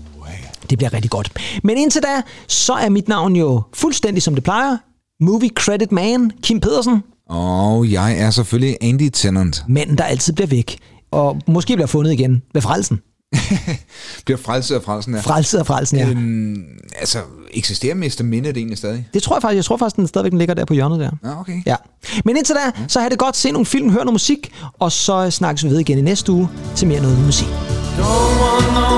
Det 0.71 0.79
bliver 0.79 0.93
rigtig 0.93 1.11
godt. 1.11 1.33
Men 1.63 1.79
indtil 1.79 2.03
da, 2.03 2.23
så 2.49 2.73
er 2.73 2.89
mit 2.89 3.09
navn 3.09 3.37
jo 3.37 3.63
fuldstændig 3.73 4.23
som 4.23 4.35
det 4.35 4.45
plejer. 4.45 4.77
Movie 5.21 5.51
Credit 5.57 5.93
Man, 5.93 6.31
Kim 6.43 6.61
Pedersen. 6.61 7.03
Og 7.29 7.91
jeg 7.93 8.19
er 8.19 8.31
selvfølgelig 8.31 8.77
Andy 8.81 9.11
Tennant. 9.13 9.65
Manden, 9.69 9.99
der 9.99 10.05
altid 10.05 10.33
bliver 10.33 10.49
væk. 10.49 10.79
Og 11.11 11.41
måske 11.49 11.77
bliver 11.77 11.87
fundet 11.87 12.13
igen 12.13 12.43
ved 12.55 12.63
frelsen. 12.63 13.01
Bliver 14.25 14.39
frelset 14.39 14.75
af 14.75 14.83
frelsen 14.83 15.15
her. 15.15 15.23
Frelset 15.23 15.59
af 15.59 15.67
frelsen, 15.67 15.99
ja. 15.99 16.09
Øhm, 16.09 16.57
altså, 16.99 17.19
eksisterer 17.51 17.95
Mester 17.95 18.25
Mindet 18.25 18.57
egentlig 18.57 18.79
stadig? 18.79 19.09
Det 19.15 19.23
tror 19.23 19.37
jeg 19.37 19.43
faktisk. 19.43 19.57
Jeg 19.57 19.65
tror 19.65 19.77
faktisk, 19.77 19.97
den 19.97 20.07
stadigvæk 20.07 20.31
den 20.31 20.39
ligger 20.39 20.55
der 20.55 20.65
på 20.65 20.75
hjørnet 20.75 21.01
der. 21.01 21.11
Ja, 21.25 21.41
okay. 21.41 21.63
Ja. 21.67 21.77
Men 22.25 22.37
indtil 22.37 22.55
da, 22.55 22.83
så 22.89 23.01
har 23.01 23.09
det 23.09 23.19
godt. 23.19 23.37
Se 23.37 23.51
nogle 23.51 23.67
film, 23.67 23.91
hør 23.91 23.99
noget 23.99 24.13
musik, 24.13 24.53
og 24.79 24.93
så 24.93 25.31
snakkes 25.31 25.65
vi 25.65 25.71
ved 25.71 25.79
igen 25.79 25.99
i 25.99 26.01
næste 26.01 26.33
uge 26.33 26.49
til 26.77 26.89
mere 26.89 27.03
noget 27.03 27.19
musik. 27.19 27.47
Don't 27.47 28.43
want 28.43 28.75
no 28.75 28.92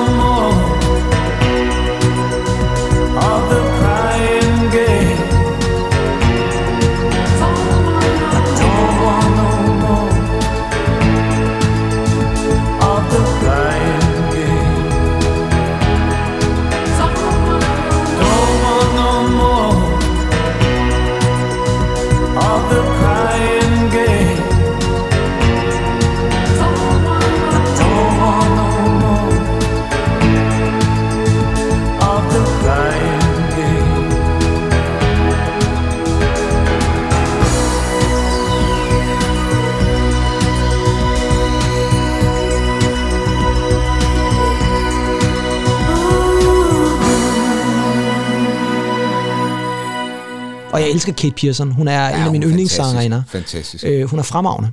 Og 50.74 50.80
jeg 50.80 50.90
elsker 50.90 51.12
Kate 51.12 51.34
Pearson. 51.34 51.70
Hun 51.70 51.88
er 51.88 52.08
ja, 52.08 52.16
en 52.16 52.22
af 52.22 52.32
mine 52.32 52.44
er 52.44 52.50
yndlingssangerinder. 52.50 53.22
fantastisk. 53.28 53.82
Fantastisk. 53.82 53.84
Øh, 53.84 54.10
hun 54.10 54.18
er 54.18 54.22
fremragende. 54.22 54.72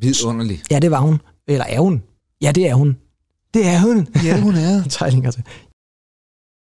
Vidunderlig. 0.00 0.62
Ja, 0.70 0.78
det 0.78 0.90
var 0.90 1.00
hun. 1.00 1.20
Eller 1.48 1.64
er 1.68 1.80
hun? 1.80 2.02
Ja, 2.42 2.52
det 2.52 2.68
er 2.68 2.74
hun. 2.74 2.96
Det 3.54 3.66
er 3.66 3.80
hun. 3.80 4.08
Ja, 4.24 4.40
hun 4.40 4.54
er. 4.54 4.82
Tegninger 4.90 5.30
til. 5.30 5.42